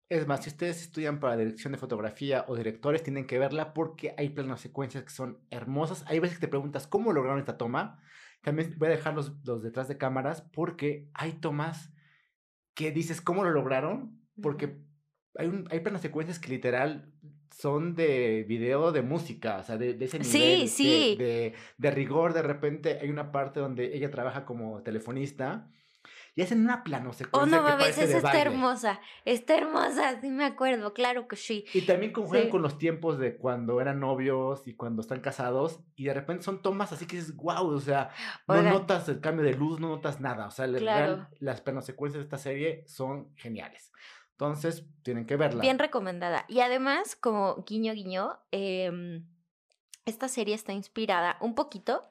Es 0.09 0.27
más, 0.27 0.45
si 0.45 0.51
ustedes 0.51 0.83
estudian 0.83 1.19
para 1.19 1.37
dirección 1.37 1.73
de 1.73 1.79
fotografía 1.79 2.45
o 2.49 2.57
directores, 2.57 3.03
tienen 3.03 3.27
que 3.27 3.39
verla 3.39 3.75
porque 3.75 4.15
hay 4.17 4.29
planos 4.31 4.61
secuencias 4.61 5.03
que 5.03 5.11
son 5.11 5.41
hermosas. 5.51 6.05
Hay 6.07 6.21
veces 6.21 6.39
que 6.39 6.47
te 6.47 6.51
preguntas 6.51 6.87
cómo 6.87 7.13
lograron 7.13 7.41
esta 7.41 7.59
toma. 7.59 8.01
También 8.43 8.75
voy 8.79 8.87
a 8.87 8.93
dejar 8.93 9.15
los, 9.15 9.33
los 9.45 9.65
detrás 9.65 9.89
de 9.89 9.99
cámaras 9.99 10.43
porque 10.43 11.11
hay 11.13 11.33
tomas 11.33 11.93
que 12.77 12.93
dices, 12.93 13.21
¿cómo 13.21 13.43
lo 13.43 13.51
lograron? 13.51 14.21
Porque 14.41 14.77
hay, 15.35 15.49
un, 15.49 15.67
hay 15.71 15.81
planas 15.81 16.03
secuencias 16.03 16.39
que 16.39 16.51
literal 16.51 17.11
son 17.51 17.95
de 17.95 18.45
video 18.47 18.93
de 18.93 19.01
música, 19.01 19.59
o 19.59 19.63
sea, 19.65 19.79
de, 19.79 19.97
ese 19.99 20.19
nivel. 20.19 20.25
Sí, 20.25 20.69
sí. 20.69 21.17
De, 21.17 21.55
de, 21.79 21.91
rigor, 21.91 22.35
de 22.35 22.43
repente 22.43 22.99
hay 23.01 23.09
una 23.09 23.33
parte 23.33 23.61
donde 23.61 23.97
ella 23.97 24.11
trabaja 24.11 24.45
como 24.45 24.83
telefonista 24.83 25.71
y 26.37 26.43
hacen 26.43 26.61
una 26.61 26.85
plano 26.85 27.15
secuencia. 27.15 27.59
Oh, 27.59 27.63
no, 27.63 27.67
mames, 27.67 27.97
esa 27.97 28.19
está 28.19 28.41
hermosa, 28.41 29.01
está 29.25 29.57
hermosa, 29.57 30.21
sí 30.21 30.29
me 30.29 30.45
acuerdo, 30.45 30.93
claro 30.93 31.27
que 31.29 31.37
sí. 31.37 31.65
Y 31.73 31.81
también 31.83 32.13
juegan 32.13 32.51
con 32.51 32.61
los 32.61 32.77
tiempos 32.77 33.19
de 33.19 33.39
cuando 33.39 33.81
eran 33.81 34.01
novios 34.01 34.69
y 34.69 34.75
cuando 34.75 35.01
están 35.01 35.21
casados 35.21 35.81
y 35.97 36.05
de 36.05 36.13
repente 36.13 36.45
son 36.45 36.61
tomas 36.61 36.93
así 36.93 37.07
que 37.07 37.17
dices, 37.17 37.35
wow, 37.37 37.67
o 37.67 37.81
sea, 37.81 38.11
no 38.47 38.61
notas 38.63 39.09
el 39.09 39.21
cambio 39.21 39.47
de 39.47 39.55
luz, 39.55 39.81
no 39.81 39.89
notas 39.89 40.21
nada, 40.21 40.47
o 40.47 40.51
sea, 40.51 40.67
las 40.67 41.61
plano 41.63 41.81
secuencias 41.81 42.21
de 42.21 42.25
esta 42.25 42.39
serie 42.39 42.85
son 42.87 43.35
geniales. 43.35 43.91
Entonces, 44.33 44.85
tienen 45.03 45.25
que 45.25 45.37
verla. 45.37 45.63
Bien 45.63 45.79
recomendada. 45.79 46.45
Y 46.47 46.61
además, 46.61 47.17
como 47.17 47.65
guiño, 47.67 47.95
guiño, 47.95 48.39
eh, 48.53 49.23
esta 50.05 50.29
serie 50.29 50.55
está 50.55 50.75
inspirada 50.75 51.39
un 51.41 51.55
poquito 51.55 52.05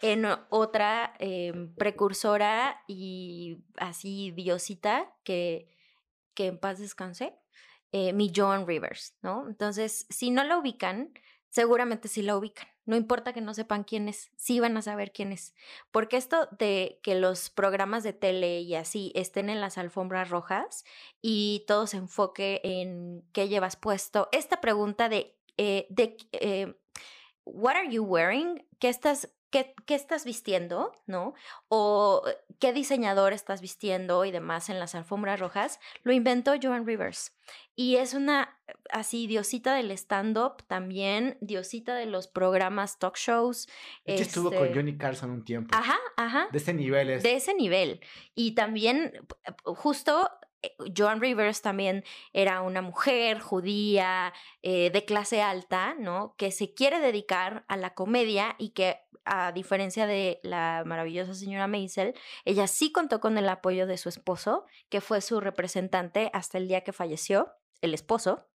en 0.00 0.26
otra 0.50 1.14
em, 1.18 1.74
precursora 1.74 2.82
y 2.86 3.64
así 3.76 4.30
diosita 4.32 5.12
que, 5.24 5.68
que 6.34 6.46
en 6.46 6.58
paz 6.58 6.78
descanse, 6.78 7.34
eh, 7.92 8.12
mi 8.12 8.32
Joan 8.34 8.66
Rivers, 8.66 9.16
¿no? 9.22 9.48
Entonces, 9.48 10.06
si 10.10 10.30
no 10.30 10.44
la 10.44 10.58
ubican, 10.58 11.12
seguramente 11.48 12.08
sí 12.08 12.22
la 12.22 12.36
ubican. 12.36 12.68
No 12.84 12.94
importa 12.94 13.32
que 13.32 13.40
no 13.40 13.52
sepan 13.54 13.82
quién 13.82 14.08
es, 14.08 14.30
sí 14.36 14.60
van 14.60 14.76
a 14.76 14.82
saber 14.82 15.12
quién 15.12 15.32
es. 15.32 15.54
Porque 15.90 16.16
esto 16.16 16.48
de 16.58 17.00
que 17.02 17.16
los 17.16 17.50
programas 17.50 18.04
de 18.04 18.12
tele 18.12 18.60
y 18.60 18.74
así 18.76 19.12
estén 19.16 19.48
en 19.48 19.60
las 19.60 19.76
alfombras 19.76 20.30
rojas 20.30 20.84
y 21.20 21.64
todo 21.66 21.86
se 21.86 21.96
enfoque 21.96 22.60
en 22.62 23.24
qué 23.32 23.48
llevas 23.48 23.76
puesto, 23.76 24.28
esta 24.30 24.60
pregunta 24.60 25.08
de, 25.08 25.36
eh, 25.56 25.86
de 25.90 26.16
eh, 26.32 26.78
what 27.44 27.74
are 27.74 27.90
you 27.90 28.04
wearing? 28.04 28.64
¿Qué 28.78 28.88
estás, 28.88 29.30
qué, 29.86 29.94
estás 29.94 30.24
vistiendo? 30.24 30.92
¿No? 31.06 31.34
O 31.68 32.22
eh, 32.26 32.36
qué 32.58 32.72
diseñador 32.72 33.32
estás 33.32 33.60
vistiendo 33.60 34.24
y 34.24 34.30
demás 34.30 34.68
en 34.68 34.78
las 34.78 34.94
alfombras 34.94 35.40
rojas, 35.40 35.80
lo 36.02 36.12
inventó 36.12 36.54
Joan 36.60 36.86
Rivers. 36.86 37.36
Y 37.74 37.96
es 37.96 38.14
una 38.14 38.58
así 38.90 39.26
diosita 39.26 39.74
del 39.74 39.90
stand-up 39.92 40.62
también, 40.66 41.36
diosita 41.40 41.94
de 41.94 42.06
los 42.06 42.26
programas 42.26 42.98
talk 42.98 43.16
shows. 43.16 43.68
Ella 44.04 44.22
estuvo 44.22 44.50
con 44.50 44.64
este 44.64 44.74
Johnny 44.74 44.96
Carson 44.96 45.30
un 45.30 45.44
tiempo. 45.44 45.76
Ajá, 45.76 45.98
ajá. 46.16 46.48
De 46.52 46.58
ese 46.58 46.74
nivel 46.74 47.10
es. 47.10 47.22
De 47.22 47.36
ese 47.36 47.54
nivel. 47.54 48.00
Y 48.34 48.54
también 48.54 49.12
justo 49.64 50.30
eh, 50.42 50.45
Joan 50.96 51.20
Rivers 51.20 51.62
también 51.62 52.04
era 52.32 52.62
una 52.62 52.82
mujer 52.82 53.40
judía 53.40 54.32
eh, 54.62 54.90
de 54.90 55.04
clase 55.04 55.42
alta, 55.42 55.94
¿no? 55.98 56.34
Que 56.36 56.50
se 56.50 56.74
quiere 56.74 57.00
dedicar 57.00 57.64
a 57.68 57.76
la 57.76 57.94
comedia 57.94 58.56
y 58.58 58.70
que, 58.70 58.98
a 59.24 59.52
diferencia 59.52 60.06
de 60.06 60.40
la 60.42 60.82
maravillosa 60.86 61.34
señora 61.34 61.66
Maisel, 61.66 62.14
ella 62.44 62.66
sí 62.66 62.92
contó 62.92 63.20
con 63.20 63.38
el 63.38 63.48
apoyo 63.48 63.86
de 63.86 63.98
su 63.98 64.08
esposo, 64.08 64.66
que 64.88 65.00
fue 65.00 65.20
su 65.20 65.40
representante 65.40 66.30
hasta 66.32 66.58
el 66.58 66.68
día 66.68 66.82
que 66.82 66.92
falleció, 66.92 67.52
el 67.80 67.94
esposo 67.94 68.48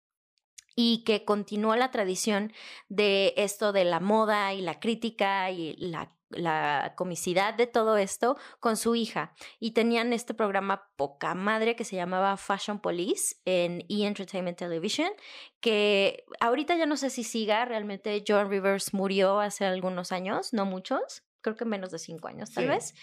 y 0.75 1.03
que 1.03 1.25
continuó 1.25 1.75
la 1.75 1.91
tradición 1.91 2.53
de 2.87 3.33
esto 3.37 3.73
de 3.73 3.83
la 3.83 3.99
moda 3.99 4.53
y 4.53 4.61
la 4.61 4.79
crítica 4.79 5.51
y 5.51 5.75
la 5.77 6.15
la 6.31 6.93
comicidad 6.95 7.53
de 7.53 7.67
todo 7.67 7.97
esto 7.97 8.37
con 8.59 8.77
su 8.77 8.95
hija 8.95 9.33
y 9.59 9.71
tenían 9.71 10.13
este 10.13 10.33
programa 10.33 10.89
poca 10.95 11.33
madre 11.35 11.75
que 11.75 11.83
se 11.83 11.95
llamaba 11.95 12.37
Fashion 12.37 12.79
Police 12.79 13.35
en 13.45 13.81
E! 13.89 14.05
Entertainment 14.05 14.57
Television 14.57 15.11
que 15.59 16.25
ahorita 16.39 16.75
ya 16.75 16.85
no 16.85 16.97
sé 16.97 17.09
si 17.09 17.23
siga, 17.23 17.65
realmente 17.65 18.23
John 18.27 18.49
Rivers 18.49 18.93
murió 18.93 19.39
hace 19.39 19.65
algunos 19.65 20.11
años, 20.11 20.53
no 20.53 20.65
muchos, 20.65 21.23
creo 21.41 21.55
que 21.55 21.65
menos 21.65 21.91
de 21.91 21.99
cinco 21.99 22.27
años 22.27 22.51
tal 22.51 22.67
vez. 22.67 22.93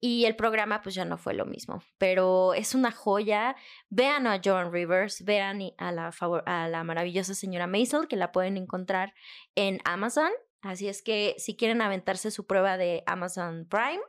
Y 0.00 0.26
el 0.26 0.36
programa 0.36 0.82
pues 0.82 0.94
ya 0.94 1.04
no 1.04 1.16
fue 1.16 1.34
lo 1.34 1.46
mismo, 1.46 1.82
pero 1.98 2.54
es 2.54 2.74
una 2.74 2.90
joya. 2.90 3.56
Vean 3.88 4.26
a 4.26 4.40
John 4.44 4.72
Rivers, 4.72 5.24
vean 5.24 5.60
a 5.78 5.92
la, 5.92 6.12
a 6.46 6.68
la 6.68 6.84
maravillosa 6.84 7.34
señora 7.34 7.66
Maisel, 7.66 8.08
que 8.08 8.16
la 8.16 8.32
pueden 8.32 8.56
encontrar 8.56 9.14
en 9.54 9.80
Amazon. 9.84 10.30
Así 10.64 10.88
es 10.88 11.02
que 11.02 11.34
si 11.36 11.56
quieren 11.56 11.82
aventarse 11.82 12.30
su 12.30 12.46
prueba 12.46 12.78
de 12.78 13.02
Amazon 13.06 13.66
Prime, 13.68 14.00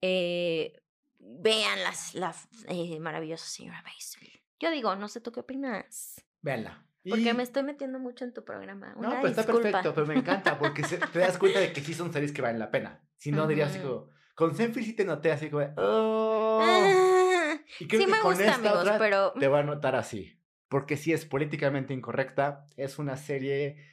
eh, 0.00 0.82
vean 1.20 1.82
las, 1.84 2.14
la 2.14 2.34
eh, 2.66 2.98
maravillosa 2.98 3.46
señora 3.46 3.82
Maisel. 3.82 4.28
Yo 4.58 4.72
digo, 4.72 4.96
no 4.96 5.06
sé 5.08 5.20
tú 5.20 5.30
qué 5.30 5.40
opinas. 5.40 6.24
Véanla. 6.40 6.84
Porque 7.08 7.34
me 7.34 7.44
estoy 7.44 7.62
metiendo 7.62 8.00
mucho 8.00 8.24
en 8.24 8.34
tu 8.34 8.44
programa. 8.44 8.94
no, 8.98 9.10
pero 9.10 9.28
está 9.28 9.44
perfecto, 9.44 9.94
pero 9.94 10.06
me 10.06 10.14
encanta 10.14 10.58
porque 10.58 10.82
te 10.82 11.18
das 11.18 11.38
cuenta 11.38 11.60
de 11.60 11.72
que 11.72 11.80
sí 11.80 11.94
son 11.94 12.12
series 12.12 12.32
que 12.32 12.42
valen 12.42 12.58
la 12.58 12.70
pena. 12.70 13.00
Si 13.16 13.30
no, 13.30 13.46
dirías 13.46 13.70
así 13.70 13.80
como, 13.80 14.08
con 14.34 14.56
Senfil 14.56 14.84
sí 14.84 14.94
te 14.94 15.04
noté 15.04 15.30
así 15.30 15.50
como, 15.50 15.64
oh. 15.76 16.60
Ah, 16.62 17.56
y 17.78 17.86
creo 17.86 18.00
sí 18.00 18.06
que 18.06 18.12
me 18.12 18.18
con 18.20 18.34
gusta, 18.34 18.54
amigos, 18.54 18.90
pero... 18.98 19.32
Te 19.32 19.48
va 19.48 19.60
a 19.60 19.64
notar 19.64 19.94
así. 19.96 20.38
Porque 20.68 20.96
sí 20.96 21.12
es 21.12 21.26
políticamente 21.26 21.92
incorrecta. 21.92 22.66
Es 22.76 22.98
una 22.98 23.16
serie 23.16 23.91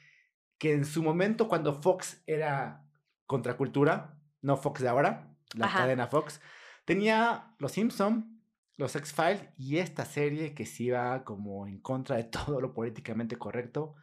que 0.60 0.74
en 0.74 0.84
su 0.84 1.02
momento, 1.02 1.48
cuando 1.48 1.80
Fox 1.80 2.22
era 2.26 2.84
contracultura, 3.24 4.20
no 4.42 4.58
Fox 4.58 4.82
de 4.82 4.88
ahora, 4.88 5.34
la 5.54 5.72
cadena 5.72 6.06
Fox, 6.06 6.38
tenía 6.84 7.54
Los 7.58 7.72
Simpson, 7.72 8.42
Los 8.76 8.94
X-Files 8.94 9.48
y 9.56 9.78
esta 9.78 10.04
serie 10.04 10.54
que 10.54 10.66
sí 10.66 10.84
iba 10.84 11.24
como 11.24 11.66
en 11.66 11.80
contra 11.80 12.16
de 12.16 12.24
todo 12.24 12.60
lo 12.60 12.74
políticamente 12.74 13.36
correcto, 13.36 13.94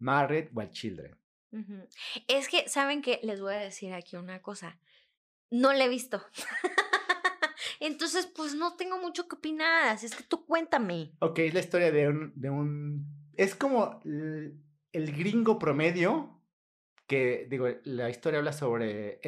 Married 0.00 0.48
While 0.52 0.72
Children. 0.72 1.16
Es 2.26 2.48
que, 2.48 2.68
¿saben 2.68 3.02
qué? 3.02 3.20
Les 3.22 3.40
voy 3.40 3.54
a 3.54 3.58
decir 3.58 3.94
aquí 3.94 4.16
una 4.16 4.42
cosa. 4.42 4.80
No 5.48 5.72
la 5.72 5.84
he 5.84 5.88
visto. 5.88 6.20
Entonces, 7.80 8.26
pues 8.26 8.56
no 8.56 8.74
tengo 8.74 8.98
mucho 8.98 9.28
que 9.28 9.36
opinar. 9.36 9.88
Así 9.88 10.06
es 10.06 10.16
que 10.16 10.24
tú 10.24 10.44
cuéntame. 10.44 11.12
Ok, 11.20 11.38
es 11.40 11.54
la 11.54 11.60
historia 11.60 11.92
de 11.92 12.08
un. 12.08 12.32
De 12.34 12.50
un 12.50 13.32
es 13.36 13.54
como 13.54 14.00
el, 14.92 15.12
gringo 15.12 15.58
promedio. 15.58 16.36
Que, 17.06 17.46
digo, 17.50 17.66
la 17.84 18.08
historia 18.08 18.38
habla 18.38 18.52
sobre 18.52 19.20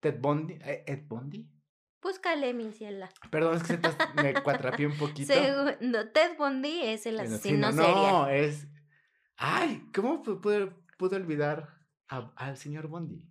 Ted 0.00 0.20
Bundy. 0.20 0.54
Eh, 0.54 0.84
¿Ed 0.86 1.04
Bundy? 1.06 1.48
Búscale, 2.02 2.52
mi 2.52 2.70
ciela. 2.72 3.08
Perdón, 3.30 3.56
es 3.56 3.62
que 3.62 3.78
me 4.22 4.34
cuatrapié 4.42 4.86
un 4.86 4.98
poquito. 4.98 5.32
Ted 5.32 6.36
Bundy 6.36 6.82
es 6.82 7.06
el 7.06 7.18
asesino, 7.18 7.72
No, 7.72 8.28
es. 8.28 8.68
Ay, 9.36 9.88
¿cómo 9.94 10.22
pude, 10.22 10.70
pude 10.98 11.16
olvidar 11.16 11.74
al 12.08 12.56
señor 12.56 12.88
Bondi. 12.88 13.26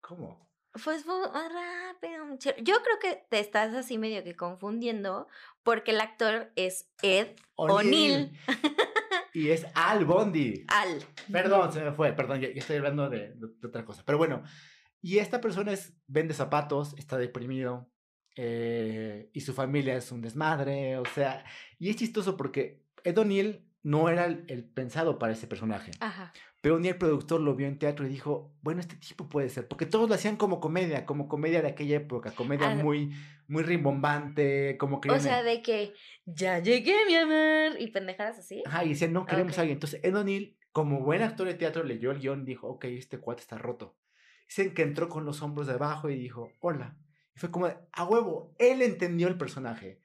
¿Cómo? 0.00 0.50
Pues 0.84 1.04
rápido. 1.04 2.36
Yo 2.62 2.82
creo 2.82 2.98
que 3.00 3.26
te 3.28 3.40
estás 3.40 3.74
así 3.74 3.98
medio 3.98 4.22
que 4.22 4.36
confundiendo 4.36 5.26
porque 5.64 5.90
el 5.90 6.00
actor 6.00 6.52
es 6.54 6.88
Ed 7.02 7.34
O'Neill. 7.56 8.38
y 9.32 9.50
es 9.50 9.66
Al 9.74 10.04
Bondi. 10.04 10.64
Al. 10.68 11.02
Perdón, 11.30 11.72
se 11.72 11.82
me 11.82 11.92
fue, 11.92 12.12
perdón, 12.12 12.40
ya, 12.40 12.48
estoy 12.48 12.76
hablando 12.76 13.08
de, 13.08 13.34
otra 13.64 13.84
cosa. 13.84 14.02
Pero 14.04 14.18
bueno, 14.18 14.42
y 15.00 15.18
esta 15.18 15.40
persona 15.40 15.72
es, 15.72 15.94
vende 16.06 16.34
zapatos, 16.34 16.94
está 16.98 17.16
deprimido 17.16 17.90
eh, 18.36 19.30
y 19.32 19.40
su 19.40 19.52
familia 19.52 19.96
es 19.96 20.12
un 20.12 20.20
desmadre, 20.20 20.98
o 20.98 21.04
sea, 21.06 21.44
y 21.78 21.90
es 21.90 21.96
chistoso 21.96 22.36
porque 22.36 22.84
Ed 23.04 23.18
O'Neill 23.18 23.66
no 23.82 24.08
era 24.08 24.26
el, 24.26 24.64
pensado 24.64 25.18
para 25.18 25.32
ese 25.32 25.46
personaje. 25.46 25.92
Ajá. 26.00 26.32
Pero 26.60 26.76
un 26.76 26.82
día 26.82 26.92
el 26.92 26.98
productor 26.98 27.40
lo 27.40 27.54
vio 27.56 27.66
en 27.66 27.78
teatro 27.78 28.06
y 28.06 28.10
dijo, 28.10 28.54
bueno, 28.60 28.80
este 28.80 28.96
tipo 28.96 29.28
puede 29.28 29.48
ser, 29.48 29.66
porque 29.66 29.86
todos 29.86 30.08
lo 30.08 30.14
hacían 30.14 30.36
como 30.36 30.60
comedia, 30.60 31.06
como 31.06 31.26
comedia 31.26 31.62
de 31.62 31.68
aquella 31.68 31.96
época, 31.96 32.32
comedia 32.32 32.74
muy, 32.74 33.12
muy 33.48 33.62
rimbombante, 33.62 34.76
como 34.76 35.00
que... 35.00 35.10
O 35.10 35.18
sea, 35.18 35.42
de 35.42 35.62
que 35.62 35.94
ya 36.26 36.58
llegué, 36.58 36.94
mi 37.06 37.14
amor, 37.14 37.80
y 37.80 37.90
pendejadas 37.90 38.38
así. 38.38 38.62
Ajá, 38.66 38.84
y 38.84 38.90
decían, 38.90 39.14
no, 39.14 39.24
queremos 39.24 39.56
a 39.56 39.62
alguien. 39.62 39.76
Entonces, 39.76 40.00
Ed 40.02 40.14
O'Neill, 40.14 40.58
como 40.72 41.00
buen 41.00 41.22
actor 41.22 41.46
de 41.46 41.54
teatro, 41.54 41.82
leyó 41.82 42.10
el 42.10 42.20
guion 42.20 42.42
y 42.42 42.46
dijo, 42.46 42.68
ok, 42.68 42.84
este 42.84 43.18
cuate 43.18 43.40
está 43.40 43.56
roto. 43.56 43.96
Dicen 44.46 44.74
que 44.74 44.82
entró 44.82 45.08
con 45.08 45.24
los 45.24 45.40
hombros 45.42 45.66
de 45.66 45.74
abajo 45.74 46.10
y 46.10 46.16
dijo, 46.16 46.52
hola. 46.60 46.98
Y 47.34 47.38
fue 47.38 47.50
como, 47.50 47.66
a 47.66 48.04
huevo, 48.04 48.54
él 48.58 48.82
entendió 48.82 49.28
el 49.28 49.38
personaje. 49.38 50.02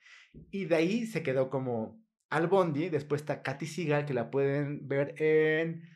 Y 0.52 0.66
de 0.66 0.76
ahí 0.76 1.06
se 1.06 1.24
quedó 1.24 1.50
como 1.50 2.02
al 2.30 2.48
Bondi. 2.48 2.90
Después 2.90 3.22
está 3.22 3.42
Katy 3.42 3.66
Seagal, 3.66 4.06
que 4.06 4.14
la 4.14 4.32
pueden 4.32 4.88
ver 4.88 5.22
en. 5.22 5.95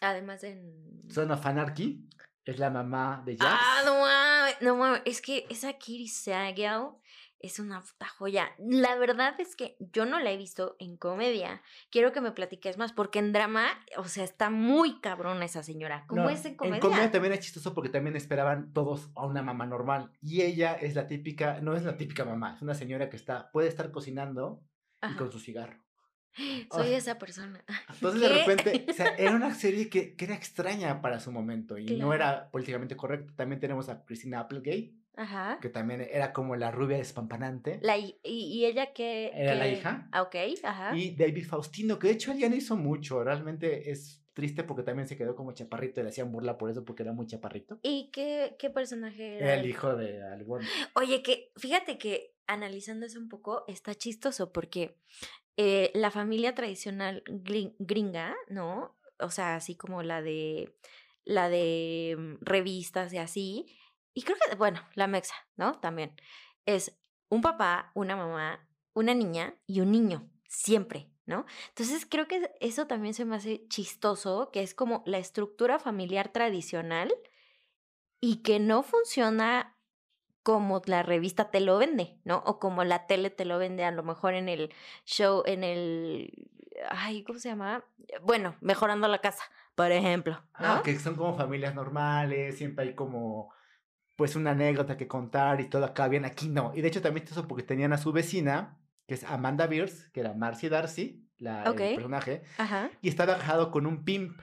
Además 0.00 0.42
en. 0.44 1.02
Son 1.08 1.30
of 1.30 1.44
Anarchy. 1.44 2.08
Es 2.44 2.58
la 2.58 2.70
mamá 2.70 3.22
de 3.24 3.36
Jax. 3.36 3.60
Ah, 3.62 3.82
no 3.84 4.00
mames. 4.00 4.56
No 4.62 4.76
mames. 4.76 5.02
Es 5.04 5.20
que 5.20 5.46
esa 5.50 5.74
Kitty 5.74 6.08
Seagal 6.08 6.94
es 7.40 7.58
una 7.58 7.80
puta 7.80 8.06
joya. 8.06 8.50
La 8.58 8.96
verdad 8.96 9.34
es 9.38 9.56
que 9.56 9.76
yo 9.78 10.04
no 10.04 10.20
la 10.20 10.30
he 10.30 10.36
visto 10.36 10.76
en 10.78 10.96
comedia. 10.96 11.62
Quiero 11.90 12.12
que 12.12 12.20
me 12.20 12.32
platiques 12.32 12.76
más, 12.76 12.92
porque 12.92 13.18
en 13.18 13.32
drama, 13.32 13.66
o 13.96 14.04
sea, 14.04 14.24
está 14.24 14.50
muy 14.50 15.00
cabrona 15.00 15.44
esa 15.44 15.62
señora. 15.62 16.04
¿Cómo 16.06 16.28
es 16.28 16.44
en 16.44 16.56
comedia? 16.56 16.76
En 16.76 16.80
comedia 16.80 17.10
también 17.10 17.32
es 17.32 17.40
chistoso 17.40 17.74
porque 17.74 17.88
también 17.88 18.16
esperaban 18.16 18.72
todos 18.72 19.10
a 19.16 19.26
una 19.26 19.42
mamá 19.42 19.66
normal. 19.66 20.12
Y 20.20 20.42
ella 20.42 20.74
es 20.74 20.94
la 20.94 21.06
típica, 21.06 21.60
no 21.60 21.74
es 21.74 21.82
la 21.82 21.96
típica 21.96 22.24
mamá, 22.24 22.54
es 22.56 22.62
una 22.62 22.74
señora 22.74 23.08
que 23.08 23.16
está, 23.16 23.50
puede 23.52 23.68
estar 23.68 23.90
cocinando 23.90 24.62
y 25.02 25.14
con 25.16 25.32
su 25.32 25.40
cigarro. 25.40 25.82
Soy 26.72 26.94
esa 26.94 27.18
persona. 27.18 27.64
Entonces 27.94 28.20
de 28.20 28.28
repente, 28.28 28.86
o 28.88 28.92
sea, 28.92 29.14
era 29.16 29.32
una 29.32 29.54
serie 29.54 29.88
que, 29.88 30.14
que, 30.14 30.24
era 30.24 30.34
extraña 30.34 31.00
para 31.00 31.20
su 31.20 31.32
momento 31.32 31.78
y 31.78 31.96
no 31.96 32.14
era 32.14 32.50
políticamente 32.50 32.96
correcta. 32.96 33.32
También 33.36 33.60
tenemos 33.60 33.88
a 33.88 34.04
Christina 34.04 34.40
Applegate 34.40 34.94
Ajá. 35.16 35.58
Que 35.60 35.68
también 35.68 36.00
era 36.00 36.32
como 36.32 36.56
la 36.56 36.70
rubia 36.70 36.96
despampanante. 36.96 37.78
La, 37.82 37.98
y, 37.98 38.16
y 38.24 38.64
ella 38.64 38.92
que... 38.94 39.30
Era 39.34 39.54
la 39.54 39.68
hija. 39.68 40.08
Ah, 40.12 40.22
ok, 40.22 40.34
ajá. 40.62 40.96
Y 40.96 41.14
David 41.14 41.46
Faustino, 41.46 41.98
que 41.98 42.08
de 42.08 42.14
hecho 42.14 42.32
él 42.32 42.38
ya 42.38 42.48
no 42.48 42.56
hizo 42.56 42.76
mucho. 42.76 43.22
Realmente 43.22 43.90
es 43.90 44.24
triste 44.32 44.64
porque 44.64 44.82
también 44.82 45.06
se 45.06 45.18
quedó 45.18 45.36
como 45.36 45.52
chaparrito 45.52 46.00
y 46.00 46.04
le 46.04 46.08
hacían 46.08 46.32
burla 46.32 46.56
por 46.56 46.70
eso 46.70 46.84
porque 46.84 47.02
era 47.02 47.12
muy 47.12 47.26
chaparrito. 47.26 47.78
¿Y 47.82 48.10
qué, 48.12 48.56
qué 48.58 48.70
personaje 48.70 49.36
era? 49.36 49.52
Era 49.52 49.60
el 49.60 49.68
hijo 49.68 49.94
de 49.94 50.22
algún. 50.22 50.60
Oye, 50.94 51.22
que 51.22 51.52
fíjate 51.56 51.98
que 51.98 52.36
analizando 52.52 53.06
eso 53.06 53.18
un 53.18 53.28
poco 53.28 53.64
está 53.68 53.94
chistoso 53.94 54.52
porque 54.52 54.96
eh, 55.56 55.90
la 55.94 56.10
familia 56.10 56.54
tradicional 56.54 57.22
gringa, 57.26 58.34
¿no? 58.48 58.96
O 59.18 59.30
sea, 59.30 59.56
así 59.56 59.76
como 59.76 60.02
la 60.02 60.22
de 60.22 60.74
la 61.24 61.48
de 61.48 62.16
mm, 62.18 62.34
revistas 62.40 63.12
y 63.12 63.18
así, 63.18 63.66
y 64.14 64.22
creo 64.22 64.36
que, 64.38 64.56
bueno, 64.56 64.80
la 64.94 65.06
mexa, 65.06 65.34
¿no? 65.56 65.78
También. 65.78 66.14
Es 66.66 66.98
un 67.28 67.42
papá, 67.42 67.92
una 67.94 68.16
mamá, 68.16 68.68
una 68.94 69.14
niña 69.14 69.54
y 69.66 69.80
un 69.80 69.92
niño, 69.92 70.28
siempre, 70.48 71.10
¿no? 71.26 71.46
Entonces 71.68 72.06
creo 72.06 72.26
que 72.26 72.50
eso 72.60 72.86
también 72.86 73.14
se 73.14 73.24
me 73.24 73.36
hace 73.36 73.66
chistoso, 73.68 74.50
que 74.52 74.62
es 74.62 74.74
como 74.74 75.02
la 75.06 75.18
estructura 75.18 75.78
familiar 75.78 76.32
tradicional 76.32 77.14
y 78.20 78.42
que 78.42 78.58
no 78.58 78.82
funciona 78.82 79.79
como 80.42 80.82
la 80.86 81.02
revista 81.02 81.50
te 81.50 81.60
lo 81.60 81.78
vende, 81.78 82.18
¿no? 82.24 82.42
O 82.46 82.58
como 82.58 82.84
la 82.84 83.06
tele 83.06 83.30
te 83.30 83.44
lo 83.44 83.58
vende 83.58 83.84
a 83.84 83.90
lo 83.90 84.02
mejor 84.02 84.34
en 84.34 84.48
el 84.48 84.72
show, 85.04 85.42
en 85.46 85.64
el... 85.64 86.48
Ay, 86.88 87.24
¿cómo 87.24 87.38
se 87.38 87.50
llama? 87.50 87.84
Bueno, 88.22 88.56
mejorando 88.60 89.06
la 89.08 89.18
casa, 89.18 89.44
por 89.74 89.92
ejemplo. 89.92 90.40
Ah, 90.54 90.80
que 90.84 90.98
son 90.98 91.14
como 91.14 91.36
familias 91.36 91.74
normales, 91.74 92.56
siempre 92.56 92.86
hay 92.86 92.94
como 92.94 93.52
pues 94.16 94.36
una 94.36 94.50
anécdota 94.50 94.98
que 94.98 95.08
contar 95.08 95.62
y 95.62 95.70
todo 95.70 95.84
acá 95.86 96.06
bien, 96.06 96.26
aquí 96.26 96.50
no. 96.50 96.72
Y 96.74 96.82
de 96.82 96.88
hecho 96.88 97.00
también 97.00 97.26
eso 97.26 97.48
porque 97.48 97.62
tenían 97.62 97.94
a 97.94 97.98
su 97.98 98.12
vecina, 98.12 98.78
que 99.06 99.14
es 99.14 99.24
Amanda 99.24 99.66
Beers, 99.66 100.10
que 100.10 100.20
era 100.20 100.34
Marcy 100.34 100.68
Darcy, 100.68 101.26
la, 101.38 101.62
el 101.62 101.74
personaje, 101.74 102.42
y 103.00 103.08
estaba 103.08 103.38
casado 103.38 103.70
con 103.70 103.86
un 103.86 104.04
pimp. 104.04 104.38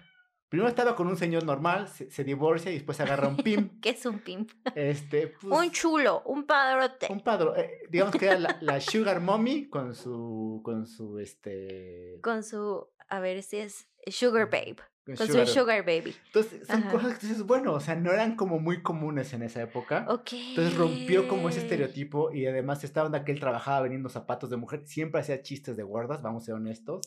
Primero 0.50 0.70
estaba 0.70 0.96
con 0.96 1.08
un 1.08 1.18
señor 1.18 1.44
normal, 1.44 1.90
se, 1.90 2.24
divorcia 2.24 2.72
y 2.72 2.76
después 2.76 3.00
agarra 3.02 3.28
un 3.28 3.36
pimp. 3.38 3.80
¿Qué 3.82 3.90
es 3.90 4.06
un 4.06 4.20
pimp? 4.20 4.52
Este, 4.76 5.28
pues, 5.28 5.58
un 5.58 5.72
chulo, 5.72 6.22
un 6.26 6.46
padrote. 6.46 7.08
Un 7.10 7.22
padro, 7.22 7.56
eh, 7.58 7.82
digamos 7.90 8.16
que 8.16 8.26
era 8.26 8.40
la, 8.40 8.58
la, 8.62 8.80
sugar 8.80 9.20
mommy 9.20 9.68
con 9.68 9.94
su, 9.94 10.62
con 10.64 10.88
su, 10.88 11.20
este... 11.20 12.20
Con 12.22 12.44
su, 12.44 12.88
a 13.10 13.20
ver 13.20 13.44
si 13.44 13.58
es 13.58 13.90
sugar 14.08 14.50
babe. 14.50 14.78
Con 15.06 15.28
su 15.28 15.46
sugar 15.46 15.86
baby. 15.86 16.14
Entonces, 16.28 16.68
son 16.68 16.82
cosas 16.84 17.18
que 17.18 17.28
dices, 17.28 17.44
bueno, 17.44 17.74
o 17.74 17.80
sea, 17.80 17.96
no 17.96 18.12
eran 18.12 18.36
como 18.36 18.60
muy 18.60 18.82
comunes 18.82 19.32
en 19.34 19.42
esa 19.42 19.62
época. 19.62 20.06
Ok. 20.10 20.34
Entonces 20.34 20.76
rompió 20.76 21.30
como 21.30 21.48
ese 21.48 21.60
estereotipo 21.60 22.34
y 22.34 22.46
además 22.46 22.84
esta 22.84 23.06
onda 23.06 23.24
que 23.24 23.32
él 23.32 23.40
trabajaba 23.40 23.82
vendiendo 23.82 24.10
zapatos 24.10 24.50
de 24.50 24.58
mujer, 24.58 24.84
siempre 24.86 25.22
hacía 25.22 25.42
chistes 25.42 25.78
de 25.78 25.84
guardas, 25.84 26.22
vamos 26.22 26.44
a 26.44 26.46
ser 26.48 26.56
honestos. 26.56 27.06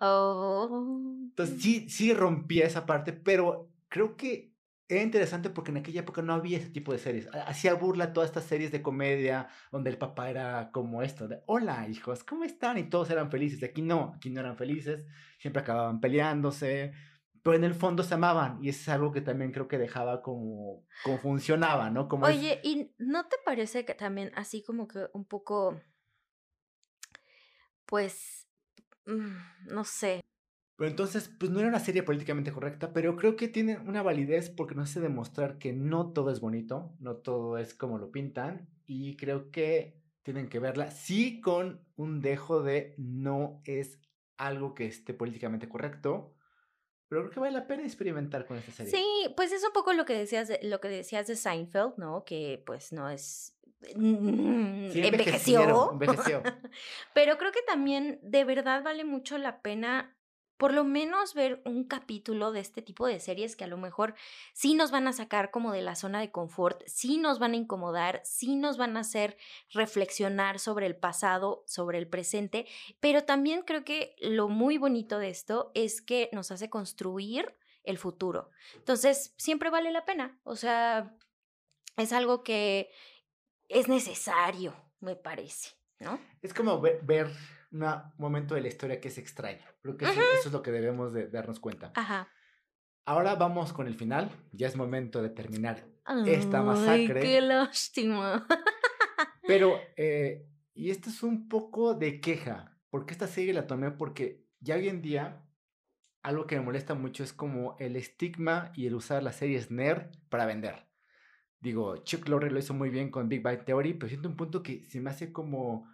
Oh. 0.00 1.26
Entonces 1.30 1.60
sí, 1.60 1.88
sí 1.88 2.14
rompía 2.14 2.66
esa 2.66 2.86
parte, 2.86 3.12
pero 3.12 3.70
creo 3.88 4.16
que 4.16 4.52
era 4.88 5.02
interesante 5.02 5.50
porque 5.50 5.70
en 5.70 5.78
aquella 5.78 6.00
época 6.00 6.22
no 6.22 6.32
había 6.32 6.58
ese 6.58 6.70
tipo 6.70 6.92
de 6.92 6.98
series. 6.98 7.28
Hacía 7.46 7.74
burla 7.74 8.12
todas 8.12 8.30
estas 8.30 8.44
series 8.44 8.72
de 8.72 8.80
comedia 8.80 9.48
donde 9.70 9.90
el 9.90 9.98
papá 9.98 10.30
era 10.30 10.70
como 10.72 11.02
esto, 11.02 11.28
de 11.28 11.42
hola 11.46 11.86
hijos, 11.88 12.24
¿cómo 12.24 12.44
están? 12.44 12.78
Y 12.78 12.84
todos 12.84 13.10
eran 13.10 13.30
felices. 13.30 13.62
Aquí 13.62 13.82
no, 13.82 14.14
aquí 14.16 14.30
no 14.30 14.40
eran 14.40 14.56
felices, 14.56 15.06
siempre 15.38 15.62
acababan 15.62 16.00
peleándose 16.00 16.94
pero 17.42 17.56
en 17.56 17.64
el 17.64 17.74
fondo 17.74 18.02
se 18.02 18.14
amaban 18.14 18.62
y 18.62 18.68
es 18.68 18.88
algo 18.88 19.12
que 19.12 19.20
también 19.20 19.52
creo 19.52 19.68
que 19.68 19.78
dejaba 19.78 20.22
como, 20.22 20.84
como 21.02 21.18
funcionaba, 21.18 21.90
¿no? 21.90 22.08
Como 22.08 22.26
Oye, 22.26 22.60
¿y 22.62 22.92
no 22.98 23.26
te 23.26 23.36
parece 23.44 23.84
que 23.84 23.94
también 23.94 24.32
así 24.34 24.62
como 24.62 24.88
que 24.88 25.06
un 25.12 25.24
poco, 25.24 25.80
pues, 27.86 28.47
no 29.66 29.84
sé? 29.84 30.20
Pero 30.76 30.90
entonces, 30.90 31.28
pues 31.40 31.50
no 31.50 31.58
era 31.58 31.68
una 31.68 31.80
serie 31.80 32.04
políticamente 32.04 32.52
correcta, 32.52 32.92
pero 32.92 33.16
creo 33.16 33.34
que 33.34 33.48
tiene 33.48 33.78
una 33.78 34.02
validez 34.02 34.48
porque 34.48 34.76
nos 34.76 34.90
hace 34.90 35.00
demostrar 35.00 35.58
que 35.58 35.72
no 35.72 36.12
todo 36.12 36.30
es 36.30 36.38
bonito, 36.38 36.94
no 37.00 37.16
todo 37.16 37.58
es 37.58 37.74
como 37.74 37.98
lo 37.98 38.12
pintan 38.12 38.68
y 38.86 39.16
creo 39.16 39.50
que 39.50 40.00
tienen 40.22 40.48
que 40.48 40.60
verla, 40.60 40.92
sí 40.92 41.40
con 41.40 41.84
un 41.96 42.20
dejo 42.20 42.62
de 42.62 42.94
no 42.96 43.60
es 43.64 43.98
algo 44.36 44.74
que 44.74 44.86
esté 44.86 45.14
políticamente 45.14 45.68
correcto, 45.68 46.36
pero 47.08 47.22
creo 47.22 47.32
que 47.32 47.40
vale 47.40 47.58
la 47.58 47.66
pena 47.66 47.82
experimentar 47.82 48.46
con 48.46 48.58
esta 48.58 48.70
serie. 48.70 48.92
Sí, 48.92 49.34
pues 49.34 49.50
es 49.50 49.64
un 49.64 49.72
poco 49.72 49.92
lo 49.94 50.04
que 50.04 50.12
decías 50.12 50.46
de, 50.46 50.60
lo 50.62 50.80
que 50.80 50.88
decías 50.88 51.26
de 51.26 51.34
Seinfeld, 51.34 51.94
¿no? 51.96 52.24
Que 52.24 52.62
pues 52.64 52.92
no 52.92 53.10
es 53.10 53.57
mm, 53.94 54.90
envejeció. 54.94 55.92
envejeció. 55.92 56.42
Pero 57.14 57.38
creo 57.38 57.52
que 57.52 57.62
también 57.62 58.18
de 58.22 58.44
verdad 58.44 58.82
vale 58.82 59.04
mucho 59.04 59.38
la 59.38 59.62
pena 59.62 60.18
por 60.58 60.74
lo 60.74 60.84
menos 60.84 61.34
ver 61.34 61.62
un 61.64 61.84
capítulo 61.84 62.50
de 62.50 62.60
este 62.60 62.82
tipo 62.82 63.06
de 63.06 63.20
series 63.20 63.54
que 63.54 63.64
a 63.64 63.68
lo 63.68 63.78
mejor 63.78 64.14
sí 64.52 64.74
nos 64.74 64.90
van 64.90 65.06
a 65.06 65.12
sacar 65.12 65.52
como 65.52 65.72
de 65.72 65.82
la 65.82 65.94
zona 65.94 66.20
de 66.20 66.32
confort, 66.32 66.82
sí 66.86 67.16
nos 67.16 67.38
van 67.38 67.52
a 67.52 67.56
incomodar, 67.56 68.20
sí 68.24 68.56
nos 68.56 68.76
van 68.76 68.96
a 68.96 69.00
hacer 69.00 69.38
reflexionar 69.72 70.58
sobre 70.58 70.86
el 70.86 70.96
pasado, 70.96 71.62
sobre 71.66 71.98
el 71.98 72.08
presente, 72.08 72.66
pero 72.98 73.24
también 73.24 73.62
creo 73.62 73.84
que 73.84 74.16
lo 74.18 74.48
muy 74.48 74.78
bonito 74.78 75.18
de 75.18 75.30
esto 75.30 75.70
es 75.74 76.02
que 76.02 76.28
nos 76.32 76.50
hace 76.50 76.68
construir 76.68 77.54
el 77.84 77.96
futuro. 77.96 78.50
Entonces, 78.74 79.34
siempre 79.38 79.70
vale 79.70 79.92
la 79.92 80.04
pena, 80.04 80.40
o 80.42 80.56
sea, 80.56 81.14
es 81.96 82.12
algo 82.12 82.42
que 82.42 82.90
es 83.68 83.88
necesario, 83.88 84.74
me 85.00 85.16
parece, 85.16 85.70
¿no? 86.00 86.18
Es 86.42 86.54
como 86.54 86.80
ver, 86.80 87.00
ver 87.02 87.28
un 87.70 87.84
momento 88.16 88.54
de 88.54 88.62
la 88.62 88.68
historia 88.68 89.00
que 89.00 89.08
es 89.08 89.18
extraño. 89.18 89.64
Creo 89.82 89.96
que 89.96 90.06
eso, 90.06 90.20
es 90.44 90.52
lo 90.52 90.62
que 90.62 90.70
debemos 90.70 91.12
de 91.12 91.28
darnos 91.28 91.60
cuenta. 91.60 91.92
Ajá. 91.94 92.28
Ahora 93.04 93.34
vamos 93.36 93.72
con 93.72 93.86
el 93.86 93.94
final. 93.94 94.30
Ya 94.52 94.66
es 94.66 94.76
momento 94.76 95.22
de 95.22 95.30
terminar 95.30 95.86
esta 96.26 96.62
masacre. 96.62 97.20
¡Qué 97.20 97.40
lástima! 97.40 98.46
Pero, 99.46 99.80
eh, 99.96 100.46
y 100.74 100.90
esto 100.90 101.08
es 101.08 101.22
un 101.22 101.48
poco 101.48 101.94
de 101.94 102.20
queja, 102.20 102.78
porque 102.90 103.12
esta 103.12 103.26
serie 103.26 103.54
la 103.54 103.66
tomé 103.66 103.90
porque 103.90 104.46
ya 104.60 104.74
hoy 104.74 104.88
en 104.88 105.00
día 105.00 105.42
algo 106.22 106.46
que 106.46 106.56
me 106.56 106.62
molesta 106.62 106.94
mucho 106.94 107.24
es 107.24 107.32
como 107.32 107.76
el 107.78 107.96
estigma 107.96 108.72
y 108.74 108.86
el 108.86 108.94
usar 108.94 109.22
las 109.22 109.36
series 109.36 109.70
nerd 109.70 110.10
para 110.28 110.46
vender. 110.46 110.87
Digo, 111.60 111.96
Chuck 111.98 112.28
Lorre 112.28 112.50
lo 112.50 112.58
hizo 112.58 112.74
muy 112.74 112.90
bien 112.90 113.10
con 113.10 113.28
Big 113.28 113.42
Bang 113.42 113.64
Theory, 113.64 113.94
pero 113.94 114.08
siento 114.08 114.28
un 114.28 114.36
punto 114.36 114.62
que 114.62 114.84
se 114.84 115.00
me 115.00 115.10
hace 115.10 115.32
como 115.32 115.88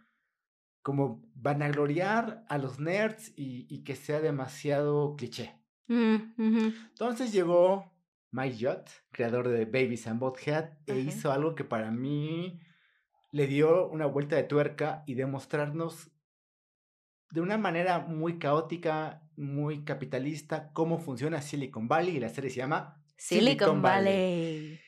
como 0.85 1.23
vanagloriar 1.35 2.45
a 2.47 2.59
los 2.59 2.79
nerds 2.79 3.33
y, 3.37 3.83
que 3.85 3.97
sea 3.97 4.21
demasiado 4.21 5.17
cliché. 5.17 5.59
Mm, 5.87 6.35
Entonces 6.91 7.33
llegó 7.33 7.91
Mike 8.33 8.59
Jott, 8.61 8.91
creador 9.11 9.49
de 9.49 9.65
Babies 9.65 10.07
and 10.07 10.21
Bothead, 10.21 10.73
e 10.87 10.99
hizo 10.99 11.33
algo 11.33 11.55
que 11.55 11.65
para 11.65 11.91
mí 11.91 12.61
le 13.33 13.47
dio 13.47 13.89
una 13.89 14.05
vuelta 14.05 14.37
de 14.37 14.43
tuerca 14.43 15.05
y 15.07 15.15
demostrarnos 15.15 16.11
de 17.31 17.41
una 17.41 17.57
manera 17.57 18.01
muy 18.01 18.39
caótica, 18.39 19.23
muy 19.37 19.85
capitalista, 19.85 20.71
cómo 20.75 20.99
funciona 20.99 21.41
Silicon 21.41 21.89
Valley 21.89 22.19
y 22.19 22.21
la 22.21 22.29
serie 22.29 22.51
se 22.51 22.59
llama 22.59 23.03
Silicon, 23.17 23.81
Valley. 23.81 24.79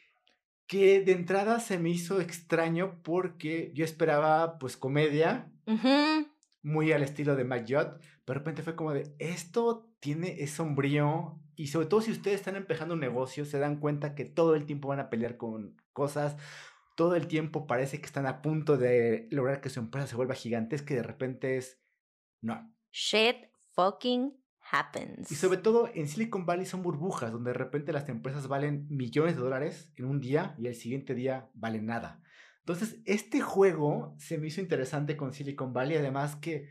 Que 0.67 1.01
de 1.01 1.13
entrada 1.13 1.61
se 1.61 1.79
me 1.79 1.91
hizo 1.91 2.21
extraño 2.21 3.01
porque 3.03 3.71
yo 3.75 3.85
esperaba 3.85 4.59
pues 4.59 4.77
comedia, 4.77 5.53
muy 6.63 6.93
al 6.93 7.03
estilo 7.03 7.37
de 7.37 7.45
Mike 7.45 7.75
Judd, 7.75 8.01
pero 8.25 8.27
de 8.27 8.35
repente 8.35 8.63
fue 8.63 8.75
como 8.75 8.93
de, 8.93 9.15
esto 9.19 9.89
tiene, 10.01 10.43
es 10.43 10.51
sombrío, 10.51 11.39
y 11.55 11.69
sobre 11.69 11.87
todo 11.87 12.03
si 12.03 12.11
ustedes 12.11 12.41
están 12.41 12.57
empezando 12.57 12.95
un 12.95 13.01
negocio, 13.01 13.45
se 13.45 13.59
dan 13.59 13.81
cuenta 13.81 14.15
que 14.15 14.25
todo 14.25 14.55
el 14.55 14.67
tiempo 14.67 14.89
van 14.89 15.01
a 15.01 15.09
pelear 15.09 15.37
con 15.37 15.81
cosas, 15.93 16.37
todo 16.97 17.17
el 17.17 17.29
tiempo 17.29 17.67
parece 17.67 18.01
que 18.01 18.07
están 18.07 18.27
a 18.27 18.43
punto 18.43 18.77
de 18.77 19.29
lograr 19.31 19.61
que 19.61 19.71
su 19.71 19.81
empresa 19.81 20.07
se 20.07 20.17
vuelva 20.17 20.35
gigantesca 20.35 20.93
y 20.93 20.97
de 20.97 21.03
repente 21.03 21.57
es, 21.57 21.81
no. 22.43 22.75
Shit 22.91 23.37
fucking 23.73 24.35
happens. 24.71 25.31
Y 25.31 25.35
sobre 25.35 25.59
todo 25.59 25.91
en 25.95 26.09
Silicon 26.09 26.47
Valley 26.47 26.67
son 26.67 26.83
burbujas, 26.83 27.33
donde 27.33 27.51
de 27.53 27.59
repente 27.59 27.93
las 27.93 28.09
empresas 28.09 28.49
valen 28.49 28.87
millones 28.89 29.37
de 29.37 29.43
dólares 29.43 29.93
en 29.97 30.07
un 30.07 30.21
día 30.21 30.55
y 30.59 30.67
el 30.67 30.75
siguiente 30.75 31.15
día 31.15 31.51
valen 31.55 31.87
nada. 31.87 32.23
Entonces, 32.61 33.01
este 33.05 33.41
juego 33.41 34.17
se 34.19 34.39
me 34.39 34.49
hizo 34.49 34.61
interesante 34.61 35.17
con 35.17 35.33
Silicon 35.33 35.73
Valley, 35.73 35.99
además 35.99 36.35
que 36.37 36.69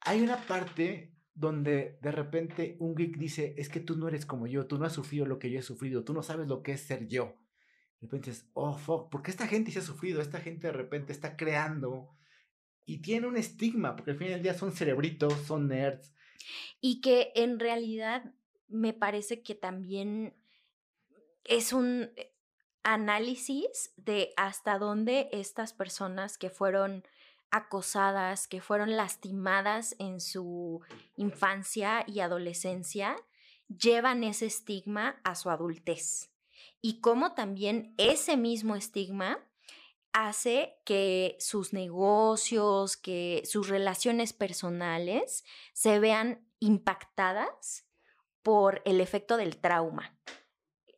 hay 0.00 0.22
una 0.22 0.36
parte 0.36 1.12
donde 1.34 1.98
de 2.00 2.12
repente 2.12 2.76
un 2.78 2.94
geek 2.94 3.18
dice, 3.18 3.54
es 3.58 3.68
que 3.68 3.80
tú 3.80 3.96
no 3.96 4.08
eres 4.08 4.24
como 4.24 4.46
yo, 4.46 4.66
tú 4.66 4.78
no 4.78 4.86
has 4.86 4.92
sufrido 4.92 5.26
lo 5.26 5.38
que 5.38 5.50
yo 5.50 5.58
he 5.58 5.62
sufrido, 5.62 6.04
tú 6.04 6.14
no 6.14 6.22
sabes 6.22 6.46
lo 6.46 6.62
que 6.62 6.72
es 6.72 6.80
ser 6.80 7.08
yo. 7.08 7.36
De 8.00 8.06
repente 8.06 8.30
dices, 8.30 8.48
oh, 8.54 8.78
fuck, 8.78 9.10
porque 9.10 9.30
esta 9.30 9.46
gente 9.46 9.70
se 9.72 9.80
ha 9.80 9.82
sufrido, 9.82 10.20
esta 10.20 10.40
gente 10.40 10.68
de 10.68 10.72
repente 10.72 11.12
está 11.12 11.36
creando 11.36 12.16
y 12.84 13.02
tiene 13.02 13.26
un 13.26 13.36
estigma, 13.36 13.96
porque 13.96 14.12
al 14.12 14.18
fin 14.18 14.28
del 14.28 14.42
día 14.42 14.54
son 14.54 14.72
cerebritos, 14.72 15.34
son 15.42 15.66
nerds. 15.68 16.14
Y 16.80 17.00
que 17.00 17.32
en 17.34 17.58
realidad 17.58 18.32
me 18.68 18.92
parece 18.92 19.42
que 19.42 19.54
también 19.54 20.34
es 21.44 21.72
un 21.72 22.10
eh, 22.16 22.32
análisis 22.82 23.92
de 23.96 24.32
hasta 24.36 24.78
dónde 24.78 25.28
estas 25.32 25.72
personas 25.72 26.38
que 26.38 26.50
fueron 26.50 27.04
acosadas, 27.50 28.48
que 28.48 28.60
fueron 28.60 28.96
lastimadas 28.96 29.96
en 29.98 30.20
su 30.20 30.82
infancia 31.16 32.04
y 32.06 32.20
adolescencia, 32.20 33.16
llevan 33.68 34.24
ese 34.24 34.46
estigma 34.46 35.20
a 35.24 35.34
su 35.34 35.50
adultez. 35.50 36.30
Y 36.80 37.00
cómo 37.00 37.32
también 37.32 37.94
ese 37.96 38.36
mismo 38.36 38.76
estigma 38.76 39.38
hace 40.16 40.78
que 40.86 41.36
sus 41.38 41.74
negocios, 41.74 42.96
que 42.96 43.42
sus 43.44 43.68
relaciones 43.68 44.32
personales 44.32 45.44
se 45.74 46.00
vean 46.00 46.48
impactadas 46.58 47.84
por 48.42 48.80
el 48.86 49.02
efecto 49.02 49.36
del 49.36 49.58
trauma. 49.58 50.16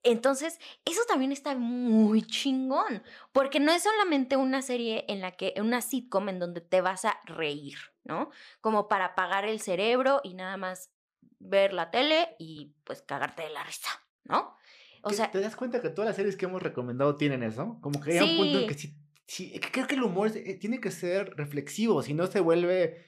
Entonces, 0.05 0.61
eso 0.85 1.01
también 1.09 1.33
está 1.33 1.57
muy 1.57 2.23
chingón, 2.23 3.03
porque 3.33 3.59
no 3.59 3.73
es 3.73 3.83
solamente 3.83 4.37
una 4.37 4.63
serie 4.63 5.05
en 5.09 5.21
la 5.21 5.33
que, 5.33 5.53
una 5.57 5.83
sitcom 5.83 6.29
en 6.29 6.39
donde 6.39 6.61
te 6.61 6.81
vas 6.81 7.05
a 7.05 7.19
reír, 7.25 7.77
¿no? 8.05 8.31
Como 8.61 8.87
para 8.87 9.07
apagar 9.07 9.45
el 9.47 9.61
cerebro 9.61 10.21
y 10.23 10.35
nada 10.35 10.57
más 10.57 10.93
ver 11.41 11.73
la 11.73 11.91
tele 11.91 12.37
y 12.39 12.73
pues 12.85 13.03
cagarte 13.03 13.43
de 13.43 13.51
la 13.51 13.65
risa, 13.65 13.91
¿no? 14.23 14.57
O 15.03 15.11
sea, 15.11 15.29
¿te 15.33 15.41
das 15.41 15.57
cuenta 15.57 15.83
que 15.83 15.91
todas 15.91 16.07
las 16.07 16.17
series 16.17 16.37
que 16.37 16.45
hemos 16.47 16.63
recomendado 16.63 17.17
tienen 17.17 17.43
eso? 17.43 17.79
Como 17.81 18.01
que 18.01 18.17
hay 18.17 18.31
un 18.31 18.37
punto 18.37 18.59
en 18.61 18.69
que 18.69 18.75
sí, 18.75 18.97
sí, 19.29 19.61
creo 19.73 19.87
que 19.87 19.95
el 19.95 20.03
humor 20.03 20.33
eh, 20.35 20.55
tiene 20.55 20.81
que 20.81 20.91
ser 20.91 21.35
reflexivo, 21.37 22.03
si 22.03 22.15
no 22.15 22.27
se 22.27 22.41
vuelve 22.41 23.05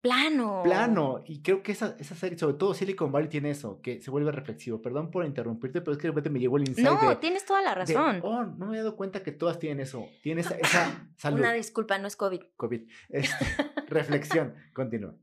plano. 0.00 0.62
Plano. 0.64 1.22
Y 1.26 1.40
creo 1.40 1.62
que 1.62 1.72
esa, 1.72 1.96
esa 1.98 2.14
serie, 2.14 2.36
sobre 2.36 2.56
todo 2.56 2.74
Silicon 2.74 3.12
Valley, 3.12 3.28
tiene 3.28 3.50
eso, 3.50 3.80
que 3.80 4.02
se 4.02 4.10
vuelve 4.10 4.32
reflexivo. 4.32 4.82
Perdón 4.82 5.10
por 5.10 5.24
interrumpirte, 5.24 5.80
pero 5.80 5.92
es 5.92 5.98
que 5.98 6.08
de 6.08 6.10
repente 6.10 6.28
me 6.30 6.40
llegó 6.40 6.56
el 6.56 6.68
insight. 6.68 6.86
No, 6.86 7.18
tienes 7.18 7.46
toda 7.46 7.62
la 7.62 7.74
razón. 7.74 8.20
oh, 8.22 8.44
no 8.44 8.66
me 8.66 8.66
había 8.66 8.82
dado 8.82 8.96
cuenta 8.96 9.22
que 9.22 9.32
todas 9.32 9.58
tienen 9.58 9.80
eso. 9.80 10.06
Tienes 10.22 10.46
esa, 10.46 10.56
esa 10.56 11.08
salud. 11.16 11.38
Una 11.38 11.52
disculpa, 11.52 11.98
no 11.98 12.08
es 12.08 12.16
COVID. 12.16 12.42
COVID. 12.56 12.82
Este, 13.08 13.46
reflexión. 13.88 14.54
Continúa. 14.72 15.14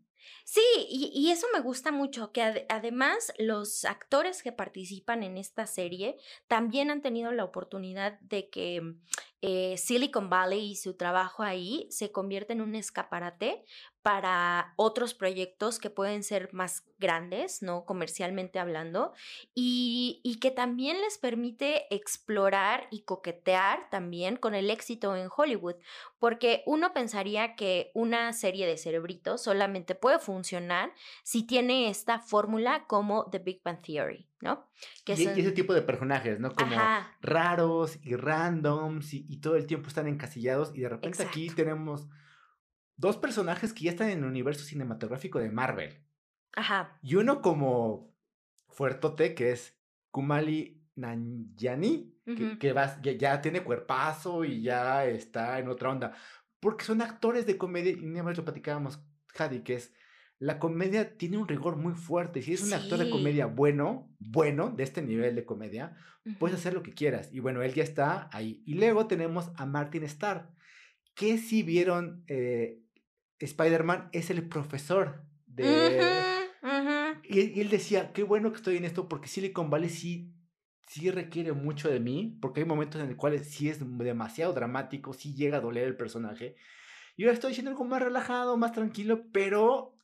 Sí, 0.43 0.61
y, 0.89 1.31
eso 1.31 1.47
me 1.53 1.61
gusta 1.61 1.91
mucho, 1.91 2.31
que 2.31 2.65
además 2.69 3.31
los 3.37 3.85
actores 3.85 4.43
que 4.43 4.51
participan 4.51 5.23
en 5.23 5.37
esta 5.37 5.65
serie 5.67 6.17
también 6.47 6.91
han 6.91 7.01
tenido 7.01 7.31
la 7.31 7.43
oportunidad 7.43 8.19
de 8.21 8.49
que 8.49 8.95
eh, 9.41 9.77
Silicon 9.77 10.29
Valley 10.29 10.71
y 10.71 10.75
su 10.75 10.95
trabajo 10.95 11.43
ahí 11.43 11.87
se 11.89 12.11
convierta 12.11 12.53
en 12.53 12.61
un 12.61 12.75
escaparate 12.75 13.63
para 14.01 14.73
otros 14.77 15.13
proyectos 15.13 15.79
que 15.79 15.89
pueden 15.89 16.23
ser 16.23 16.49
más 16.53 16.83
grandes, 16.97 17.61
¿no? 17.61 17.85
Comercialmente 17.85 18.59
hablando, 18.59 19.13
y, 19.53 20.21
y, 20.23 20.39
que 20.39 20.51
también 20.51 21.01
les 21.01 21.17
permite 21.17 21.93
explorar 21.93 22.87
y 22.91 23.03
coquetear 23.03 23.89
también 23.89 24.37
con 24.37 24.55
el 24.55 24.69
éxito 24.69 25.15
en 25.15 25.29
Hollywood, 25.35 25.75
porque 26.19 26.63
uno 26.65 26.93
pensaría 26.93 27.55
que 27.55 27.91
una 27.93 28.33
serie 28.33 28.67
de 28.67 28.77
cerebritos 28.77 29.41
solamente 29.43 29.95
puede 29.95 30.19
funcionar 30.19 30.93
si 31.23 31.43
tiene 31.43 31.89
esta 31.89 32.19
fórmula 32.19 32.85
como 32.87 33.29
The 33.29 33.39
Big 33.39 33.61
Bang 33.63 33.81
Theory, 33.81 34.27
¿no? 34.41 34.67
Que 35.05 35.13
y, 35.13 35.25
ese 35.25 35.51
tipo 35.51 35.73
de 35.73 35.81
personajes, 35.81 36.39
¿no? 36.39 36.53
Como 36.53 36.75
raros 37.21 37.99
y 38.03 38.15
randoms 38.15 39.13
y, 39.13 39.37
todo 39.37 39.55
el 39.55 39.65
tiempo 39.65 39.87
están 39.87 40.07
encasillados 40.07 40.71
y 40.75 40.81
de 40.81 40.89
repente 40.89 41.23
aquí 41.23 41.49
tenemos 41.49 42.07
dos 43.01 43.17
personajes 43.17 43.73
que 43.73 43.85
ya 43.85 43.91
están 43.91 44.11
en 44.11 44.19
el 44.19 44.25
universo 44.25 44.63
cinematográfico 44.63 45.39
de 45.39 45.49
Marvel. 45.49 45.97
Ajá. 46.55 46.99
Y 47.01 47.15
uno 47.15 47.41
como 47.41 48.15
fuertote, 48.69 49.33
que 49.33 49.51
es 49.51 49.75
Kumali 50.11 50.85
Nanjani, 50.95 52.15
que, 52.59 53.17
ya, 53.19 53.41
tiene 53.41 53.63
cuerpazo 53.63 54.45
y 54.45 54.61
ya 54.61 55.05
está 55.05 55.57
en 55.57 55.67
otra 55.67 55.89
onda. 55.89 56.15
Porque 56.59 56.85
son 56.85 57.01
actores 57.01 57.47
de 57.47 57.57
comedia, 57.57 57.91
y 57.91 58.05
ni 58.05 58.21
más 58.21 58.37
lo 58.37 58.45
platicábamos, 58.45 59.03
Jadi, 59.33 59.61
que 59.61 59.73
es 59.75 59.93
la 60.37 60.59
comedia 60.59 61.17
tiene 61.17 61.37
un 61.37 61.47
rigor 61.47 61.77
muy 61.77 61.93
fuerte. 61.93 62.41
Si 62.41 62.53
es 62.53 62.63
un 62.63 62.73
actor 62.73 62.99
de 62.99 63.09
comedia 63.09 63.47
bueno, 63.47 64.11
bueno, 64.19 64.69
de 64.69 64.83
este 64.83 65.01
nivel 65.01 65.35
de 65.35 65.45
comedia, 65.45 65.95
puedes 66.39 66.57
hacer 66.57 66.73
lo 66.73 66.83
que 66.83 66.93
quieras. 66.93 67.29
Y 67.31 67.39
bueno, 67.39 67.63
él 67.63 67.73
ya 67.73 67.83
está 67.83 68.29
ahí. 68.31 68.61
Y 68.65 68.75
luego 68.75 69.07
tenemos 69.07 69.51
a 69.55 69.65
Martin 69.65 70.03
Starr, 70.03 70.51
que 71.15 71.37
si 71.37 71.63
vieron 71.63 72.23
eh, 72.27 72.80
Spider-Man 73.45 74.09
es 74.11 74.29
el 74.29 74.47
profesor 74.47 75.23
de... 75.47 76.21
Y, 77.23 77.59
él 77.61 77.69
decía, 77.69 78.11
qué 78.13 78.23
bueno 78.23 78.51
que 78.51 78.57
estoy 78.57 78.77
en 78.77 78.85
esto 78.85 79.07
porque 79.07 79.27
Silicon 79.27 79.69
Valley 79.69 79.89
sí, 79.89 80.33
sí 80.87 81.09
requiere 81.11 81.53
mucho 81.53 81.89
de 81.89 81.99
mí, 81.99 82.37
porque 82.41 82.61
hay 82.61 82.65
momentos 82.65 83.01
en 83.01 83.07
los 83.07 83.17
cuales 83.17 83.49
sí 83.49 83.69
es 83.69 83.79
demasiado 83.97 84.53
dramático, 84.53 85.13
sí 85.13 85.33
llega 85.33 85.57
a 85.57 85.61
doler 85.61 85.87
el 85.87 85.95
personaje. 85.95 86.55
Y 87.15 87.23
ahora 87.23 87.33
estoy 87.33 87.51
diciendo 87.51 87.71
algo 87.71 87.85
más 87.85 88.01
relajado, 88.01 88.57
más 88.57 88.73
tranquilo, 88.73 89.27
pero 89.31 89.97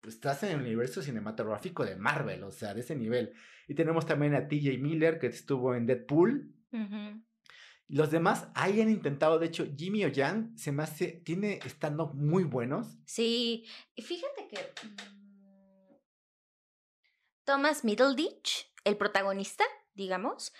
pues, 0.00 0.14
estás 0.14 0.42
en 0.42 0.52
el 0.52 0.60
universo 0.60 1.02
cinematográfico 1.02 1.84
de 1.84 1.96
Marvel, 1.96 2.42
o 2.44 2.50
sea, 2.50 2.74
de 2.74 2.80
ese 2.80 2.96
nivel. 2.96 3.34
Y 3.68 3.74
tenemos 3.74 4.06
también 4.06 4.34
a 4.34 4.48
TJ 4.48 4.78
Miller, 4.78 5.18
que 5.18 5.28
estuvo 5.28 5.74
en 5.74 5.86
Deadpool. 5.86 6.54
Los 7.90 8.12
demás 8.12 8.48
hayan 8.54 8.88
intentado, 8.88 9.40
de 9.40 9.46
hecho, 9.46 9.66
Jimmy 9.76 10.04
o 10.04 10.12
se 10.54 10.70
me 10.70 10.84
hace, 10.84 11.08
tiene 11.24 11.58
stand-up 11.64 12.14
muy 12.14 12.44
buenos. 12.44 12.96
Sí, 13.04 13.66
fíjate 13.96 14.46
que 14.46 14.58
mm, 14.86 15.96
Thomas 17.44 17.84
Middleditch, 17.84 18.72
el 18.84 18.96
protagonista, 18.96 19.64
digamos, 19.94 20.52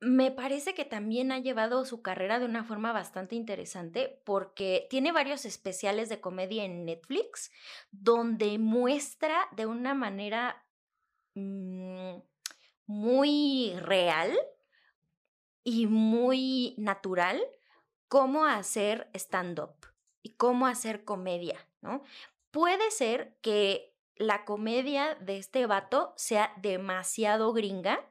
me 0.00 0.30
parece 0.30 0.72
que 0.72 0.86
también 0.86 1.30
ha 1.30 1.40
llevado 1.40 1.84
su 1.84 2.00
carrera 2.00 2.38
de 2.38 2.46
una 2.46 2.64
forma 2.64 2.92
bastante 2.92 3.34
interesante 3.34 4.22
porque 4.24 4.86
tiene 4.88 5.12
varios 5.12 5.44
especiales 5.44 6.08
de 6.08 6.22
comedia 6.22 6.64
en 6.64 6.86
Netflix 6.86 7.50
donde 7.90 8.58
muestra 8.58 9.46
de 9.56 9.66
una 9.66 9.92
manera 9.92 10.66
mm, 11.34 12.16
muy 12.86 13.74
real 13.76 14.34
y 15.64 15.86
muy 15.86 16.74
natural 16.78 17.42
cómo 18.08 18.44
hacer 18.44 19.10
stand-up 19.14 19.74
y 20.22 20.34
cómo 20.36 20.66
hacer 20.66 21.04
comedia, 21.04 21.58
¿no? 21.80 22.02
Puede 22.50 22.90
ser 22.90 23.36
que 23.42 23.96
la 24.14 24.44
comedia 24.44 25.16
de 25.16 25.38
este 25.38 25.66
vato 25.66 26.14
sea 26.16 26.52
demasiado 26.58 27.52
gringa 27.52 28.08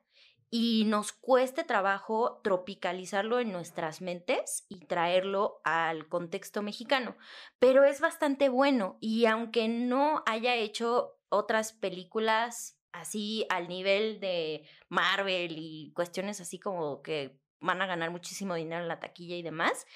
y 0.50 0.84
nos 0.86 1.14
cueste 1.14 1.64
trabajo 1.64 2.42
tropicalizarlo 2.44 3.40
en 3.40 3.52
nuestras 3.52 4.02
mentes 4.02 4.66
y 4.70 4.86
traerlo 4.86 5.62
al 5.64 6.08
contexto 6.10 6.62
mexicano, 6.62 7.16
pero 7.58 7.86
es 7.86 8.02
bastante 8.02 8.50
bueno 8.50 8.98
y 9.00 9.26
aunque 9.26 9.68
no 9.68 10.22
haya 10.26 10.56
hecho 10.56 11.18
otras 11.30 11.74
películas 11.74 12.78
así 12.92 13.48
al 13.50 13.68
nivel 13.68 14.20
de 14.20 14.68
Marvel 14.90 15.56
y 15.58 15.92
cuestiones 15.96 16.40
así 16.40 16.60
como 16.60 17.02
que 17.02 17.40
van 17.64 17.82
a 17.82 17.88
ganar 17.88 18.12
muchísimo 18.12 18.56
dinero 18.56 18.82
en 18.82 18.88
la 18.88 19.00
taquilla 19.00 19.36
y 19.36 19.42
demás. 19.42 19.88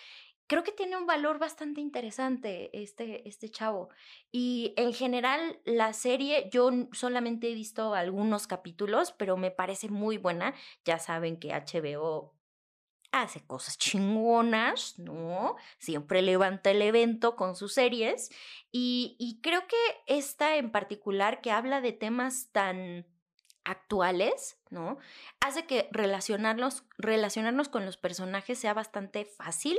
creo 0.47 0.63
que 0.63 0.72
tiene 0.72 0.95
un 0.95 1.05
valor 1.05 1.39
bastante 1.39 1.82
interesante 1.82 2.70
este, 2.72 3.28
este 3.28 3.49
chavo. 3.49 3.89
Y 4.32 4.74
en 4.78 4.93
general, 4.93 5.59
la 5.65 5.91
serie, 5.91 6.49
yo 6.51 6.72
solamente 6.93 7.51
he 7.51 7.53
visto 7.53 7.93
algunos 7.93 8.47
capítulos, 8.47 9.11
pero 9.11 9.36
me 9.36 9.51
parece 9.51 9.89
muy 9.89 10.18
buena. 10.18 10.55
Ya 10.86 10.99
saben 10.99 11.38
que 11.38 11.53
HBO 11.53 12.34
hace 13.11 13.45
cosas 13.45 13.78
chingonas, 13.78 14.97
¿no? 14.99 15.55
Siempre 15.80 16.22
levanta 16.22 16.72
el 16.72 16.82
evento 16.82 17.36
con 17.36 17.55
sus 17.57 17.74
series. 17.74 18.30
Y, 18.72 19.18
y 19.20 19.41
creo 19.41 19.68
que 19.68 19.78
esta 20.05 20.55
en 20.55 20.72
particular, 20.72 21.41
que 21.41 21.51
habla 21.51 21.82
de 21.82 21.91
temas 21.91 22.49
tan 22.53 23.05
actuales, 23.68 24.57
¿no? 24.70 24.97
Hace 25.41 25.65
que 25.65 25.89
relacionarnos, 25.91 26.86
relacionarnos 26.97 27.68
con 27.68 27.86
los 27.86 27.97
personajes 27.97 28.57
sea 28.57 28.74
bastante 28.74 29.26
fácil 29.26 29.78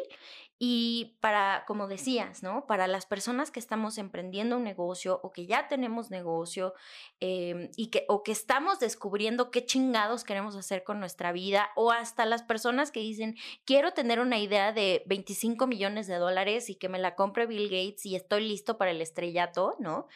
y 0.58 1.16
para, 1.20 1.64
como 1.66 1.88
decías, 1.88 2.42
¿no? 2.42 2.66
Para 2.66 2.86
las 2.86 3.06
personas 3.06 3.50
que 3.50 3.60
estamos 3.60 3.96
emprendiendo 3.96 4.58
un 4.58 4.64
negocio 4.64 5.20
o 5.22 5.32
que 5.32 5.46
ya 5.46 5.68
tenemos 5.68 6.10
negocio 6.10 6.74
em, 7.20 7.70
y 7.76 7.86
que, 7.86 8.04
o 8.08 8.22
que 8.22 8.32
estamos 8.32 8.78
descubriendo 8.78 9.50
qué 9.50 9.64
chingados 9.64 10.22
queremos 10.22 10.54
hacer 10.54 10.84
con 10.84 11.00
nuestra 11.00 11.32
vida 11.32 11.70
o 11.74 11.90
hasta 11.90 12.26
las 12.26 12.42
personas 12.42 12.92
que 12.92 13.00
dicen, 13.00 13.36
quiero 13.64 13.92
tener 13.92 14.20
una 14.20 14.38
idea 14.38 14.72
de 14.72 15.02
25 15.06 15.66
millones 15.66 16.06
de 16.06 16.16
dólares 16.16 16.68
y 16.68 16.74
que 16.74 16.90
me 16.90 16.98
la 16.98 17.14
compre 17.14 17.46
Bill 17.46 17.70
Gates 17.70 18.04
y 18.04 18.16
estoy 18.16 18.46
listo 18.46 18.76
para 18.76 18.90
el 18.90 19.00
estrellato, 19.00 19.76
¿no? 19.78 20.08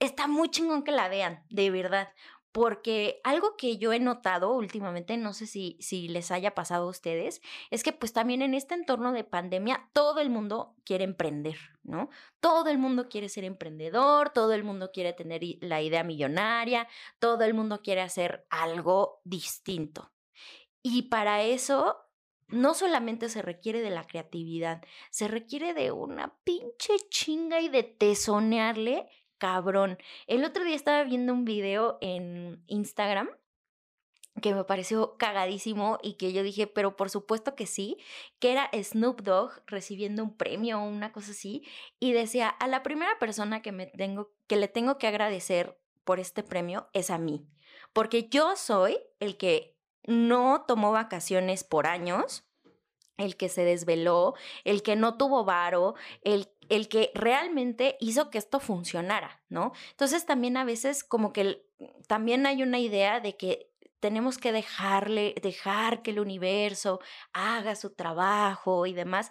Está 0.00 0.28
muy 0.28 0.48
chingón 0.48 0.84
que 0.84 0.92
la 0.92 1.08
vean, 1.08 1.44
de 1.50 1.70
verdad, 1.72 2.14
porque 2.58 3.20
algo 3.22 3.56
que 3.56 3.78
yo 3.78 3.92
he 3.92 4.00
notado 4.00 4.52
últimamente, 4.52 5.16
no 5.16 5.32
sé 5.32 5.46
si, 5.46 5.76
si 5.78 6.08
les 6.08 6.32
haya 6.32 6.56
pasado 6.56 6.86
a 6.86 6.90
ustedes, 6.90 7.40
es 7.70 7.84
que 7.84 7.92
pues 7.92 8.12
también 8.12 8.42
en 8.42 8.52
este 8.52 8.74
entorno 8.74 9.12
de 9.12 9.22
pandemia 9.22 9.88
todo 9.92 10.18
el 10.18 10.28
mundo 10.28 10.74
quiere 10.84 11.04
emprender, 11.04 11.56
¿no? 11.84 12.10
Todo 12.40 12.68
el 12.68 12.78
mundo 12.78 13.08
quiere 13.08 13.28
ser 13.28 13.44
emprendedor, 13.44 14.30
todo 14.30 14.54
el 14.54 14.64
mundo 14.64 14.90
quiere 14.92 15.12
tener 15.12 15.40
la 15.60 15.82
idea 15.82 16.02
millonaria, 16.02 16.88
todo 17.20 17.44
el 17.44 17.54
mundo 17.54 17.80
quiere 17.80 18.00
hacer 18.00 18.44
algo 18.50 19.20
distinto. 19.22 20.10
Y 20.82 21.02
para 21.02 21.44
eso 21.44 22.08
no 22.48 22.74
solamente 22.74 23.28
se 23.28 23.40
requiere 23.40 23.82
de 23.82 23.90
la 23.90 24.04
creatividad, 24.04 24.82
se 25.10 25.28
requiere 25.28 25.74
de 25.74 25.92
una 25.92 26.34
pinche 26.42 26.94
chinga 27.08 27.60
y 27.60 27.68
de 27.68 27.84
tesonearle 27.84 29.08
cabrón. 29.38 29.98
El 30.26 30.44
otro 30.44 30.64
día 30.64 30.76
estaba 30.76 31.04
viendo 31.04 31.32
un 31.32 31.44
video 31.44 31.98
en 32.00 32.62
Instagram 32.66 33.30
que 34.40 34.54
me 34.54 34.64
pareció 34.64 35.16
cagadísimo 35.16 35.98
y 36.02 36.14
que 36.14 36.32
yo 36.32 36.42
dije, 36.42 36.66
pero 36.66 36.96
por 36.96 37.10
supuesto 37.10 37.54
que 37.54 37.66
sí, 37.66 37.96
que 38.38 38.52
era 38.52 38.70
Snoop 38.72 39.22
Dogg 39.22 39.62
recibiendo 39.66 40.22
un 40.22 40.36
premio 40.36 40.80
o 40.80 40.84
una 40.84 41.12
cosa 41.12 41.32
así, 41.32 41.64
y 41.98 42.12
decía, 42.12 42.48
a 42.48 42.68
la 42.68 42.82
primera 42.82 43.18
persona 43.18 43.62
que 43.62 43.72
me 43.72 43.86
tengo, 43.86 44.30
que 44.46 44.56
le 44.56 44.68
tengo 44.68 44.98
que 44.98 45.06
agradecer 45.06 45.78
por 46.04 46.20
este 46.20 46.42
premio 46.42 46.88
es 46.92 47.10
a 47.10 47.18
mí, 47.18 47.46
porque 47.92 48.28
yo 48.28 48.56
soy 48.56 48.98
el 49.20 49.36
que 49.36 49.76
no 50.04 50.64
tomó 50.66 50.92
vacaciones 50.92 51.64
por 51.64 51.86
años, 51.86 52.47
el 53.18 53.36
que 53.36 53.48
se 53.50 53.64
desveló, 53.64 54.34
el 54.64 54.82
que 54.82 54.96
no 54.96 55.18
tuvo 55.18 55.44
varo, 55.44 55.94
el 56.22 56.48
el 56.68 56.88
que 56.88 57.10
realmente 57.14 57.96
hizo 58.00 58.30
que 58.30 58.38
esto 58.38 58.60
funcionara, 58.60 59.40
¿no? 59.48 59.72
Entonces 59.90 60.26
también 60.26 60.56
a 60.56 60.64
veces 60.64 61.04
como 61.04 61.32
que 61.32 61.64
también 62.06 62.46
hay 62.46 62.62
una 62.62 62.78
idea 62.78 63.20
de 63.20 63.36
que 63.36 63.70
tenemos 64.00 64.38
que 64.38 64.52
dejarle, 64.52 65.34
dejar 65.42 66.02
que 66.02 66.10
el 66.10 66.20
universo 66.20 67.00
haga 67.32 67.74
su 67.74 67.90
trabajo 67.90 68.86
y 68.86 68.92
demás. 68.92 69.30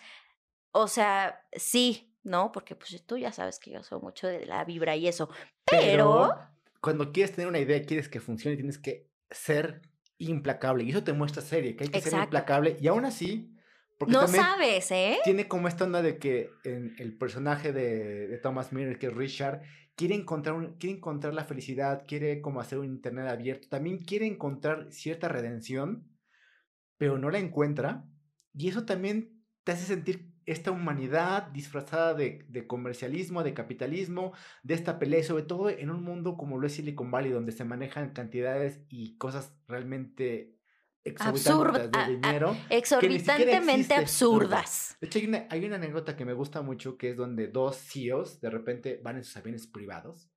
O 0.71 0.87
sea, 0.87 1.45
sí, 1.53 2.13
¿no? 2.23 2.51
Porque 2.51 2.75
pues 2.75 3.03
tú 3.05 3.17
ya 3.17 3.31
sabes 3.31 3.59
que 3.59 3.71
yo 3.71 3.83
soy 3.83 4.01
mucho 4.01 4.27
de 4.27 4.45
la 4.45 4.63
vibra 4.65 4.95
y 4.95 5.07
eso. 5.07 5.29
Pero... 5.65 6.35
cuando 6.81 7.11
quieres 7.11 7.33
tener 7.33 7.47
una 7.47 7.59
idea, 7.59 7.81
quieres 7.83 8.09
que 8.09 8.19
funcione, 8.19 8.57
tienes 8.57 8.77
que 8.77 9.09
ser 9.29 9.81
implacable. 10.17 10.83
Y 10.83 10.89
eso 10.89 11.03
te 11.03 11.13
muestra 11.13 11.41
serie, 11.41 11.75
que 11.75 11.85
hay 11.85 11.89
que 11.89 12.01
ser 12.01 12.13
implacable. 12.13 12.77
Y 12.81 12.87
aún 12.87 13.05
así, 13.05 13.56
no 14.05 14.27
sabes, 14.27 14.91
¿eh? 14.91 15.17
Tiene 15.23 15.47
como 15.47 15.67
esta 15.67 15.85
onda 15.85 16.01
de 16.01 16.17
que 16.17 16.51
en 16.63 16.95
el 16.99 17.17
personaje 17.17 17.73
de, 17.73 18.37
Thomas 18.43 18.71
Miller, 18.71 18.99
que 18.99 19.07
es 19.07 19.13
Richard, 19.13 19.61
quiere 19.95 20.15
encontrar, 20.15 20.75
quiere 20.77 20.97
encontrar 20.97 21.33
la 21.33 21.45
felicidad, 21.45 22.03
quiere 22.07 22.41
como 22.41 22.61
hacer 22.61 22.77
un 22.77 22.85
internet 22.85 23.27
abierto, 23.27 23.67
también 23.69 23.97
quiere 23.99 24.27
encontrar 24.27 24.91
cierta 24.91 25.27
redención, 25.27 26.07
pero 26.97 27.17
no 27.17 27.31
la 27.31 27.39
encuentra. 27.39 28.05
Y 28.53 28.69
eso 28.69 28.85
también 28.85 29.43
te 29.63 29.71
hace 29.71 29.85
sentir 29.85 30.31
esta 30.45 30.71
humanidad 30.71 31.47
disfrazada 31.47 32.13
de, 32.13 32.45
de, 32.47 32.67
comercialismo, 32.67 33.43
de 33.43 33.53
capitalismo, 33.53 34.33
de 34.63 34.75
esta 34.75 34.97
pelea, 34.97 35.23
sobre 35.23 35.43
todo 35.43 35.69
en 35.69 35.89
un 35.89 36.03
mundo 36.03 36.37
como 36.37 36.57
lo 36.57 36.67
es 36.67 36.73
Silicon 36.73 37.11
Valley, 37.11 37.31
donde 37.31 37.51
se 37.51 37.65
manejan 37.65 38.13
cantidades 38.13 38.81
y 38.89 39.17
cosas 39.17 39.53
realmente 39.67 40.56
exorbitantes 41.07 41.91
de 41.91 42.13
dinero. 42.13 42.57
exorbitantemente 42.69 43.93
absurdas. 43.93 44.97
De 45.01 45.07
hecho, 45.07 45.19
hay 45.49 45.65
una, 45.65 45.75
anécdota 45.75 46.15
que 46.15 46.25
me 46.25 46.33
gusta 46.33 46.61
mucho, 46.61 46.97
que 46.97 47.11
es 47.11 47.17
donde 47.17 47.47
dos 47.47 47.77
CEOs 47.77 48.41
de 48.41 48.49
repente 48.49 48.99
van 49.03 49.17
en 49.17 49.23
sus 49.23 49.37
aviones 49.37 49.67
privados 49.67 50.29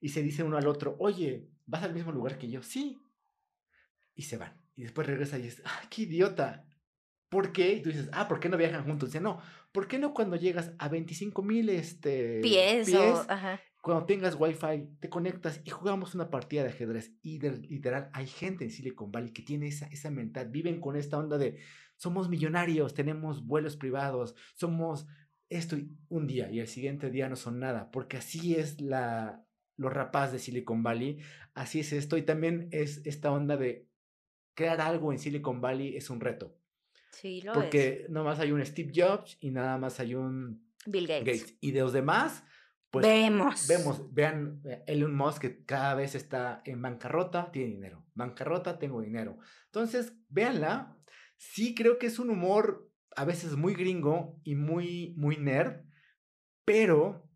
y 0.00 0.10
se 0.10 0.22
dice 0.22 0.42
uno 0.42 0.56
al 0.56 0.66
otro, 0.66 0.96
oye, 0.98 1.48
¿vas 1.66 1.82
al 1.82 1.94
mismo 1.94 2.12
lugar 2.12 2.38
que 2.38 2.48
yo? 2.48 2.62
Sí. 2.62 2.98
Y 4.14 4.22
se 4.22 4.36
van. 4.36 4.60
Y 4.76 4.82
después 4.82 5.06
regresa 5.06 5.38
y 5.38 5.42
dice, 5.42 5.62
¡ah, 5.64 5.82
qué 5.90 6.02
idiota! 6.02 6.64
¿Por 7.28 7.52
qué? 7.52 7.74
Y 7.74 7.82
tú 7.82 7.90
dices, 7.90 8.08
ah, 8.12 8.26
¿por 8.28 8.40
qué 8.40 8.48
no 8.48 8.56
viajan 8.56 8.84
juntos? 8.84 9.10
Dice, 9.10 9.20
no, 9.20 9.40
¿por 9.72 9.86
qué 9.86 9.98
no 9.98 10.14
cuando 10.14 10.36
llegas 10.36 10.72
a 10.78 10.88
25 10.88 11.42
mil 11.42 11.68
este, 11.68 12.40
pies, 12.40 12.86
pies 12.86 13.18
ajá 13.28 13.60
cuando 13.80 14.06
tengas 14.06 14.36
wifi, 14.38 14.88
te 15.00 15.08
conectas 15.08 15.60
y 15.64 15.70
jugamos 15.70 16.14
una 16.14 16.30
partida 16.30 16.62
de 16.62 16.70
ajedrez. 16.70 17.12
Y 17.22 17.38
literal, 17.38 18.10
hay 18.12 18.26
gente 18.26 18.64
en 18.64 18.70
Silicon 18.70 19.12
Valley 19.12 19.32
que 19.32 19.42
tiene 19.42 19.68
esa, 19.68 19.86
esa 19.86 20.10
mentalidad, 20.10 20.52
viven 20.52 20.80
con 20.80 20.96
esta 20.96 21.18
onda 21.18 21.38
de 21.38 21.58
somos 21.96 22.28
millonarios, 22.28 22.94
tenemos 22.94 23.46
vuelos 23.46 23.76
privados, 23.76 24.34
somos 24.54 25.06
esto 25.48 25.76
un 26.08 26.26
día 26.26 26.50
y 26.50 26.60
el 26.60 26.68
siguiente 26.68 27.10
día 27.10 27.28
no 27.28 27.36
son 27.36 27.58
nada, 27.58 27.90
porque 27.90 28.18
así 28.18 28.54
es 28.54 28.80
la, 28.80 29.44
lo 29.76 29.88
rapaz 29.88 30.32
de 30.32 30.38
Silicon 30.38 30.82
Valley, 30.82 31.18
así 31.54 31.80
es 31.80 31.92
esto 31.92 32.16
y 32.16 32.22
también 32.22 32.68
es 32.70 33.00
esta 33.06 33.32
onda 33.32 33.56
de 33.56 33.88
crear 34.54 34.80
algo 34.80 35.12
en 35.12 35.18
Silicon 35.18 35.60
Valley 35.60 35.96
es 35.96 36.10
un 36.10 36.20
reto. 36.20 36.56
Sí, 37.12 37.40
lo 37.42 37.52
porque 37.52 38.02
es. 38.04 38.10
nomás 38.10 38.38
hay 38.38 38.52
un 38.52 38.64
Steve 38.64 38.92
Jobs 38.94 39.38
y 39.40 39.50
nada 39.50 39.78
más 39.78 39.98
hay 39.98 40.14
un 40.14 40.68
Bill 40.86 41.06
Gates. 41.06 41.56
Y 41.60 41.72
de 41.72 41.80
los 41.80 41.92
demás, 41.92 42.44
pues 42.90 43.06
vemos. 43.06 43.66
Vemos, 43.68 44.14
vean, 44.14 44.62
eh, 44.64 44.82
Elon 44.86 45.14
Musk 45.14 45.42
que 45.42 45.64
cada 45.64 45.94
vez 45.94 46.14
está 46.14 46.62
en 46.64 46.80
bancarrota, 46.80 47.50
tiene 47.52 47.70
dinero. 47.70 48.06
Bancarrota, 48.14 48.78
tengo 48.78 49.00
dinero. 49.00 49.38
Entonces, 49.66 50.14
véanla. 50.28 50.96
Sí 51.36 51.74
creo 51.74 51.98
que 51.98 52.06
es 52.06 52.18
un 52.18 52.30
humor 52.30 52.88
a 53.18 53.24
veces 53.24 53.56
muy 53.56 53.74
gringo 53.74 54.40
y 54.44 54.54
muy, 54.54 55.14
muy 55.16 55.36
nerd, 55.36 55.82
pero 56.64 57.28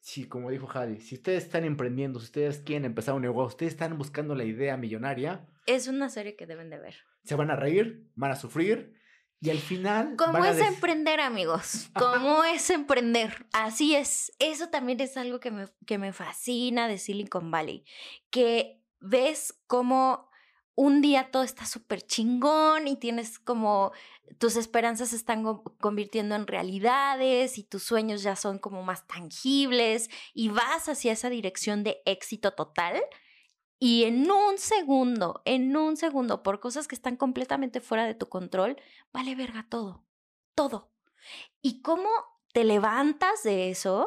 sí, 0.00 0.26
como 0.26 0.50
dijo 0.50 0.66
Javi, 0.66 1.00
si 1.00 1.16
ustedes 1.16 1.44
están 1.44 1.64
emprendiendo, 1.64 2.20
si 2.20 2.26
ustedes 2.26 2.60
quieren 2.60 2.86
empezar 2.86 3.14
un 3.14 3.22
negocio, 3.22 3.48
ustedes 3.48 3.72
están 3.72 3.98
buscando 3.98 4.34
la 4.34 4.44
idea 4.44 4.78
millonaria. 4.78 5.46
Es 5.66 5.88
una 5.88 6.08
serie 6.08 6.36
que 6.36 6.46
deben 6.46 6.70
de 6.70 6.78
ver. 6.78 6.94
Se 7.24 7.34
van 7.34 7.50
a 7.50 7.56
reír, 7.56 8.08
van 8.14 8.30
a 8.30 8.36
sufrir, 8.36 8.94
y 9.40 9.50
al 9.50 9.58
final. 9.58 10.14
¿Cómo 10.16 10.44
es 10.44 10.58
emprender, 10.58 11.20
amigos? 11.20 11.90
¿Cómo 11.94 12.44
es 12.44 12.70
emprender? 12.70 13.46
Así 13.52 13.94
es. 13.94 14.32
Eso 14.38 14.68
también 14.68 15.00
es 15.00 15.16
algo 15.16 15.40
que 15.40 15.50
me, 15.50 15.66
que 15.86 15.98
me 15.98 16.12
fascina 16.12 16.88
de 16.88 16.98
Silicon 16.98 17.50
Valley. 17.50 17.84
Que 18.30 18.82
ves 19.00 19.54
cómo 19.66 20.30
un 20.74 21.00
día 21.00 21.30
todo 21.30 21.42
está 21.42 21.64
súper 21.64 22.02
chingón 22.02 22.86
y 22.86 22.96
tienes 22.96 23.38
como 23.38 23.92
tus 24.38 24.56
esperanzas 24.56 25.10
se 25.10 25.16
están 25.16 25.42
convirtiendo 25.80 26.34
en 26.34 26.46
realidades 26.46 27.56
y 27.56 27.64
tus 27.64 27.82
sueños 27.82 28.22
ya 28.22 28.36
son 28.36 28.58
como 28.58 28.82
más 28.82 29.06
tangibles 29.06 30.10
y 30.34 30.48
vas 30.48 30.88
hacia 30.88 31.12
esa 31.12 31.30
dirección 31.30 31.82
de 31.82 32.02
éxito 32.04 32.52
total 32.52 33.02
y 33.78 34.04
en 34.04 34.30
un 34.30 34.58
segundo, 34.58 35.42
en 35.44 35.76
un 35.76 35.96
segundo, 35.96 36.42
por 36.42 36.60
cosas 36.60 36.88
que 36.88 36.94
están 36.94 37.16
completamente 37.16 37.80
fuera 37.80 38.06
de 38.06 38.14
tu 38.14 38.28
control, 38.28 38.76
vale 39.12 39.34
verga 39.34 39.66
todo, 39.68 40.04
todo. 40.54 40.92
¿Y 41.60 41.82
cómo 41.82 42.08
te 42.52 42.64
levantas 42.64 43.42
de 43.42 43.70
eso? 43.70 44.06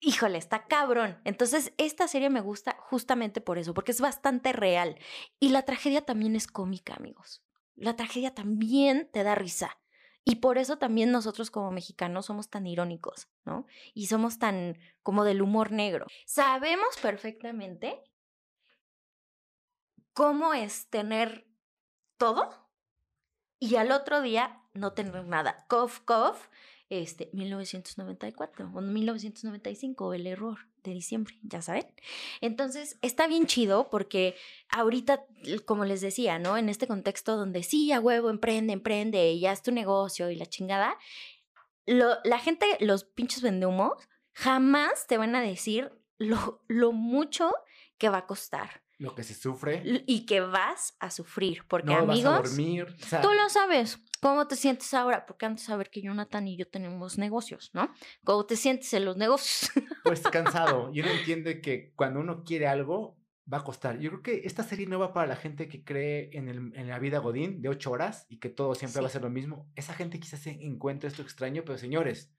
Híjole, 0.00 0.38
está 0.38 0.66
cabrón. 0.66 1.20
Entonces, 1.24 1.72
esta 1.76 2.08
serie 2.08 2.30
me 2.30 2.40
gusta 2.40 2.76
justamente 2.80 3.40
por 3.40 3.58
eso, 3.58 3.74
porque 3.74 3.92
es 3.92 4.00
bastante 4.00 4.52
real. 4.52 4.98
Y 5.40 5.50
la 5.50 5.62
tragedia 5.64 6.04
también 6.04 6.36
es 6.36 6.46
cómica, 6.46 6.94
amigos. 6.94 7.42
La 7.74 7.96
tragedia 7.96 8.34
también 8.34 9.08
te 9.12 9.22
da 9.22 9.34
risa. 9.34 9.78
Y 10.24 10.36
por 10.36 10.58
eso 10.58 10.76
también 10.78 11.10
nosotros 11.10 11.50
como 11.50 11.70
mexicanos 11.70 12.26
somos 12.26 12.50
tan 12.50 12.66
irónicos, 12.66 13.28
¿no? 13.44 13.66
Y 13.94 14.06
somos 14.06 14.38
tan 14.38 14.78
como 15.02 15.24
del 15.24 15.40
humor 15.40 15.72
negro. 15.72 16.06
Sabemos 16.26 16.96
perfectamente 17.00 18.02
cómo 20.12 20.52
es 20.52 20.90
tener 20.90 21.46
todo 22.18 22.68
y 23.58 23.76
al 23.76 23.90
otro 23.90 24.20
día 24.20 24.60
no 24.74 24.92
tener 24.92 25.24
nada. 25.24 25.64
Cof, 25.68 26.00
cof, 26.00 26.48
este, 26.88 27.30
1994 27.32 28.70
o 28.74 28.80
1995, 28.80 30.14
el 30.14 30.26
error 30.26 30.58
de 30.88 30.94
diciembre, 30.94 31.38
ya 31.42 31.62
saben. 31.62 31.86
Entonces, 32.40 32.98
está 33.02 33.28
bien 33.28 33.46
chido 33.46 33.88
porque 33.90 34.34
ahorita, 34.68 35.24
como 35.64 35.84
les 35.84 36.00
decía, 36.00 36.38
¿no? 36.38 36.56
En 36.56 36.68
este 36.68 36.86
contexto 36.86 37.36
donde 37.36 37.62
sí, 37.62 37.92
a 37.92 38.00
huevo, 38.00 38.30
emprende, 38.30 38.72
emprende, 38.72 39.38
ya 39.38 39.52
es 39.52 39.62
tu 39.62 39.70
negocio 39.70 40.30
y 40.30 40.36
la 40.36 40.46
chingada, 40.46 40.96
la 41.86 42.38
gente, 42.38 42.66
los 42.80 43.04
pinches 43.04 43.42
vendehumos, 43.42 43.92
jamás 44.32 45.06
te 45.06 45.16
van 45.16 45.36
a 45.36 45.40
decir 45.40 45.92
lo 46.18 46.92
mucho 46.92 47.52
que 47.98 48.08
va 48.08 48.18
a 48.18 48.26
costar. 48.26 48.82
Lo 48.98 49.14
que 49.14 49.22
se 49.22 49.34
sufre. 49.34 49.82
Y 50.06 50.26
que 50.26 50.40
vas 50.40 50.96
a 50.98 51.10
sufrir. 51.10 51.64
Porque 51.68 51.94
amigos. 51.94 52.24
Vas 52.24 52.46
a 52.46 52.48
dormir. 52.48 52.96
tú 53.22 53.32
lo 53.32 53.48
sabes. 53.48 54.00
¿Cómo 54.20 54.48
te 54.48 54.56
sientes 54.56 54.92
ahora? 54.92 55.24
Porque 55.24 55.46
antes 55.46 55.64
de 55.64 55.68
saber 55.68 55.88
que 55.90 56.02
Jonathan 56.02 56.48
y 56.48 56.56
yo 56.56 56.68
tenemos 56.68 57.16
negocios, 57.16 57.70
¿no? 57.72 57.92
¿Cómo 58.24 58.44
te 58.44 58.56
sientes 58.56 58.92
en 58.94 59.04
los 59.04 59.16
negocios? 59.16 59.70
Pues 60.02 60.22
cansado. 60.22 60.90
Yo 60.92 61.04
no 61.04 61.10
entiendo 61.10 61.50
que 61.62 61.92
cuando 61.94 62.20
uno 62.20 62.42
quiere 62.42 62.66
algo, 62.66 63.18
va 63.52 63.58
a 63.58 63.64
costar. 63.64 63.98
Yo 63.98 64.10
creo 64.10 64.22
que 64.22 64.46
esta 64.46 64.62
serie 64.62 64.86
no 64.86 64.98
va 64.98 65.12
para 65.12 65.26
la 65.26 65.36
gente 65.36 65.68
que 65.68 65.84
cree 65.84 66.30
en, 66.32 66.48
el, 66.48 66.72
en 66.74 66.88
la 66.88 66.98
vida 66.98 67.18
Godín 67.18 67.62
de 67.62 67.68
ocho 67.68 67.90
horas 67.90 68.26
y 68.28 68.38
que 68.38 68.48
todo 68.48 68.74
siempre 68.74 69.00
va 69.00 69.08
a 69.08 69.10
ser 69.10 69.22
lo 69.22 69.30
mismo. 69.30 69.70
Esa 69.74 69.94
gente 69.94 70.18
quizás 70.20 70.40
se 70.40 70.50
encuentra 70.50 71.08
esto 71.08 71.22
extraño, 71.22 71.62
pero 71.64 71.78
señores, 71.78 72.32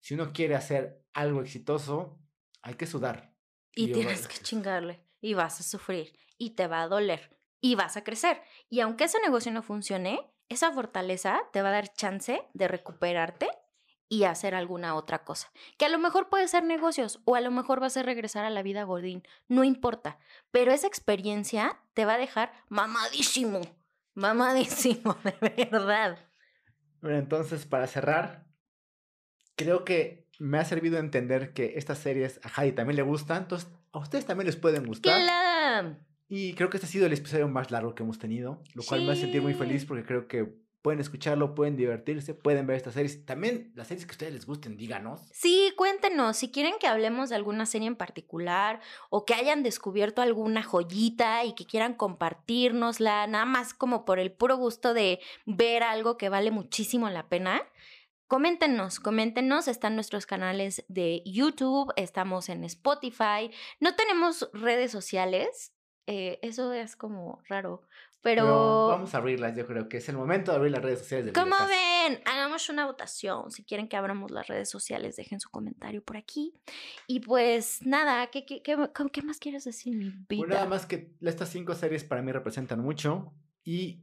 si 0.00 0.14
uno 0.14 0.32
quiere 0.32 0.54
hacer 0.54 1.02
algo 1.12 1.40
exitoso, 1.40 2.20
hay 2.62 2.74
que 2.74 2.86
sudar. 2.86 3.34
Y, 3.74 3.92
tienes 3.92 4.28
que 4.28 4.38
chingarle. 4.38 5.04
Y 5.24 5.32
vas 5.32 5.58
a 5.58 5.62
sufrir. 5.62 6.18
Y 6.36 6.50
te 6.50 6.66
va 6.66 6.82
a 6.82 6.88
doler. 6.88 7.34
Y 7.62 7.76
vas 7.76 7.96
a 7.96 8.04
crecer. 8.04 8.42
Y 8.68 8.80
aunque 8.80 9.04
ese 9.04 9.18
negocio 9.22 9.50
no 9.52 9.62
funcione, 9.62 10.20
esa 10.50 10.70
fortaleza 10.70 11.40
te 11.50 11.62
va 11.62 11.70
a 11.70 11.72
dar 11.72 11.94
chance 11.94 12.46
de 12.52 12.68
recuperarte 12.68 13.48
y 14.06 14.24
hacer 14.24 14.54
alguna 14.54 14.96
otra 14.96 15.24
cosa. 15.24 15.50
Que 15.78 15.86
a 15.86 15.88
lo 15.88 15.98
mejor 15.98 16.28
puede 16.28 16.46
ser 16.46 16.62
negocios 16.64 17.20
o 17.24 17.36
a 17.36 17.40
lo 17.40 17.50
mejor 17.50 17.82
va 17.82 17.86
a 17.86 18.02
regresar 18.02 18.44
a 18.44 18.50
la 18.50 18.62
vida 18.62 18.82
godín, 18.84 19.22
no 19.48 19.64
importa, 19.64 20.18
pero 20.50 20.72
esa 20.72 20.88
experiencia 20.88 21.80
te 21.94 22.04
va 22.04 22.14
a 22.14 22.18
dejar 22.18 22.52
mamadísimo, 22.68 23.62
mamadísimo, 24.12 25.16
de 25.40 25.68
verdad. 25.70 26.18
Bueno, 27.00 27.16
entonces 27.16 27.64
para 27.64 27.86
cerrar, 27.86 28.46
creo 29.56 29.86
que 29.86 30.23
me 30.38 30.58
ha 30.58 30.64
servido 30.64 30.98
entender 30.98 31.52
que 31.52 31.74
estas 31.76 31.98
series 31.98 32.40
a 32.42 32.60
Heidi 32.60 32.74
también 32.74 32.96
le 32.96 33.02
gustan, 33.02 33.42
entonces 33.42 33.70
a 33.92 33.98
ustedes 33.98 34.26
también 34.26 34.46
les 34.46 34.56
pueden 34.56 34.86
gustar. 34.86 35.20
¡Claro! 35.20 35.96
Y 36.28 36.54
creo 36.54 36.70
que 36.70 36.78
este 36.78 36.86
ha 36.86 36.90
sido 36.90 37.06
el 37.06 37.12
episodio 37.12 37.48
más 37.48 37.70
largo 37.70 37.94
que 37.94 38.02
hemos 38.02 38.18
tenido, 38.18 38.62
lo 38.74 38.82
cual 38.82 39.04
me 39.04 39.12
hace 39.12 39.22
sentir 39.22 39.42
muy 39.42 39.54
feliz 39.54 39.84
porque 39.84 40.04
creo 40.04 40.26
que 40.26 40.64
pueden 40.84 41.00
escucharlo, 41.00 41.54
pueden 41.54 41.76
divertirse, 41.76 42.34
pueden 42.34 42.66
ver 42.66 42.76
estas 42.76 42.92
series. 42.92 43.24
También 43.24 43.72
las 43.74 43.88
series 43.88 44.04
que 44.04 44.10
a 44.10 44.16
ustedes 44.16 44.34
les 44.34 44.44
gusten, 44.44 44.76
díganos. 44.76 45.22
Sí, 45.32 45.72
cuéntenos 45.78 46.36
si 46.36 46.50
quieren 46.50 46.74
que 46.78 46.86
hablemos 46.86 47.30
de 47.30 47.36
alguna 47.36 47.64
serie 47.64 47.88
en 47.88 47.96
particular 47.96 48.80
o 49.08 49.24
que 49.24 49.32
hayan 49.32 49.62
descubierto 49.62 50.20
alguna 50.20 50.62
joyita 50.62 51.42
y 51.44 51.54
que 51.54 51.64
quieran 51.64 51.94
compartirnosla, 51.94 53.26
nada 53.26 53.46
más 53.46 53.72
como 53.72 54.04
por 54.04 54.18
el 54.18 54.30
puro 54.30 54.58
gusto 54.58 54.92
de 54.92 55.20
ver 55.46 55.82
algo 55.82 56.18
que 56.18 56.28
vale 56.28 56.50
muchísimo 56.50 57.08
la 57.08 57.30
pena. 57.30 57.62
Coméntenos, 58.26 59.00
coméntenos, 59.00 59.68
están 59.68 59.94
nuestros 59.94 60.26
canales 60.26 60.84
de 60.88 61.22
YouTube, 61.26 61.92
estamos 61.96 62.48
en 62.48 62.64
Spotify, 62.64 63.50
no 63.80 63.94
tenemos 63.96 64.48
redes 64.52 64.90
sociales, 64.90 65.74
eh, 66.06 66.38
eso 66.42 66.72
es 66.72 66.96
como 66.96 67.42
raro. 67.48 67.82
Pero... 68.22 68.88
Vamos 68.88 69.14
a 69.14 69.18
abrirlas, 69.18 69.54
yo 69.54 69.66
creo 69.66 69.86
que 69.86 69.98
es 69.98 70.08
el 70.08 70.16
momento 70.16 70.50
de 70.50 70.56
abrir 70.56 70.72
las 70.72 70.82
redes 70.82 71.00
sociales. 71.00 71.26
De 71.26 71.32
¿Cómo 71.34 71.56
ven? 71.68 72.22
Hagamos 72.24 72.70
una 72.70 72.86
votación. 72.86 73.50
Si 73.50 73.64
quieren 73.64 73.86
que 73.86 73.98
abramos 73.98 74.30
las 74.30 74.46
redes 74.46 74.70
sociales, 74.70 75.16
dejen 75.16 75.40
su 75.40 75.50
comentario 75.50 76.02
por 76.02 76.16
aquí. 76.16 76.54
Y 77.06 77.20
pues 77.20 77.84
nada, 77.84 78.28
¿qué, 78.28 78.46
qué, 78.46 78.62
qué, 78.62 78.78
qué 79.12 79.22
más 79.22 79.38
quieres 79.38 79.64
decir, 79.64 79.94
mi 79.94 80.10
vida? 80.26 80.46
Nada 80.46 80.64
más 80.66 80.86
que 80.86 81.12
estas 81.20 81.50
cinco 81.50 81.74
series 81.74 82.02
para 82.02 82.22
mí 82.22 82.32
representan 82.32 82.80
mucho 82.80 83.34
y 83.62 84.00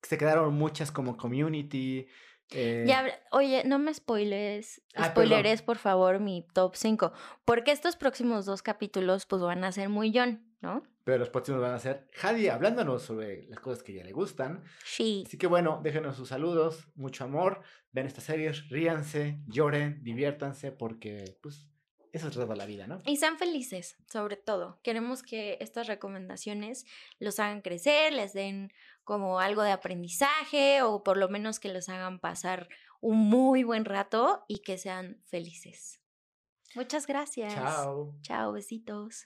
se 0.00 0.16
quedaron 0.16 0.54
muchas 0.54 0.92
como 0.92 1.16
Community, 1.16 2.06
eh... 2.50 2.84
Ya, 2.86 3.06
oye, 3.30 3.62
no 3.64 3.78
me 3.78 3.92
spoiles, 3.92 4.82
ah, 4.94 5.10
spoileres 5.10 5.62
por 5.62 5.78
favor 5.78 6.20
mi 6.20 6.46
top 6.52 6.76
5, 6.76 7.12
porque 7.44 7.72
estos 7.72 7.96
próximos 7.96 8.46
dos 8.46 8.62
capítulos 8.62 9.26
pues 9.26 9.42
van 9.42 9.64
a 9.64 9.72
ser 9.72 9.88
muy 9.88 10.12
John, 10.14 10.44
¿no? 10.60 10.82
Pero 11.04 11.18
los 11.18 11.28
próximos 11.28 11.60
van 11.60 11.74
a 11.74 11.78
ser 11.78 12.08
Hadi 12.22 12.48
hablándonos 12.48 13.02
sobre 13.02 13.46
las 13.48 13.60
cosas 13.60 13.82
que 13.82 13.92
ya 13.92 14.02
le 14.02 14.12
gustan. 14.12 14.64
Sí. 14.84 15.24
Así 15.26 15.36
que 15.36 15.46
bueno, 15.46 15.80
déjenos 15.82 16.16
sus 16.16 16.30
saludos, 16.30 16.88
mucho 16.94 17.24
amor, 17.24 17.60
ven 17.92 18.06
estas 18.06 18.24
series, 18.24 18.68
ríanse, 18.70 19.38
lloren, 19.46 20.02
diviértanse, 20.02 20.72
porque 20.72 21.38
pues 21.42 21.68
eso 22.14 22.28
es 22.28 22.34
toda 22.34 22.54
la 22.54 22.64
vida, 22.64 22.86
¿no? 22.86 23.00
Y 23.06 23.16
sean 23.16 23.38
felices, 23.38 23.96
sobre 24.06 24.36
todo. 24.36 24.78
Queremos 24.84 25.24
que 25.24 25.58
estas 25.60 25.88
recomendaciones 25.88 26.86
los 27.18 27.40
hagan 27.40 27.60
crecer, 27.60 28.12
les 28.12 28.32
den 28.32 28.72
como 29.04 29.38
algo 29.38 29.62
de 29.62 29.72
aprendizaje 29.72 30.82
o 30.82 31.02
por 31.02 31.16
lo 31.16 31.28
menos 31.28 31.60
que 31.60 31.72
los 31.72 31.88
hagan 31.88 32.18
pasar 32.18 32.68
un 33.00 33.18
muy 33.18 33.62
buen 33.62 33.84
rato 33.84 34.44
y 34.48 34.60
que 34.60 34.78
sean 34.78 35.22
felices. 35.26 36.00
Muchas 36.74 37.06
gracias. 37.06 37.54
Chao. 37.54 38.14
Chao, 38.22 38.52
besitos. 38.52 39.22